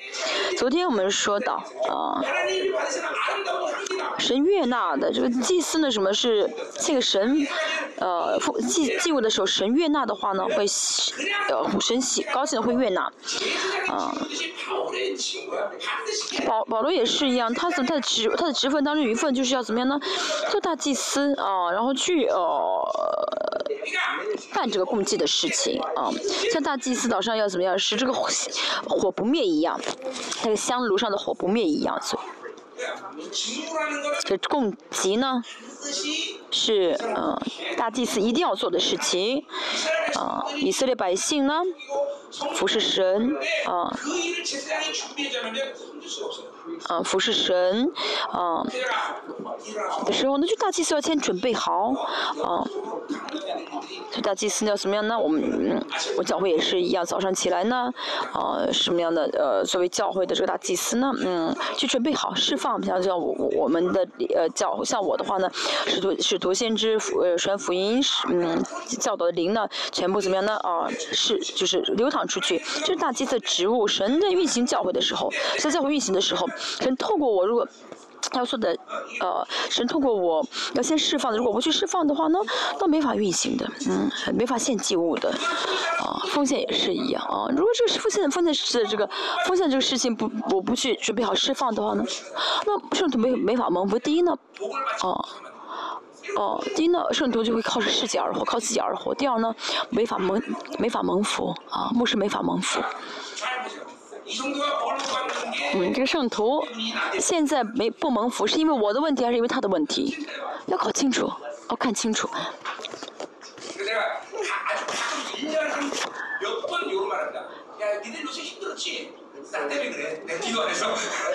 [0.57, 2.21] 昨天我们说到啊，
[4.17, 6.49] 神悦纳的这个祭司呢，什么是
[6.79, 7.47] 这个神，
[7.97, 10.65] 呃，祭祭物的时候，神悦纳的话呢，会
[11.49, 13.11] 呃神喜高兴的会悦纳，
[13.87, 14.15] 啊，
[16.45, 19.99] 保保罗也是一样，他的他的职他的职分当中一份就是要怎么样呢？
[20.49, 22.81] 做大祭司啊，然后去呃
[24.53, 26.09] 办这个共济的事情啊，
[26.51, 28.13] 像大祭司早上要怎么样，使这个
[29.03, 29.77] 火不灭一样，
[30.43, 32.23] 那个香炉上的火不灭一样，所以。
[34.23, 35.43] 这供给呢，
[36.49, 37.37] 是嗯
[37.77, 39.45] 大祭司一定要做的事情，
[40.15, 41.61] 啊以色列百姓呢
[42.55, 43.31] 服侍神
[43.65, 43.93] 啊，
[46.87, 47.91] 啊服侍神
[48.31, 48.63] 啊
[50.05, 51.93] 的时候，那就大祭司要先准备好
[52.43, 52.65] 啊。
[54.11, 55.19] 就大祭司要怎么样呢？
[55.19, 55.85] 我们
[56.17, 57.91] 我教会也是一样，早上起来呢，
[58.31, 65.49] 啊什么样的呃作为教会的这个大祭司呢，嗯去准备好释放，像像我我们的呃教像我的话呢，
[65.87, 68.63] 使徒使徒先知呃传福音是嗯
[68.99, 70.55] 教导的灵呢，全部怎么样呢？
[70.57, 73.87] 啊是就是流淌出去，这是大祭司的职务。
[73.87, 76.47] 神在运行教会的时候，在教会运行的时候，
[76.79, 77.67] 神透过我如果。
[78.35, 78.75] 要说的，
[79.19, 80.43] 呃，神通过我
[80.75, 82.39] 要先释放的，如果不去释放的话呢，
[82.79, 85.29] 那没法运行的，嗯，没法献祭物的，
[85.99, 87.45] 啊，奉献也是一样啊。
[87.49, 89.07] 如果这个奉献奉献是这个
[89.45, 92.03] 奉献这个事情不我不去准备好释放的话呢，
[92.65, 93.99] 那圣徒没没法蒙福。
[93.99, 94.33] 第一呢，
[95.03, 95.27] 哦，
[96.37, 99.13] 哦，第一呢，圣徒就会靠着世界而活，靠自己而活。
[99.13, 99.53] 第二呢，
[99.89, 100.41] 没法蒙
[100.79, 102.81] 没法蒙福啊，牧师没法蒙福。
[105.75, 106.65] 嗯，这个圣徒
[107.19, 110.25] 现在没不蒙福，是因为我的问题还是因为他的问题？
[110.67, 111.29] 要搞清楚，
[111.69, 112.29] 要看清楚。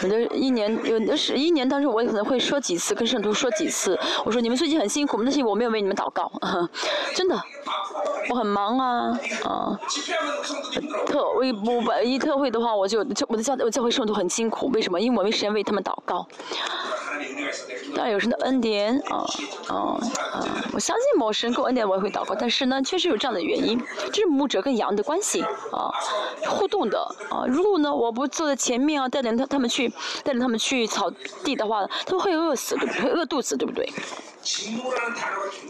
[0.03, 3.99] 有的一年，有的是一年当中，我可能会说几次，跟圣徒说几次。
[4.25, 6.31] 我说你们最近很辛苦，但是我没有为你们祷告，
[7.15, 7.41] 真的。
[8.31, 9.81] 我很忙啊，啊，
[11.07, 15.01] 特为不一特会的话，我就就我的教我教会圣徒很辛苦，为什么？
[15.01, 16.27] 因为我没时间为他们祷告。
[17.95, 19.25] 当然有神的恩典啊
[19.69, 19.75] 啊
[20.33, 20.45] 啊！
[20.73, 22.35] 我相信某神给我恩典，我也会祷告。
[22.35, 23.83] 但是呢，确实有这样的原因，
[24.13, 25.43] 这是牧者跟羊的关系
[25.73, 25.91] 啊，
[26.47, 27.01] 互动的
[27.31, 27.45] 啊。
[27.49, 29.87] 如果呢，我我不坐在前面啊，带领他他们去
[30.25, 31.11] 带着他们去草
[31.45, 33.03] 地的话，他们会饿死，对不对？
[33.03, 33.87] 会饿肚子，对不对？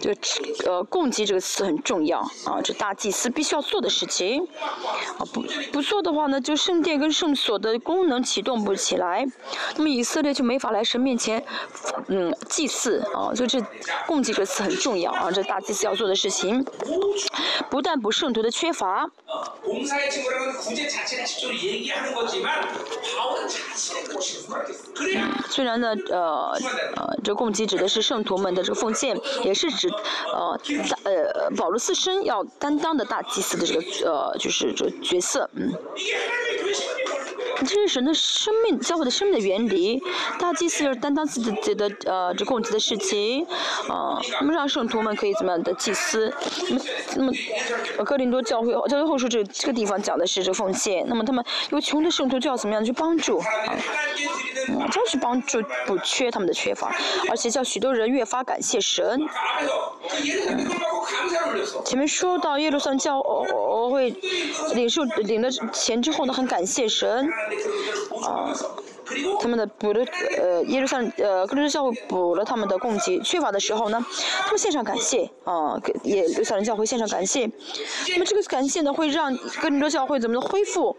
[0.01, 4.47] 这个呃，供给这个词很重要啊，这大祭司必须要做的事情。
[5.19, 5.43] 啊，不
[5.73, 9.27] 不做的话呢，就圣殿跟圣所的功能启动不起来，
[9.77, 11.45] 那么以色列就没法来神面前
[12.09, 13.61] 嗯祭祀啊，所以这
[14.07, 16.65] 供给这个词很重要啊，这大祭司要做的事情，
[17.71, 19.11] 不但不圣徒的缺乏。
[25.49, 26.53] 虽然呢，呃
[26.97, 29.89] 呃，这供给指的是圣徒们的这个奉献，也是指
[30.31, 30.61] 呃
[31.05, 35.73] 呃保罗自身要担当的大祭司的这个呃就是这个角色，嗯。
[37.61, 40.03] 这是神的生命，教会的生命的原理。
[40.39, 43.45] 大祭司就是担当自己己的呃这供给的事情，
[43.89, 46.33] 啊，那么让圣徒们可以怎么样的祭司？
[47.17, 47.33] 那么
[47.97, 53.39] 那么哥林多教会教会后书这这个地方讲的是这奉献，那么他们有穷的圣徒就要怎么样去帮助？
[53.39, 53.77] 啊，
[54.91, 56.95] 就要去帮助补缺他们的缺乏，
[57.29, 59.27] 而且叫许多人越发感谢神。
[61.85, 63.21] 前面说到耶路撒冷教
[63.91, 64.11] 会
[64.75, 67.29] 领受领了钱之后呢，很感谢神。
[68.25, 68.53] 啊，
[69.41, 70.05] 他们的补了
[70.37, 74.05] 呃耶路撒冷呃哥林多教会补了他们的供给缺乏的时候呢，
[74.43, 77.51] 他们献上感谢啊，给耶路撒冷教会献上感谢。
[78.09, 80.97] 那么这个感谢呢，会让哥林多教会怎么的恢复？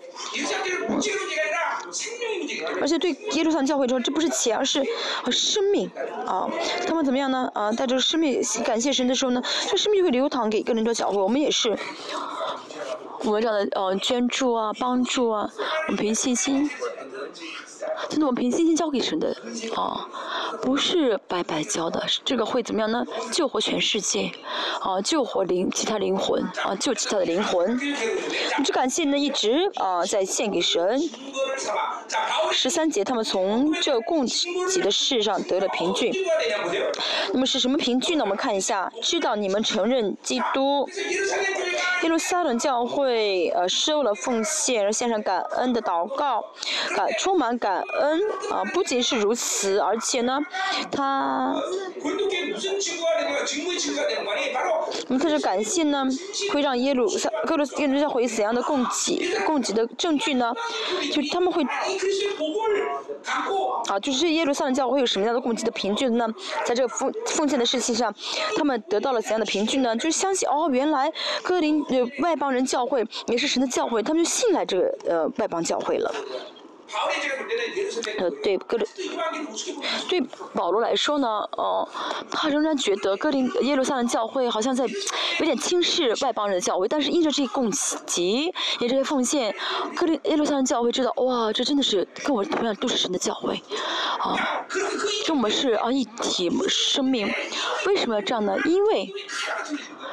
[2.81, 4.83] 而且对耶路撒冷教会说，这不是钱，而是
[5.31, 5.89] 生命
[6.25, 6.47] 啊。
[6.87, 7.49] 他们怎么样呢？
[7.53, 11.17] 啊，带着生命感谢神的时候呢，这生命就会流淌给哥林多教会。
[11.17, 11.77] 我们也是。
[13.23, 15.49] 我们这样的呃捐助啊，帮助啊，
[15.87, 16.69] 我们凭信心，
[18.09, 19.35] 真的我们凭信心交给神的
[19.75, 20.07] 啊，
[20.61, 23.05] 不是白白交的，这个会怎么样呢？
[23.31, 24.31] 救活全世界，
[24.81, 27.79] 啊，救活灵其他灵魂，啊，救其他的灵魂。
[28.63, 30.99] 这感谢呢一直啊在献给神。
[32.51, 36.11] 十三节，他们从这供给的事上得了凭据。
[37.31, 38.23] 那么是什么凭据呢？
[38.23, 40.89] 我们看一下，知道你们承认基督。
[42.03, 46.41] 耶路撒冷教会呃收了奉献而献上感恩的祷告，
[46.95, 48.21] 感充满感恩
[48.51, 48.63] 啊！
[48.73, 50.39] 不仅是如此，而且呢，
[50.89, 51.53] 他，
[55.09, 56.05] 那么他这感谢呢，
[56.53, 60.53] 会让耶路撒各路耶路教会怎样的供给供给的证据呢？
[61.11, 61.61] 就他们会
[63.89, 66.25] 啊，就是耶路撒冷教会有什么样的供给的凭据呢？
[66.65, 68.13] 在这个奉奉献的事情上，
[68.55, 69.93] 他们得到了怎样的凭据呢？
[69.97, 71.11] 就是相信哦，原来
[71.43, 71.85] 哥林。
[72.19, 76.13] 外邦人教会也是神的教会，他们就信赖这个呃外邦教会了。
[78.17, 78.87] 呃，对哥林，
[80.09, 80.19] 对
[80.55, 81.87] 保罗来说呢，呃，
[82.31, 84.85] 他仍然觉得哥林耶路撒冷教会好像在
[85.37, 87.71] 有点轻视外邦人的教会，但是因着这些供
[88.07, 89.55] 给，也这些奉献，
[89.95, 93.61] 哥林耶路撒冷教会知道，哇，这真的是跟我同样都是神的教会，
[94.19, 94.65] 啊，
[95.27, 97.31] 跟我们是啊一体生命，
[97.85, 98.57] 为什么要这样呢？
[98.65, 99.13] 因为。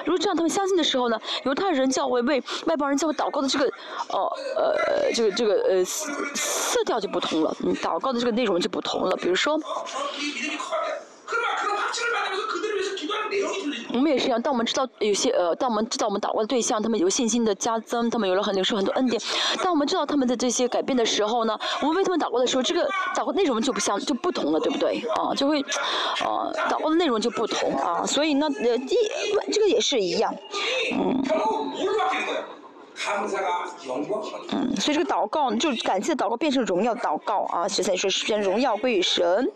[0.06, 3.66] 如果这样，他们相信的时候呢，犹太人教会为外邦人教会祷告的这个，
[4.08, 9.60] 哦，呃，这个这个呃色调就不同了，嗯，祷告的这个内容就不同了，比如说。
[13.92, 19.20] 我们也是一样，当我们知道有些呃，当我们知道我们祷告的对象，他们有信心的加增，他们有了很领受很多恩典。
[19.62, 25.02] 当我们知道他们的这些改变的时候呢，我们为他们祷告的时候，这个祷告内容就不相就不同了，对不对？
[25.16, 25.60] 啊，就会，
[26.22, 28.04] 呃，祷告的内容就不同啊。
[28.04, 28.96] 所以呢，呃，第
[29.50, 30.34] 这个也是一样，
[30.92, 31.22] 嗯。
[34.52, 39.50] 嗯，所以这个祷告就感谢祷告变成荣耀祷告啊，所以才说是将荣耀归于神。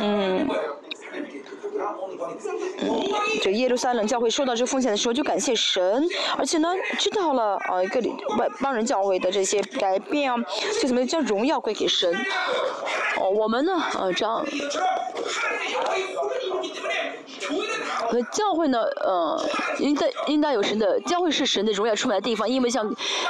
[0.00, 0.48] 嗯。
[2.80, 6.68] 嗯，就耶路撒冷教会收到这奉献的时候，就感谢神，而且呢，
[6.98, 8.00] 知道了啊一个
[8.38, 10.36] 外邦人教会的这些改变啊，
[10.80, 12.14] 就怎么将荣耀归给神。
[13.20, 14.44] 哦，我们呢，呃，这样。
[18.08, 19.42] 和教会呢，呃，
[19.78, 22.86] 应该应该有神的教会是神的荣耀出来的地方，因为像，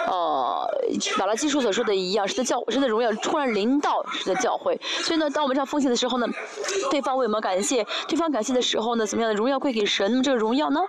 [0.09, 0.69] 呃，
[1.19, 6.27] 马拉基书所说的一样，神的教神的荣耀突然临到神的教会，所以呢，当我们这样奉献的时候呢，
[6.91, 10.11] 对方为我们感谢，对方感谢的时候呢，怎么样的荣耀归给神？
[10.11, 10.81] 那么这个荣耀呢，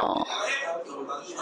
[0.00, 0.26] 哦。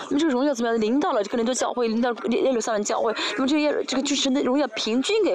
[0.08, 0.80] 那么这个荣耀怎么样？
[0.80, 5.34] 临到了这个林多教会，临到耶路撒冷教会，那么这个这个就是的荣耀平均给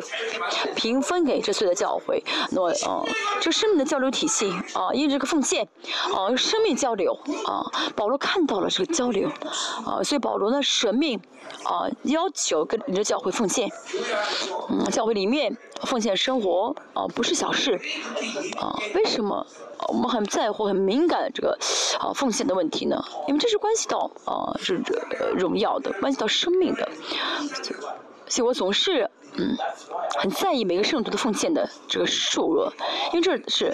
[0.76, 2.24] 平分给这所有的教会。
[2.52, 3.04] 那么啊，
[3.40, 5.68] 这个生命的交流体系啊，因为这个奉献
[6.14, 7.66] 啊，生命交流啊，
[7.96, 9.30] 保罗看到了这个交流
[9.86, 11.20] 啊，所以保罗呢舍命
[11.64, 13.70] 啊，要求跟你的教会奉献。
[14.70, 17.80] 嗯，教会里面奉献生活啊，不是小事
[18.58, 18.78] 啊。
[18.96, 19.46] 为什么
[19.88, 21.58] 我们很在乎、很敏感这个
[22.00, 23.04] 啊奉献的问题呢？
[23.28, 24.56] 因为这是关系到啊。
[24.62, 24.82] 是
[25.36, 26.90] 荣耀的，关系到生命的，
[28.28, 29.10] 所以我总是
[29.40, 29.58] 嗯
[30.18, 32.74] 很在意每个圣徒的奉献的这个数额，
[33.14, 33.74] 因为这是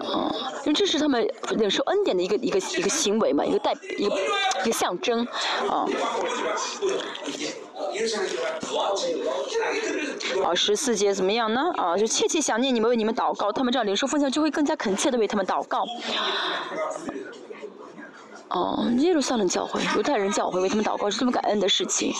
[0.00, 0.32] 嗯，
[0.64, 4.16] 因为这是他们领受恩典的一个一个一个行为嘛，一个代一个
[4.62, 5.24] 一个象征
[5.68, 5.86] 啊。
[10.44, 11.72] 啊，十四节怎么样呢？
[11.76, 15.86] 啊，就切切想念你们，为你们祷告，他们这样领受奉献就会更加恳切的为他们祷告。
[18.54, 22.12] 哦，耶路撒冷教会、犹太人教会为他们祷告是这么感恩的事情。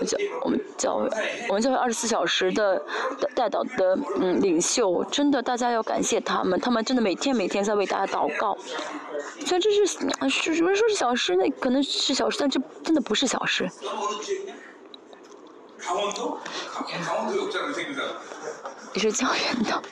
[0.00, 1.08] 我教我们教会，
[1.48, 2.82] 我们教会二十四小时的
[3.34, 8.58] 带祷的嗯领袖，真的大家要感谢他们，他们真的每天每天在为大家祷告。
[9.38, 13.70] 虽然这是是有人说是小事，那可能是小事，但这真的不是小事。
[18.92, 19.82] 你是教员的。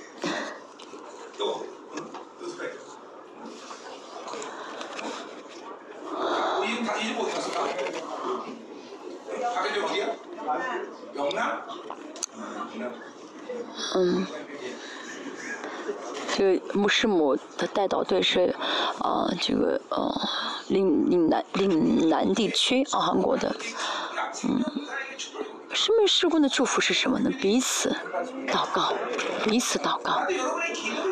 [13.94, 14.26] 嗯，
[16.36, 18.54] 这个穆师母的带导队是
[18.98, 20.12] 啊，这个呃，
[20.68, 23.54] 岭岭南岭南地区啊，韩国的。
[24.44, 24.62] 嗯，
[25.74, 27.28] 生命时光的祝福是什么呢？
[27.40, 27.94] 彼此
[28.46, 28.92] 祷告，
[29.44, 30.22] 彼此祷告。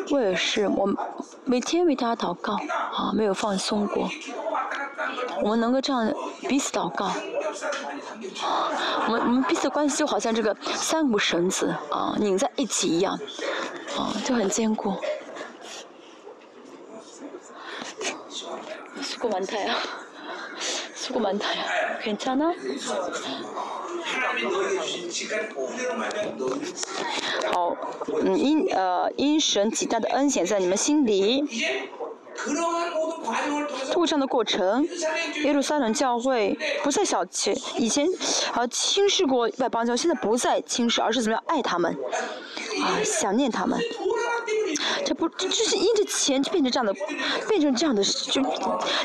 [0.09, 0.87] 我也是，我
[1.43, 4.09] 每天为大家祷告啊，没有放松过。
[5.41, 6.13] 我们能够这样
[6.47, 7.11] 彼此祷告，
[9.07, 13.19] 我们我们彼此关系就好像这个三股绳子啊拧在一起一样，
[13.97, 14.95] 啊，就很坚固。
[19.01, 19.75] 是过完胎啊。
[21.02, 22.54] 수고많다요괜찮아
[27.52, 27.76] 好，
[28.22, 31.44] 嗯，因呃因神极大的恩显在你们心里。
[33.90, 34.86] 通过这样的过程，
[35.42, 38.06] 耶路撒冷教会不再小气，以前
[38.52, 41.92] 啊轻视过外邦教，现在不再轻视，而是怎么样爱他们，
[42.84, 43.76] 啊想念他们。
[45.05, 46.93] 这不就是因着钱就变成这样的，
[47.47, 48.41] 变成这样的，就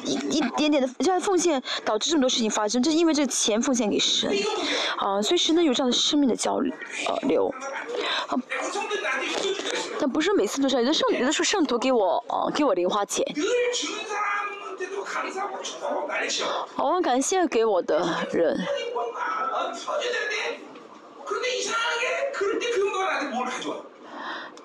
[0.05, 4.31] 一一点点的这样奉献导致这么多事情发生，就是因为这个钱奉献给神，
[4.97, 6.59] 啊，所以神呢有这样的生命的交
[7.23, 7.53] 流，
[8.29, 8.37] 啊，
[9.99, 13.25] 但不是每次都是，有的时候有的时候圣徒给我啊给我零花钱，
[16.77, 18.59] 我感谢给我的人。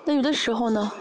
[0.04, 0.92] 那有的时候呢，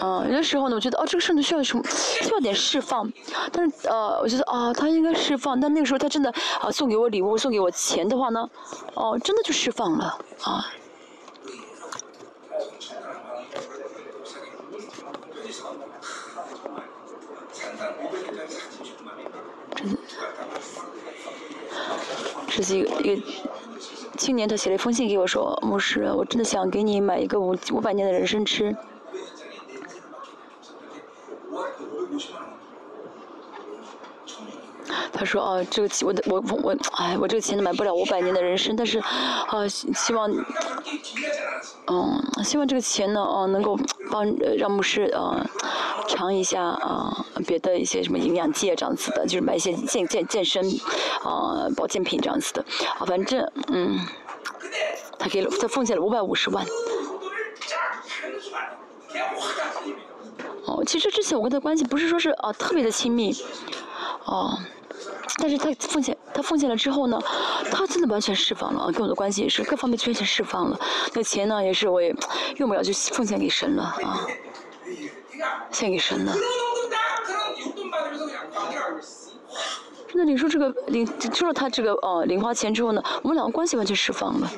[0.00, 3.12] 嗯，有的时候呢，我觉得哦，这个圣徒需要什么，需要点释放。
[3.52, 5.58] 但是呃，我觉得啊，他应该释放。
[5.58, 8.48] 但那个时候他真的啊，送给我礼物，送给我钱的话呢，
[8.94, 10.66] 哦，真的就释放了啊。
[19.74, 19.98] 真的
[22.48, 23.22] 这是一个一个
[24.16, 28.76] 青年，他写了一封信给我说：“牧师，我真的想给你买一个五五百年的人参吃。”
[35.12, 40.30] 他说：“哦，这个钱，我的我我哎，我这个钱都买不了五百年的人参，但是啊，希望
[41.86, 43.78] 嗯，希望这个钱呢，哦，能够
[44.10, 44.24] 帮
[44.56, 45.44] 让牧师啊。”
[46.14, 50.64] 尝一下啊，别的一些什么营养剂啊这样子的，就是买一些健健健身
[51.24, 52.64] 啊保健品这样子的
[52.98, 53.98] 啊，反正嗯，
[55.18, 56.64] 他给了他奉献了五百五十万。
[60.66, 63.36] 哦，其实之前我跟他关系不是说是啊特别的亲密，
[64.24, 64.56] 哦，
[65.38, 67.18] 但是他奉献他奉献了之后呢，
[67.72, 70.78] 他真的完全释放了，跟我的关系也是各方面完全释放了，
[71.12, 72.14] 那钱呢也是我也
[72.56, 74.24] 用不了就奉献给神了啊。
[75.74, 76.32] 献给神的。
[80.16, 84.50] 那你说这个领收了他这个呃零花钱之后呢，我们两个关系完全释放了。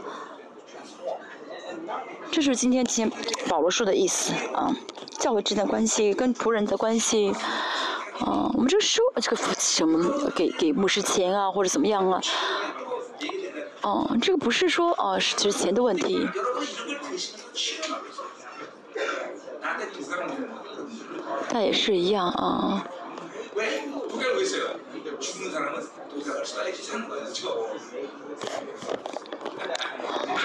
[2.30, 3.18] 这是今天今天
[3.48, 4.70] 保罗说的意思啊，
[5.18, 7.30] 教会之间的关系跟仆人的关系，
[8.20, 12.20] 啊，我们这个收这个什么给给牧师钱啊或者怎么样啊，
[13.80, 16.28] 哦，这个不是说啊是就是钱的问题。
[21.48, 22.84] 他也是一样啊。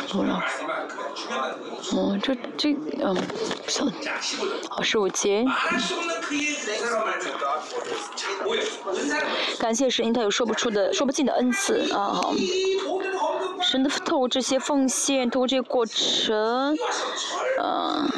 [0.07, 0.44] 多了。
[1.94, 3.15] 哦，这这嗯，
[4.69, 5.45] 好，十五节。
[9.60, 12.14] 感谢神，他有说不出的、说不尽的恩赐啊！
[12.14, 12.34] 好，
[13.61, 16.78] 神的透过这些奉献，透过这些过程，
[17.61, 18.10] 嗯。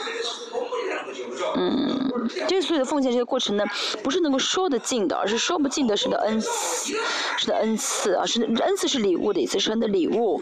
[1.56, 3.64] 嗯，这所有的奉献这些过程呢，
[4.04, 6.94] 不是能够说得尽的，而是说不尽的，是的恩赐，
[7.38, 10.42] 是的恩赐啊，是恩赐是礼物的意思，神的礼物，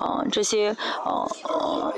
[0.00, 1.94] 啊，这些，呃呃，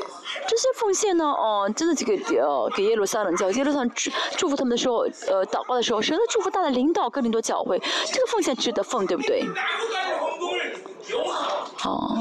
[0.48, 7.78] 这些奉献呢，哦，真的这个呃，给耶路撒冷教，耶路撒冷祝祝福他们的时候，呃，祷告的时候，神的祝福大的领导哥林多教会，
[8.12, 9.44] 这个奉献值得奉，对不对？
[11.84, 12.18] 哦，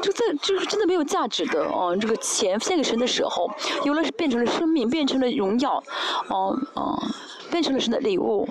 [0.00, 3.50] 就在就是真的没有价值的哦，这个钱献给神的时候，
[3.84, 5.82] 有了是变成了生命，变成了荣耀，
[6.28, 7.02] 哦哦，
[7.50, 8.48] 变成了神的礼物，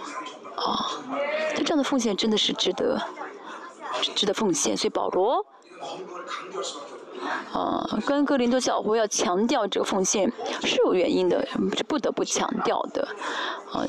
[0.55, 0.99] 啊，
[1.55, 3.01] 他这样的奉献真的是值得，
[4.15, 4.75] 值得奉献。
[4.75, 5.45] 所以保罗，
[7.53, 10.31] 啊，跟格林多教会要强调这个奉献
[10.63, 11.47] 是有原因的，
[11.77, 13.07] 是不得不强调的，
[13.71, 13.85] 啊。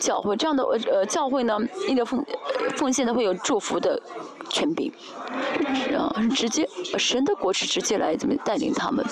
[0.00, 1.58] 教会这样的呃教会呢，
[1.88, 2.24] 你的奉
[2.76, 4.00] 奉献呢会有祝福的
[4.48, 4.92] 权柄，
[5.96, 9.04] 啊，直接神的国是直接来怎么带领他们，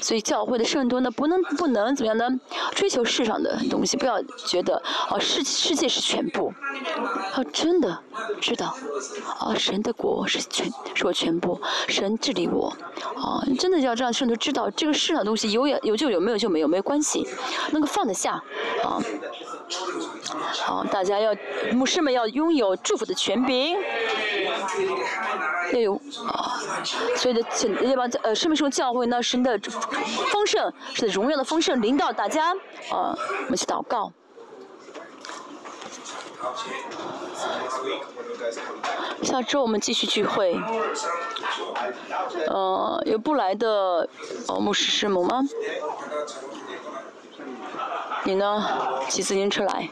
[0.00, 2.40] 所以教会的圣徒呢不能不能怎么样呢？
[2.74, 6.52] 追求世上的东西，不要觉得啊世世界是全部，
[7.32, 7.98] 啊真的
[8.40, 8.76] 知道。
[9.38, 12.68] 啊神的国是全是我全部，神治理我，
[13.16, 17.26] 啊真的要让圣徒知道这个世上的东西有有就有没有就没有没关系，
[17.72, 18.42] 能够放得下。
[18.82, 19.00] 啊。
[20.62, 21.34] 好，大家要
[21.72, 23.76] 牧师们要拥有祝福的权柄，
[25.72, 25.94] 要有
[26.26, 26.60] 啊，
[27.16, 29.58] 所以的这帮呃生命树教会呢，神的
[30.30, 32.50] 丰盛，是荣耀的丰盛，领导大家
[32.90, 34.12] 啊，我们去祷告。
[39.22, 40.54] 下周我们继续聚会，
[42.48, 44.06] 呃，有不来的
[44.48, 45.40] 哦牧师师母吗？
[48.24, 48.64] 你呢？
[49.08, 49.88] 骑自行车来。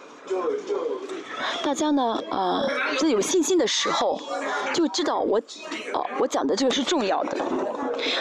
[1.63, 2.63] 大家呢，啊，
[2.99, 4.19] 在有信心的时候，
[4.73, 5.39] 就知道我，
[5.93, 7.37] 哦，我讲的这个是重要的。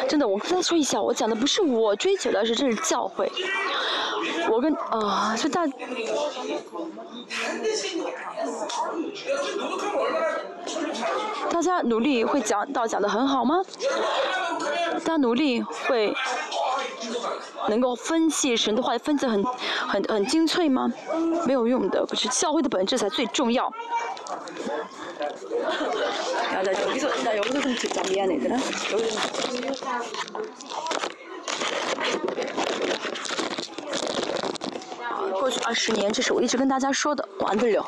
[0.10, 3.32] 真的，我跟他说一下，我讲的不是我追求的，是这是教会。
[4.50, 5.66] 我跟啊，是大。
[11.50, 13.62] 大家努力会讲到讲的很好吗？
[14.94, 16.14] 大家努力会。
[17.70, 20.92] 能够分析神的话，分析很很很精粹吗？
[21.46, 23.72] 没有用的，不是教会的本质才最重要。
[35.40, 37.86] 过去二十年，这是我一直跟大家说的，完不了。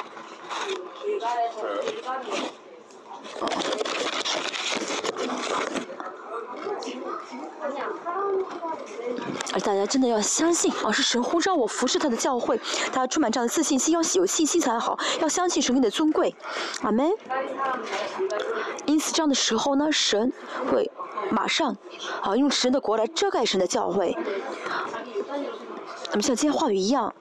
[9.53, 12.59] 而大家真的要相信啊，是神呼召我服侍他的教会，
[12.91, 16.35] 他充满这样的自信心，要有信心才好，要相信神你的尊贵，
[16.81, 17.11] 阿门。
[18.85, 20.33] 因此这样的时候呢，神
[20.71, 20.91] 会
[21.29, 21.77] 马上
[22.21, 24.17] 啊用神的国来遮盖神的教会。
[26.09, 27.13] 那么像今天话语一样，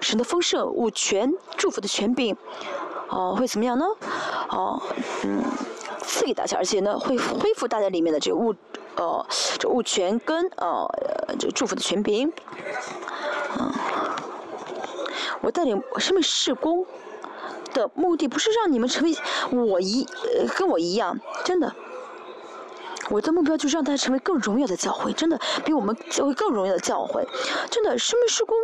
[0.00, 2.36] 神的丰盛、物权、祝福的权柄，
[3.08, 3.84] 哦会怎么样呢？
[4.48, 4.82] 哦，
[5.22, 5.42] 嗯，
[6.06, 8.54] 赐给大家，而且呢会恢复大家里面的这个物。
[8.96, 9.26] 呃，
[9.58, 10.88] 这物权跟呃
[11.36, 12.32] 这祝福的权柄，
[13.58, 13.72] 嗯，
[15.40, 16.86] 我带领我生命事工
[17.72, 19.16] 的目的不是让你们成为
[19.50, 20.06] 我一
[20.56, 21.74] 跟我一样，真的，
[23.10, 27.26] 我的目标就是让大家成为更荣耀的教会，真的比我们教会更荣耀的教会，
[27.72, 28.56] 真的生命事工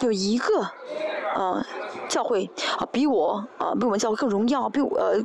[0.00, 0.70] 有一个，
[1.34, 1.62] 呃。
[2.12, 5.16] 教会啊，比我啊，比我们教会更荣耀，比我呃，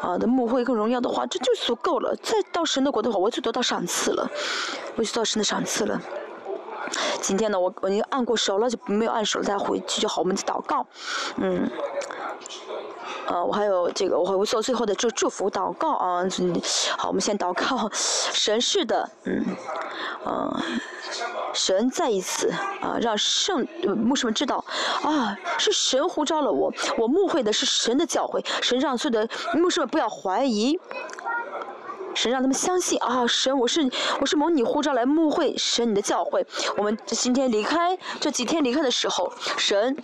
[0.00, 2.16] 啊的牧会更荣耀的话，这就足够了。
[2.20, 4.28] 再到神的国的话，我就得到赏赐了，
[4.96, 6.00] 我就得到神的赏赐了。
[7.20, 10.20] 今天呢，我我已经按过手了，就没有按手，再回去就好。
[10.20, 10.84] 我们祷告，
[11.36, 11.70] 嗯。
[13.26, 16.24] 呃，我还有这个，我会做最后的祝祝福祷告啊。
[16.96, 19.44] 好，我们先祷告，神是的，嗯，
[20.24, 20.62] 呃，
[21.52, 24.64] 神再一次啊，让圣牧师们知道
[25.02, 30.78] 啊，是神呼召了我，我牧会的是神的教诲，神让所有的牧师们不要怀疑。
[32.14, 36.44] 神让他们相信啊，神，我是我是蒙你呼召来牧会神你的教会。
[36.76, 39.96] 我们今天离开这几天离开的时候，神，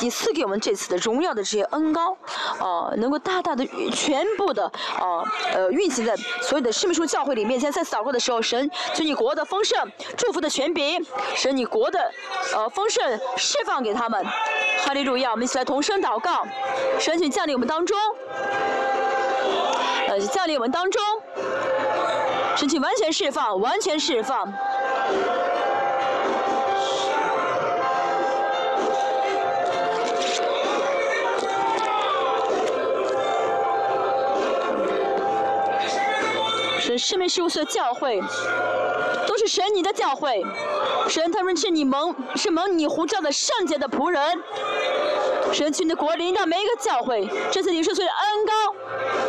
[0.00, 2.16] 你赐给我们这次的荣耀的这些恩高，
[2.58, 4.66] 啊，能够大大的全部的
[4.98, 7.58] 啊呃运行在所有的生命树教会里面。
[7.58, 11.04] 现在在祷告的时候，神求你国的丰盛，祝福的权柄，
[11.34, 12.12] 神你国的
[12.54, 14.24] 呃丰盛释放给他们。
[14.82, 15.32] 哈利路亚！
[15.32, 16.46] 我们一起来同声祷告，
[16.98, 17.96] 神请降临我们当中。
[20.10, 21.00] 呃，降临我们当中，
[22.56, 24.52] 神请完全释放，完全释放。
[36.80, 38.20] 神世面事务所教会，
[39.28, 40.44] 都是神你的教会，
[41.08, 44.20] 神他们是你蒙是蒙你呼召的圣洁的仆人。
[45.52, 48.52] 神请你的国领导每一个教会，这次领受所有的恩高，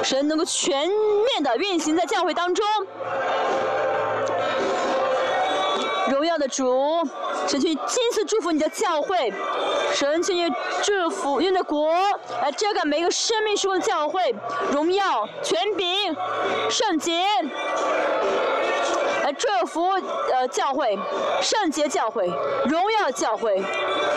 [0.03, 2.65] 神能够全面的运行在教会当中。
[6.09, 7.07] 荣耀的主，
[7.47, 9.31] 神去亲自祝福你的教会，
[9.93, 10.33] 神去
[10.83, 11.93] 祝福用的国
[12.41, 14.35] 来遮盖每一个生命树的教会，
[14.71, 16.15] 荣耀、权柄、
[16.69, 17.23] 圣洁。
[19.41, 19.89] 祝福
[20.31, 20.95] 呃教会，
[21.41, 22.27] 圣洁教会，
[22.65, 23.59] 荣耀教会，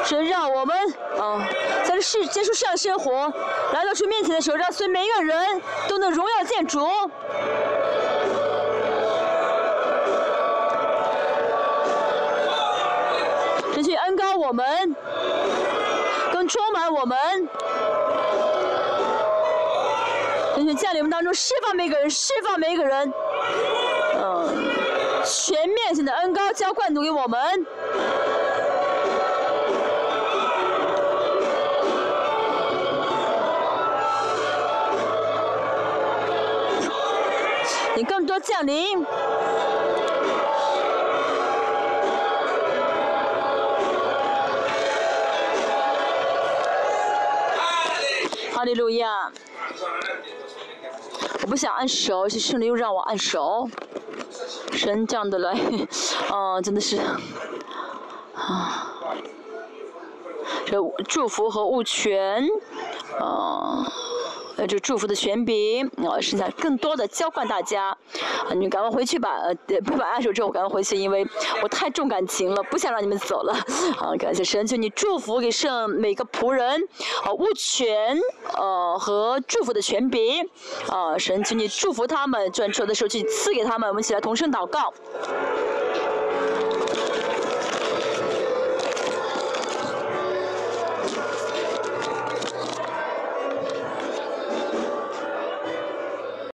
[0.05, 0.77] 神让我们
[1.19, 1.41] 啊
[1.83, 3.33] 在世结束世上生活，
[3.73, 6.87] 来到主面前的时候，让所每一个人都能荣耀见主。
[13.73, 14.95] 神去恩高我们，
[16.35, 17.19] 更充满我们，
[20.55, 23.11] 神去降临我们当中，释放每一个人，释放每一个人。
[25.25, 27.67] 全面性的恩高浇灌给我们，
[37.97, 39.05] 你更多降临，
[48.53, 49.33] 哈利路亚！
[51.43, 53.69] 我不想按手，是圣灵又让我按手。
[54.85, 55.59] 神这样的来，
[56.31, 56.99] 啊， 真的是，
[58.35, 58.93] 啊，
[60.67, 60.79] 这
[61.09, 62.47] 祝福和物权，
[63.19, 63.91] 啊。
[64.57, 71.27] 呃，这祝福的权柄，啊，剩下更多的浇灌大家，啊，你赶快回去吧，呃，不把按手之后赶快回去，因为
[71.63, 73.53] 我太重感情了，不想让你们走了，
[73.99, 76.81] 啊，感谢神，求你祝福给圣每个仆人，
[77.25, 78.17] 啊，物权，
[78.57, 80.49] 呃，和祝福的权柄，
[80.89, 84.93] 啊，神，求你祝福他们，转出的时候去赐给他们，我们一起来同声祷告。